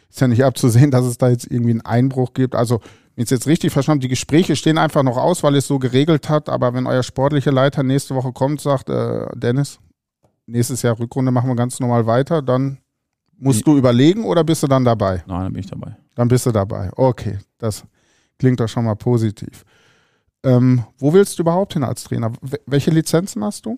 ist 0.10 0.22
ja 0.22 0.28
nicht 0.28 0.44
abzusehen, 0.44 0.92
dass 0.92 1.06
es 1.06 1.18
da 1.18 1.30
jetzt 1.30 1.52
irgendwie 1.52 1.72
einen 1.72 1.82
Einbruch 1.82 2.34
gibt. 2.34 2.56
Also, 2.56 2.80
wenn 3.16 3.24
ich 3.24 3.26
es 3.26 3.32
jetzt 3.32 3.48
richtig 3.48 3.72
verstanden 3.74 4.02
die 4.02 4.08
Gespräche 4.08 4.56
stehen 4.56 4.78
einfach 4.78 5.04
noch 5.04 5.18
aus, 5.18 5.44
weil 5.44 5.56
es 5.56 5.68
so 5.68 5.80
geregelt 5.80 6.30
hat. 6.30 6.50
Aber 6.50 6.74
wenn 6.74 6.88
euer 6.88 7.04
sportlicher 7.04 7.52
Leiter 7.52 7.84
nächste 7.84 8.16
Woche 8.16 8.32
kommt, 8.32 8.62
sagt, 8.62 8.90
äh, 8.90 9.28
Dennis, 9.36 9.80
nächstes 10.46 10.82
Jahr 10.82 10.98
Rückrunde 11.00 11.32
machen 11.32 11.50
wir 11.50 11.56
ganz 11.56 11.80
normal 11.80 12.06
weiter, 12.06 12.42
dann 12.42 12.80
musst 13.38 13.60
ich, 13.60 13.66
du 13.66 13.78
überlegen 13.78 14.24
oder 14.24 14.44
bist 14.44 14.64
du 14.64 14.68
dann 14.68 14.86
dabei? 14.86 15.24
Nein, 15.28 15.44
dann 15.44 15.54
bin 15.54 15.60
ich 15.62 15.70
dabei. 15.70 15.98
Dann 16.16 16.28
bist 16.28 16.46
du 16.46 16.52
dabei. 16.52 16.90
Okay, 16.96 17.40
das 17.58 17.84
klingt 18.40 18.60
doch 18.60 18.70
schon 18.70 18.86
mal 18.86 18.96
positiv. 18.96 19.66
Ähm, 20.44 20.86
wo 20.98 21.12
willst 21.12 21.38
du 21.38 21.44
überhaupt 21.44 21.74
hin 21.74 21.84
als 21.84 22.04
Trainer? 22.04 22.32
Welche 22.66 22.92
Lizenzen 22.92 23.44
hast 23.44 23.66
du? 23.66 23.78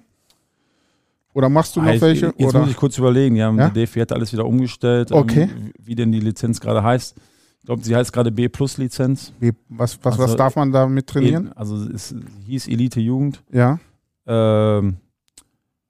Oder 1.38 1.50
machst 1.50 1.76
du 1.76 1.82
noch 1.82 1.88
heißt, 1.88 2.02
welche? 2.02 2.34
Jetzt 2.36 2.50
oder? 2.50 2.62
muss 2.62 2.72
ich 2.72 2.76
kurz 2.76 2.98
überlegen. 2.98 3.36
Ja, 3.36 3.52
ja? 3.52 3.70
Der 3.70 3.86
DFB 3.86 4.00
hat 4.00 4.12
alles 4.12 4.34
wieder 4.34 4.48
umgestellt, 4.48 5.12
ähm, 5.12 5.18
okay. 5.18 5.44
ähm, 5.44 5.72
wie 5.78 5.94
denn 5.94 6.12
die 6.12 6.20
Lizenz 6.20 6.60
gerade 6.60 6.82
heißt. 6.82 7.16
glaube, 7.64 7.84
sie 7.84 7.96
heißt 7.96 8.12
gerade 8.12 8.32
B-Plus-Lizenz. 8.32 9.34
Was, 9.70 10.00
was, 10.02 10.14
also, 10.14 10.24
was 10.24 10.36
darf 10.36 10.56
man 10.56 10.72
da 10.72 10.88
mit 10.88 11.06
trainieren? 11.06 11.54
Also 11.54 11.76
es 11.76 12.16
hieß 12.48 12.68
Elite 12.70 13.00
Jugend. 13.00 13.44
Ja. 13.52 13.78
Ähm, 14.26 14.98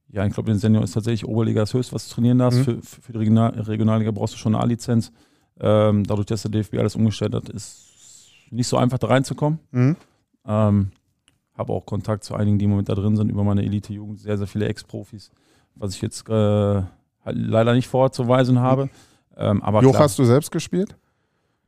ja, 0.09 0.25
ich 0.25 0.33
glaube, 0.33 0.51
in 0.51 0.59
Senior 0.59 0.83
ist 0.83 0.91
tatsächlich 0.91 1.25
Oberliga 1.25 1.61
das 1.61 1.73
höchste, 1.73 1.95
was 1.95 2.09
du 2.09 2.15
trainieren 2.15 2.39
darfst. 2.39 2.59
Mhm. 2.59 2.81
Für, 2.81 3.01
für 3.01 3.11
die 3.13 3.17
Regional 3.19 3.51
Regionalliga 3.51 4.11
brauchst 4.11 4.33
du 4.33 4.37
schon 4.37 4.53
eine 4.53 4.61
A-Lizenz. 4.61 5.13
Ähm, 5.61 6.03
dadurch, 6.03 6.25
dass 6.25 6.41
der 6.41 6.51
DFB 6.51 6.73
alles 6.73 6.97
umgestellt 6.97 7.33
hat, 7.33 7.47
ist 7.47 7.87
nicht 8.51 8.67
so 8.67 8.75
einfach 8.75 8.97
da 8.97 9.07
reinzukommen. 9.07 9.59
Mhm. 9.71 9.95
Ähm, 10.45 10.91
habe 11.57 11.73
auch 11.73 11.85
Kontakt 11.85 12.23
zu 12.23 12.35
einigen, 12.35 12.59
die 12.59 12.65
im 12.65 12.71
Moment 12.71 12.89
da 12.89 12.95
drin 12.95 13.15
sind, 13.15 13.29
über 13.29 13.43
meine 13.43 13.63
Elite-Jugend. 13.63 14.19
Sehr, 14.19 14.37
sehr 14.37 14.47
viele 14.47 14.67
Ex-Profis, 14.67 15.31
was 15.75 15.95
ich 15.95 16.01
jetzt 16.01 16.29
äh, 16.29 16.33
halt 16.33 16.87
leider 17.25 17.73
nicht 17.73 17.87
vorzuweisen 17.87 18.59
habe. 18.59 18.89
Ähm, 19.35 19.61
aber 19.63 19.81
Joch 19.81 19.99
hast 19.99 20.17
du 20.19 20.25
selbst 20.25 20.51
gespielt? 20.51 20.95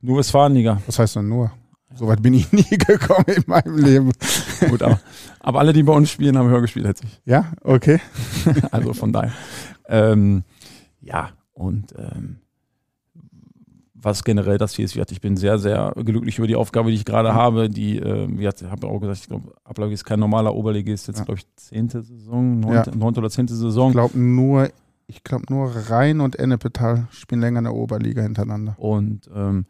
Nur 0.00 0.18
Westfalenliga. 0.18 0.80
Was 0.86 0.98
heißt 0.98 1.16
denn 1.16 1.28
nur? 1.28 1.52
Soweit 1.94 2.22
bin 2.22 2.34
ich 2.34 2.52
nie 2.52 2.62
gekommen 2.62 3.26
in 3.26 3.44
meinem 3.46 3.78
Leben. 3.78 4.12
Gut, 4.68 4.82
aber, 4.82 5.00
aber, 5.40 5.58
alle, 5.58 5.72
die 5.72 5.82
bei 5.82 5.92
uns 5.92 6.10
spielen, 6.10 6.38
haben 6.38 6.48
höher 6.48 6.60
gespielt 6.60 6.86
als 6.86 7.02
ich. 7.02 7.20
Ja, 7.24 7.52
okay. 7.62 8.00
also 8.70 8.92
von 8.92 9.12
daher. 9.12 9.32
Ähm, 9.88 10.44
ja, 11.00 11.30
und 11.52 11.94
ähm, 11.98 12.39
was 14.02 14.24
generell 14.24 14.58
das 14.58 14.74
hier 14.74 14.84
ist, 14.84 14.96
ich 14.96 15.20
bin 15.20 15.36
sehr, 15.36 15.58
sehr 15.58 15.92
glücklich 15.96 16.38
über 16.38 16.46
die 16.46 16.56
Aufgabe, 16.56 16.90
die 16.90 16.96
ich 16.96 17.04
gerade 17.04 17.30
mhm. 17.30 17.34
habe. 17.34 17.68
Die, 17.68 17.98
äh, 17.98 18.28
wie 18.30 18.46
ich 18.46 18.70
habe 18.70 18.86
auch 18.86 19.00
gesagt, 19.00 19.20
ich 19.20 19.28
glaube, 19.28 19.52
Ablage 19.64 19.92
ist 19.92 20.04
kein 20.04 20.20
normaler 20.20 20.54
Oberligist, 20.54 21.08
jetzt 21.08 21.18
ja. 21.18 21.24
glaube 21.24 21.40
ich 21.40 21.56
zehnte 21.56 22.02
Saison, 22.02 22.60
neunte, 22.60 22.90
ja. 22.90 22.96
neunte 22.96 23.20
oder 23.20 23.30
zehnte 23.30 23.54
Saison. 23.54 23.88
Ich 23.88 23.94
glaube 23.94 24.18
nur, 24.18 24.68
ich 25.06 25.22
glaube 25.24 25.46
nur 25.50 25.70
Rhein 25.88 26.20
und 26.20 26.38
Ennepetal 26.38 27.08
spielen 27.10 27.40
länger 27.40 27.58
in 27.58 27.64
der 27.64 27.74
Oberliga 27.74 28.22
hintereinander. 28.22 28.74
Und 28.78 29.30
ähm, 29.34 29.66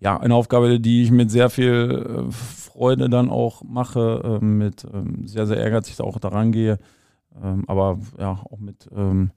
ja, 0.00 0.18
eine 0.18 0.34
Aufgabe, 0.34 0.78
die 0.80 1.02
ich 1.02 1.10
mit 1.10 1.30
sehr 1.30 1.50
viel 1.50 2.28
äh, 2.28 2.32
Freude 2.32 3.08
dann 3.08 3.30
auch 3.30 3.62
mache, 3.64 4.38
äh, 4.40 4.44
mit 4.44 4.86
ähm, 4.92 5.26
sehr, 5.26 5.46
sehr 5.46 5.56
ehrgeizig 5.56 5.96
da 5.96 6.04
auch 6.04 6.18
daran 6.18 6.52
gehe, 6.52 6.78
ähm, 7.42 7.64
aber 7.66 7.98
ja, 8.18 8.32
auch 8.50 8.58
mit 8.58 8.88
ähm, 8.94 9.30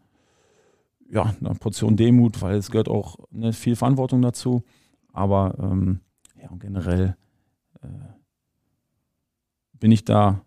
ja, 1.12 1.34
einer 1.40 1.54
Portion 1.56 1.96
Demut, 1.96 2.42
weil 2.42 2.56
es 2.56 2.72
gehört 2.72 2.88
auch 2.88 3.18
ne, 3.32 3.54
viel 3.54 3.76
Verantwortung 3.76 4.22
dazu, 4.22 4.64
aber 5.12 5.56
ähm, 5.60 6.00
ja, 6.42 6.50
generell 6.58 7.16
äh, 7.82 7.88
bin 9.74 9.92
ich 9.92 10.06
da 10.06 10.42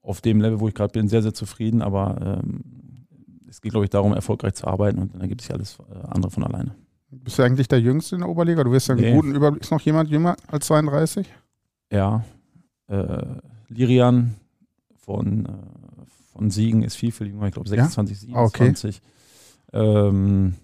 auf 0.00 0.20
dem 0.20 0.40
Level, 0.40 0.60
wo 0.60 0.68
ich 0.68 0.74
gerade 0.74 0.92
bin, 0.92 1.08
sehr, 1.08 1.22
sehr 1.22 1.34
zufrieden, 1.34 1.82
aber 1.82 2.40
ähm, 2.42 2.62
es 3.48 3.60
geht, 3.60 3.72
glaube 3.72 3.84
ich, 3.84 3.90
darum, 3.90 4.14
erfolgreich 4.14 4.54
zu 4.54 4.66
arbeiten 4.66 4.98
und 4.98 5.14
dann 5.14 5.20
ergibt 5.20 5.42
sich 5.42 5.52
alles 5.52 5.78
äh, 5.90 6.06
andere 6.08 6.30
von 6.30 6.44
alleine. 6.44 6.74
Bist 7.10 7.38
du 7.38 7.42
eigentlich 7.42 7.68
der 7.68 7.80
Jüngste 7.80 8.16
in 8.16 8.20
der 8.20 8.30
Oberliga? 8.30 8.64
Du 8.64 8.72
wirst 8.72 8.88
ja 8.88 8.94
einen 8.94 9.04
nee. 9.04 9.14
guten 9.14 9.34
Überblick. 9.34 9.62
Ist 9.62 9.70
noch 9.70 9.80
jemand 9.80 10.10
jünger 10.10 10.36
als 10.48 10.66
32? 10.66 11.26
Ja. 11.92 12.24
Äh, 12.88 13.24
Lirian 13.68 14.34
von, 14.96 15.46
äh, 15.46 15.50
von 16.32 16.50
Siegen 16.50 16.82
ist 16.82 16.96
viel, 16.96 17.12
viel 17.12 17.28
jünger. 17.28 17.46
Ich 17.46 17.54
glaube 17.54 17.68
26, 17.68 18.22
ja? 18.22 18.26
27. 18.26 18.34
Ah, 18.36 19.04
okay. 19.04 19.15
Ähm, 19.72 20.54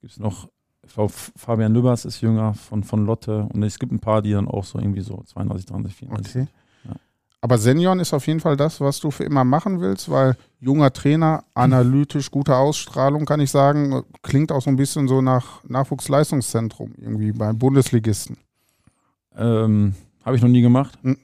Gibt 0.00 0.12
es 0.12 0.18
noch, 0.18 0.48
ich 0.86 0.94
glaube, 0.94 1.12
Fabian 1.36 1.74
Lübbers 1.74 2.04
ist 2.04 2.20
jünger 2.20 2.54
von, 2.54 2.84
von 2.84 3.04
Lotte. 3.04 3.48
Und 3.52 3.62
es 3.62 3.78
gibt 3.78 3.92
ein 3.92 4.00
paar, 4.00 4.22
die 4.22 4.32
dann 4.32 4.48
auch 4.48 4.64
so 4.64 4.78
irgendwie 4.78 5.02
so 5.02 5.22
32, 5.26 5.66
33, 5.66 5.98
34 5.98 6.42
okay. 6.42 6.48
Aber 7.42 7.56
Senioren 7.56 8.00
ist 8.00 8.12
auf 8.12 8.26
jeden 8.26 8.40
Fall 8.40 8.56
das, 8.56 8.80
was 8.80 9.00
du 9.00 9.10
für 9.10 9.24
immer 9.24 9.44
machen 9.44 9.80
willst, 9.80 10.10
weil 10.10 10.36
junger 10.60 10.92
Trainer, 10.92 11.44
analytisch, 11.54 12.30
gute 12.30 12.54
Ausstrahlung, 12.54 13.24
kann 13.24 13.40
ich 13.40 13.50
sagen, 13.50 14.02
klingt 14.22 14.52
auch 14.52 14.60
so 14.60 14.68
ein 14.68 14.76
bisschen 14.76 15.08
so 15.08 15.22
nach 15.22 15.64
Nachwuchsleistungszentrum 15.64 16.92
irgendwie 16.98 17.32
bei 17.32 17.52
Bundesligisten. 17.54 18.36
Ähm, 19.36 19.94
Habe 20.22 20.36
ich 20.36 20.42
noch 20.42 20.50
nie 20.50 20.60
gemacht. 20.60 20.98
Hm. 21.02 21.16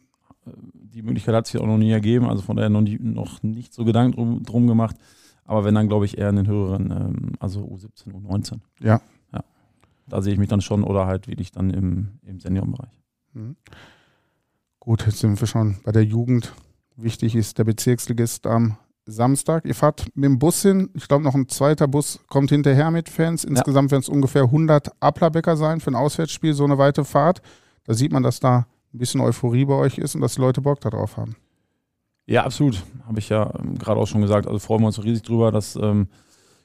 Die 0.72 1.02
Möglichkeit 1.02 1.34
hat 1.34 1.46
sich 1.46 1.60
auch 1.60 1.66
noch 1.66 1.76
nie 1.76 1.90
ergeben, 1.90 2.24
also 2.24 2.40
von 2.40 2.56
daher 2.56 2.70
noch, 2.70 2.80
nie, 2.80 2.98
noch 2.98 3.42
nicht 3.42 3.74
so 3.74 3.84
Gedanken 3.84 4.16
drum, 4.16 4.42
drum, 4.42 4.66
gemacht. 4.66 4.96
Aber 5.46 5.64
wenn 5.64 5.74
dann, 5.74 5.88
glaube 5.88 6.04
ich, 6.04 6.18
eher 6.18 6.28
in 6.28 6.36
den 6.36 6.46
höheren, 6.46 6.90
ähm, 6.90 7.32
also 7.38 7.60
U17, 7.60 8.12
U19. 8.12 8.58
Ja. 8.80 9.00
ja. 9.32 9.44
Da 10.08 10.22
sehe 10.22 10.32
ich 10.32 10.38
mich 10.38 10.48
dann 10.48 10.60
schon 10.60 10.82
oder 10.82 11.06
halt 11.06 11.28
wirklich 11.28 11.52
dann 11.52 11.70
im, 11.70 12.18
im 12.22 12.40
Seniorenbereich. 12.40 13.00
Mhm. 13.32 13.56
Gut, 14.80 15.06
jetzt 15.06 15.18
sind 15.18 15.40
wir 15.40 15.46
schon 15.46 15.76
bei 15.84 15.92
der 15.92 16.04
Jugend. 16.04 16.52
Wichtig 16.96 17.34
ist 17.34 17.58
der 17.58 17.64
Bezirksligist 17.64 18.46
am 18.46 18.76
Samstag. 19.04 19.64
Ihr 19.64 19.74
fahrt 19.74 20.06
mit 20.14 20.24
dem 20.24 20.38
Bus 20.38 20.62
hin. 20.62 20.90
Ich 20.94 21.06
glaube, 21.06 21.24
noch 21.24 21.34
ein 21.34 21.48
zweiter 21.48 21.86
Bus 21.86 22.20
kommt 22.28 22.50
hinterher 22.50 22.90
mit 22.90 23.08
Fans. 23.08 23.44
Insgesamt 23.44 23.90
ja. 23.90 23.92
werden 23.92 24.02
es 24.02 24.08
ungefähr 24.08 24.44
100 24.44 24.90
Applerbäcker 25.00 25.56
sein 25.56 25.80
für 25.80 25.90
ein 25.90 25.94
Auswärtsspiel, 25.94 26.54
so 26.54 26.64
eine 26.64 26.78
weite 26.78 27.04
Fahrt. 27.04 27.40
Da 27.84 27.94
sieht 27.94 28.12
man, 28.12 28.22
dass 28.22 28.40
da 28.40 28.66
ein 28.92 28.98
bisschen 28.98 29.20
Euphorie 29.20 29.64
bei 29.64 29.74
euch 29.74 29.98
ist 29.98 30.14
und 30.14 30.20
dass 30.20 30.34
die 30.34 30.40
Leute 30.40 30.60
Bock 30.60 30.80
darauf 30.80 31.16
haben. 31.16 31.36
Ja, 32.26 32.44
absolut. 32.44 32.82
Habe 33.06 33.20
ich 33.20 33.28
ja 33.28 33.52
ähm, 33.58 33.78
gerade 33.78 34.00
auch 34.00 34.06
schon 34.06 34.20
gesagt. 34.20 34.46
Also 34.46 34.58
freuen 34.58 34.82
wir 34.82 34.88
uns 34.88 35.02
riesig 35.02 35.22
drüber, 35.22 35.52
dass 35.52 35.76
ähm, 35.76 36.08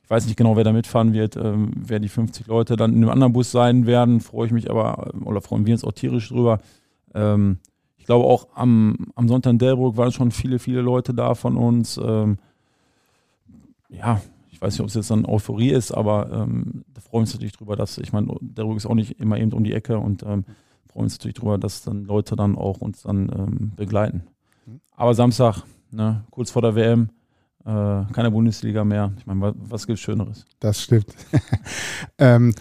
ich 0.04 0.10
weiß 0.10 0.26
nicht 0.26 0.36
genau, 0.36 0.56
wer 0.58 0.64
da 0.64 0.74
mitfahren 0.74 1.14
wird, 1.14 1.38
ähm, 1.38 1.72
wer 1.76 2.00
die 2.00 2.10
50 2.10 2.48
Leute 2.48 2.76
dann 2.76 2.92
in 2.92 2.98
einem 2.98 3.10
anderen 3.10 3.34
Bus 3.34 3.52
sein 3.52 3.86
werden. 3.86 4.20
Freue 4.20 4.48
ich 4.48 4.52
mich 4.52 4.70
aber, 4.70 5.12
ähm, 5.14 5.26
oder 5.26 5.40
freuen 5.42 5.66
wir 5.66 5.74
uns 5.74 5.84
auch 5.84 5.94
tierisch 5.94 6.30
drüber. 6.30 6.60
Ähm, 7.14 7.60
ich 7.98 8.06
glaube 8.06 8.26
auch 8.26 8.48
am, 8.56 9.12
am 9.16 9.28
Sonntag 9.28 9.52
in 9.52 9.60
Delbrück 9.60 9.96
waren 9.96 10.12
schon 10.12 10.32
viele, 10.32 10.58
viele 10.58 10.82
Leute 10.82 11.14
da 11.14 11.36
von 11.36 11.56
uns. 11.56 12.00
Ähm, 12.04 12.40
ja, 13.90 14.20
ich 14.50 14.60
weiß 14.60 14.74
nicht, 14.74 14.82
ob 14.82 14.88
es 14.88 14.96
jetzt 14.96 15.12
dann 15.12 15.26
Euphorie 15.26 15.70
ist, 15.70 15.92
aber 15.92 16.32
ähm, 16.32 16.84
da 16.94 17.02
freuen 17.02 17.20
wir 17.20 17.20
uns 17.22 17.34
natürlich 17.34 17.54
drüber, 17.54 17.76
dass, 17.76 18.00
ich 18.00 18.12
meine, 18.12 18.36
Delbrück 18.42 18.78
ist 18.78 18.88
auch 18.88 18.96
nicht 18.96 19.20
immer 19.20 19.38
eben 19.38 19.54
um 19.54 19.64
die 19.64 19.74
Ecke 19.74 20.00
und 20.00 20.24
ähm, 20.24 20.46
freuen 20.92 21.04
uns 21.04 21.14
natürlich 21.14 21.36
drüber, 21.36 21.60
dass 21.60 21.84
dann 21.84 22.06
Leute 22.06 22.36
dann 22.36 22.58
auch 22.58 22.80
uns 22.80 23.04
dann 23.04 23.30
ähm, 23.30 23.72
begleiten. 23.76 24.24
Aber 24.92 25.14
Samstag, 25.14 25.64
ne, 25.92 26.24
kurz 26.32 26.52
vor 26.52 26.62
der 26.62 26.76
WM, 26.76 27.10
äh, 27.66 28.12
keine 28.14 28.32
Bundesliga 28.32 28.84
mehr. 28.84 29.14
Ich 29.18 29.26
meine, 29.26 29.42
was, 29.42 29.54
was 29.58 29.88
gibt 29.88 30.00
Schöneres? 30.00 30.46
Das 30.60 30.82
stimmt. 30.82 31.08
ähm, 32.18 32.54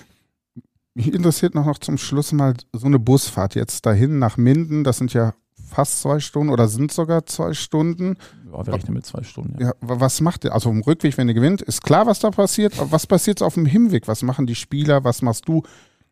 mich 0.94 1.12
interessiert 1.12 1.54
noch, 1.54 1.66
noch 1.66 1.78
zum 1.78 1.98
Schluss 1.98 2.32
mal 2.32 2.54
so 2.72 2.86
eine 2.86 2.98
Busfahrt 2.98 3.54
jetzt 3.54 3.86
dahin 3.86 4.18
nach 4.18 4.36
Minden. 4.36 4.84
Das 4.84 4.98
sind 4.98 5.12
ja 5.12 5.34
fast 5.70 6.00
zwei 6.00 6.18
Stunden 6.20 6.52
oder 6.52 6.68
sind 6.68 6.92
sogar 6.92 7.24
zwei 7.26 7.54
Stunden. 7.54 8.16
Ja, 8.52 8.66
wir 8.66 8.72
rechnen 8.72 8.94
mit 8.94 9.06
zwei 9.06 9.22
Stunden. 9.22 9.60
Ja. 9.60 9.68
ja 9.68 9.74
was 9.80 10.20
macht 10.20 10.44
ihr? 10.44 10.52
Also 10.52 10.70
im 10.70 10.82
Rückweg, 10.82 11.16
wenn 11.16 11.28
ihr 11.28 11.34
gewinnt, 11.34 11.62
ist 11.62 11.82
klar, 11.82 12.06
was 12.06 12.18
da 12.18 12.30
passiert. 12.30 12.78
Aber 12.78 12.92
was 12.92 13.06
passiert 13.06 13.40
auf 13.40 13.54
dem 13.54 13.66
Hinweg? 13.66 14.08
Was 14.08 14.22
machen 14.22 14.46
die 14.46 14.56
Spieler? 14.56 15.04
Was 15.04 15.22
machst 15.22 15.48
du? 15.48 15.62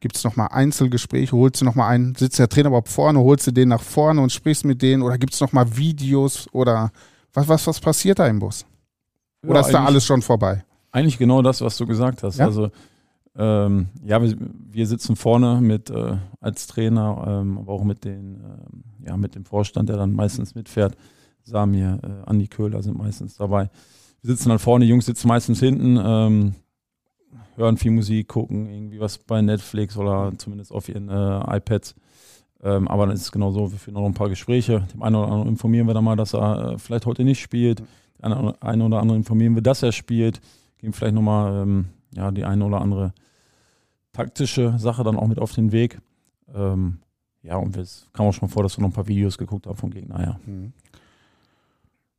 Gibt 0.01 0.17
es 0.17 0.25
nochmal 0.25 0.49
Einzelgespräche? 0.53 1.37
Holst 1.37 1.61
du 1.61 1.65
nochmal 1.65 1.91
einen? 1.91 2.15
Sitzt 2.15 2.39
der 2.39 2.49
Trainer 2.49 2.69
überhaupt 2.69 2.89
vorne? 2.89 3.19
Holst 3.19 3.47
du 3.49 3.51
den 3.51 3.69
nach 3.69 3.83
vorne 3.83 4.21
und 4.21 4.31
sprichst 4.31 4.65
mit 4.65 4.81
denen? 4.81 5.03
Oder 5.03 5.19
gibt 5.19 5.35
es 5.35 5.41
nochmal 5.41 5.77
Videos? 5.77 6.47
Oder 6.53 6.93
was, 7.33 7.49
was, 7.49 7.67
was 7.67 7.81
passiert 7.81 8.19
da 8.19 8.27
im 8.29 8.39
Bus? 8.39 8.65
Oder 9.43 9.61
ja, 9.61 9.67
ist 9.67 9.73
da 9.73 9.85
alles 9.85 10.05
schon 10.07 10.23
vorbei? 10.23 10.65
Eigentlich 10.93 11.19
genau 11.19 11.43
das, 11.43 11.61
was 11.61 11.77
du 11.77 11.87
gesagt 11.87 12.23
hast. 12.23 12.39
Ja? 12.39 12.47
Also 12.47 12.71
ähm, 13.37 13.89
ja, 14.05 14.21
wir, 14.21 14.37
wir, 14.71 14.87
sitzen 14.87 15.15
vorne 15.15 15.61
mit 15.61 15.91
äh, 15.91 16.17
als 16.41 16.67
Trainer, 16.67 17.25
ähm, 17.27 17.59
aber 17.59 17.73
auch 17.73 17.85
mit 17.85 18.05
den, 18.05 18.41
ähm, 18.41 18.85
ja, 19.07 19.17
mit 19.17 19.37
dem 19.37 19.45
Vorstand, 19.45 19.89
der 19.89 19.97
dann 19.97 20.13
meistens 20.13 20.57
mitfährt. 20.57 20.97
Samir, 21.45 22.01
äh, 22.03 22.29
Andi 22.29 22.49
Köhler 22.49 22.83
sind 22.83 22.99
meistens 22.99 23.37
dabei. 23.37 23.71
Wir 24.23 24.35
sitzen 24.35 24.49
dann 24.49 24.59
vorne, 24.59 24.85
die 24.85 24.91
Jungs 24.91 25.07
sitzen 25.07 25.29
meistens 25.29 25.61
hinten, 25.61 25.99
ähm, 26.03 26.55
hören 27.59 27.77
viel 27.77 27.91
Musik, 27.91 28.29
gucken 28.29 28.67
irgendwie 28.67 29.01
was 29.01 29.19
bei 29.19 29.43
Netflix 29.43 29.97
oder 29.97 30.33
zumindest 30.39 30.73
auf 30.73 30.89
ihren 30.89 31.09
äh, 31.09 31.57
iPads. 31.57 31.95
Ähm, 32.63 32.89
aber 32.89 33.07
dann 33.07 33.15
ist 33.15 33.23
es 33.23 33.33
genau 33.33 33.51
so, 33.51 33.71
wir 33.71 33.79
führen 33.79 33.95
noch 33.95 34.07
ein 34.07 34.15
paar 34.15 34.29
Gespräche. 34.29 34.87
Dem 34.93 35.03
einen 35.03 35.17
oder 35.17 35.29
anderen 35.29 35.49
informieren 35.49 35.87
wir 35.87 35.95
dann 35.95 36.05
mal, 36.05 36.17
dass 36.17 36.35
er 36.35 36.73
äh, 36.73 36.79
vielleicht 36.79 37.07
heute 37.07 37.25
nicht 37.25 37.41
spielt. 37.41 37.83
Den 38.23 38.33
einen 38.33 38.83
oder 38.83 39.01
anderen 39.01 39.21
informieren 39.21 39.55
wir, 39.55 39.63
dass 39.63 39.83
er 39.83 39.93
spielt. 39.93 40.41
Geben 40.79 40.93
vielleicht 40.93 41.15
nochmal 41.15 41.63
ähm, 41.63 41.87
ja, 42.15 42.31
die 42.31 42.45
eine 42.45 42.65
oder 42.65 42.81
andere 42.81 43.13
taktische 44.13 44.79
Sache 44.79 45.05
dann 45.05 45.17
auch 45.17 45.27
mit 45.27 45.39
auf 45.39 45.53
den 45.53 45.71
Weg. 45.71 46.01
Ähm, 46.55 46.99
ja, 47.43 47.57
und 47.57 47.77
es 47.77 48.09
kam 48.13 48.27
auch 48.27 48.33
schon 48.33 48.49
vor, 48.49 48.63
dass 48.63 48.77
wir 48.77 48.83
noch 48.83 48.91
ein 48.91 48.95
paar 48.95 49.07
Videos 49.07 49.39
geguckt 49.39 49.67
haben 49.67 49.77
vom 49.77 49.91
Gegner, 49.91 50.21
ja. 50.21 50.41
Mhm. 50.45 50.73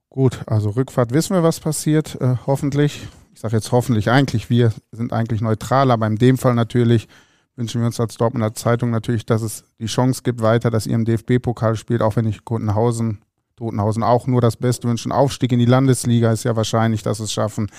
Gut, 0.10 0.42
also 0.48 0.72
Rückfahrt 0.72 1.12
wissen 1.12 1.36
wir, 1.36 1.44
was 1.44 1.60
passiert, 1.60 2.20
äh, 2.20 2.36
hoffentlich. 2.48 3.08
Ich 3.40 3.42
sage 3.42 3.56
jetzt 3.56 3.72
hoffentlich 3.72 4.12
eigentlich, 4.12 4.50
wir 4.50 4.74
sind 4.92 5.14
eigentlich 5.14 5.40
neutral, 5.40 5.92
aber 5.92 6.06
in 6.08 6.18
dem 6.18 6.38
Fall 6.38 6.56
natürlich 6.56 7.08
wünschen 7.56 7.80
wir 7.80 7.86
uns 7.86 7.98
als 7.98 8.18
Dortmunder 8.18 8.54
Zeitung 8.54 8.90
natürlich, 8.90 9.26
dass 9.26 9.42
es 9.42 9.64
die 9.80 9.86
Chance 9.86 10.24
gibt 10.26 10.42
weiter, 10.42 10.70
dass 10.70 10.86
ihr 10.86 10.96
im 10.96 11.06
DFB-Pokal 11.06 11.78
spielt, 11.78 12.02
auch 12.02 12.18
wenn 12.18 12.28
ich 12.28 12.44
Kundenhausen 12.44 13.22
Totenhausen 13.56 14.04
auch 14.04 14.28
nur 14.28 14.42
das 14.42 14.58
Beste 14.58 14.90
wünschen. 14.90 15.14
Aufstieg 15.14 15.54
in 15.54 15.60
die 15.60 15.66
Landesliga 15.66 16.34
ist 16.34 16.44
ja 16.44 16.58
wahrscheinlich, 16.58 17.02
dass 17.02 17.22
es 17.22 17.32
schaffen. 17.32 17.72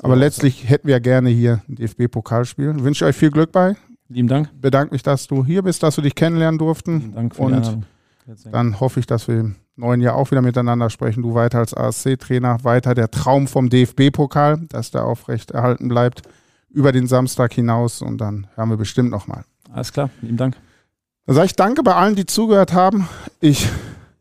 Aber 0.00 0.14
letztlich 0.14 0.68
hätten 0.68 0.88
wir 0.88 1.00
gerne 1.00 1.30
hier 1.30 1.62
ein 1.70 1.76
DFB-Pokalspiel. 1.76 2.74
Ich 2.76 2.84
wünsche 2.84 3.06
euch 3.06 3.16
viel 3.16 3.30
Glück 3.30 3.50
bei. 3.50 3.76
Lieben 4.10 4.28
Dank. 4.28 4.50
Bedanke 4.60 4.92
mich, 4.92 5.02
dass 5.02 5.26
du 5.26 5.42
hier 5.42 5.62
bist, 5.62 5.82
dass 5.82 5.96
wir 5.96 6.04
dich 6.04 6.16
kennenlernen 6.16 6.58
durften. 6.58 6.98
Lieben 6.98 7.14
Dank 7.14 7.34
für 7.34 7.42
Und 7.44 7.86
dann 8.50 8.78
hoffe 8.78 9.00
ich, 9.00 9.06
dass 9.06 9.26
wir 9.26 9.54
neuen 9.78 10.00
Jahr 10.00 10.16
auch 10.16 10.30
wieder 10.30 10.42
miteinander 10.42 10.90
sprechen. 10.90 11.22
Du 11.22 11.34
weiter 11.34 11.58
als 11.58 11.74
ASC-Trainer, 11.74 12.64
weiter 12.64 12.94
der 12.94 13.10
Traum 13.10 13.46
vom 13.46 13.70
DFB-Pokal, 13.70 14.66
dass 14.68 14.90
der 14.90 15.04
aufrecht 15.04 15.52
erhalten 15.52 15.88
bleibt 15.88 16.22
über 16.70 16.92
den 16.92 17.06
Samstag 17.06 17.54
hinaus 17.54 18.02
und 18.02 18.18
dann 18.18 18.46
hören 18.54 18.68
wir 18.68 18.76
bestimmt 18.76 19.10
nochmal. 19.10 19.44
Alles 19.72 19.92
klar, 19.92 20.10
lieben 20.20 20.36
Dank. 20.36 20.56
Dann 21.26 21.34
sage 21.36 21.46
ich 21.46 21.56
danke 21.56 21.82
bei 21.82 21.94
allen, 21.94 22.16
die 22.16 22.26
zugehört 22.26 22.72
haben. 22.72 23.08
Ich 23.40 23.68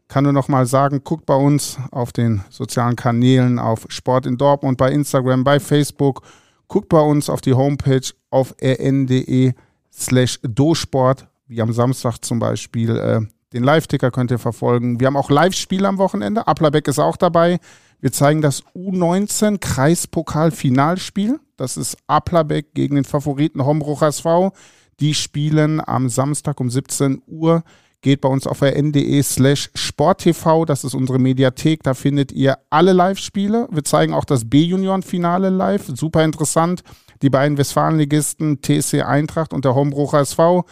kann 0.07 0.23
nur 0.23 0.33
noch 0.33 0.47
mal 0.47 0.65
sagen, 0.65 1.03
guckt 1.03 1.25
bei 1.25 1.35
uns 1.35 1.77
auf 1.91 2.11
den 2.11 2.41
sozialen 2.49 2.95
Kanälen, 2.95 3.59
auf 3.59 3.85
Sport 3.89 4.25
in 4.25 4.37
Dortmund, 4.37 4.77
bei 4.77 4.91
Instagram, 4.91 5.43
bei 5.43 5.59
Facebook. 5.59 6.21
Guckt 6.67 6.89
bei 6.89 6.99
uns 6.99 7.29
auf 7.29 7.41
die 7.41 7.53
Homepage 7.53 8.13
auf 8.29 8.53
rn.de 8.61 9.53
slash 9.91 10.39
dosport, 10.43 11.27
wie 11.47 11.61
am 11.61 11.73
Samstag 11.73 12.17
zum 12.19 12.39
Beispiel. 12.39 13.27
Den 13.53 13.63
Live-Ticker 13.63 14.11
könnt 14.11 14.31
ihr 14.31 14.39
verfolgen. 14.39 14.99
Wir 14.99 15.07
haben 15.07 15.17
auch 15.17 15.29
Live-Spiele 15.29 15.87
am 15.87 15.97
Wochenende. 15.97 16.47
Applerbeck 16.47 16.87
ist 16.87 16.99
auch 16.99 17.17
dabei. 17.17 17.59
Wir 17.99 18.11
zeigen 18.11 18.41
das 18.41 18.63
U19 18.75 19.59
Kreispokal-Finalspiel. 19.59 21.39
Das 21.55 21.77
ist 21.77 21.97
Applerbeck 22.07 22.73
gegen 22.73 22.95
den 22.95 23.05
Favoriten 23.05 23.65
Hombruch 23.65 24.01
SV. 24.01 24.51
Die 24.99 25.13
spielen 25.13 25.81
am 25.85 26.09
Samstag 26.09 26.59
um 26.59 26.69
17 26.69 27.21
Uhr 27.25 27.63
Geht 28.01 28.21
bei 28.21 28.29
uns 28.29 28.45
auf 28.45 28.61
rn.de 28.61 29.23
slash 29.23 29.71
sporttv, 29.73 30.65
das 30.65 30.83
ist 30.83 30.93
unsere 30.93 31.17
Mediathek, 31.17 31.81
da 31.81 31.95
findet 31.95 32.31
ihr 32.31 32.59
alle 32.69 32.93
Live-Spiele. 32.93 33.67
Wir 33.71 33.83
zeigen 33.83 34.13
auch 34.13 34.23
das 34.23 34.47
B-Junioren-Finale 34.47 35.49
live, 35.49 35.87
super 35.87 36.23
interessant. 36.23 36.83
Die 37.21 37.29
beiden 37.29 37.57
Westfalenligisten 37.57 38.61
TSC 38.61 39.01
Eintracht 39.01 39.53
und 39.53 39.65
der 39.65 39.75
Hombrucher 39.75 40.19
SV. 40.19 40.65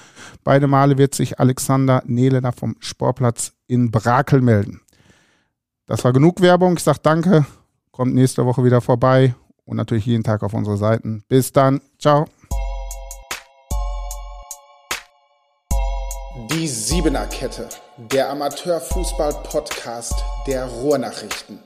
Beide 0.43 0.67
Male 0.67 0.97
wird 0.97 1.15
sich 1.15 1.39
Alexander 1.39 2.03
Nehlener 2.05 2.51
vom 2.51 2.75
Sportplatz 2.79 3.53
in 3.67 3.91
Brakel 3.91 4.41
melden. 4.41 4.81
Das 5.87 6.03
war 6.03 6.13
genug 6.13 6.41
Werbung. 6.41 6.77
Ich 6.77 6.83
sage 6.83 6.99
danke. 7.01 7.45
Kommt 7.91 8.13
nächste 8.13 8.45
Woche 8.45 8.63
wieder 8.63 8.81
vorbei 8.81 9.35
und 9.65 9.77
natürlich 9.77 10.05
jeden 10.05 10.23
Tag 10.23 10.43
auf 10.43 10.53
unsere 10.53 10.77
Seiten. 10.77 11.23
Bis 11.27 11.51
dann. 11.51 11.81
Ciao. 11.99 12.25
Die 16.51 16.67
Siebener 16.67 17.27
Kette, 17.27 17.69
der 18.11 18.29
Amateurfußball-Podcast 18.29 20.23
der 20.47 20.65
Ruhrnachrichten. 20.65 21.59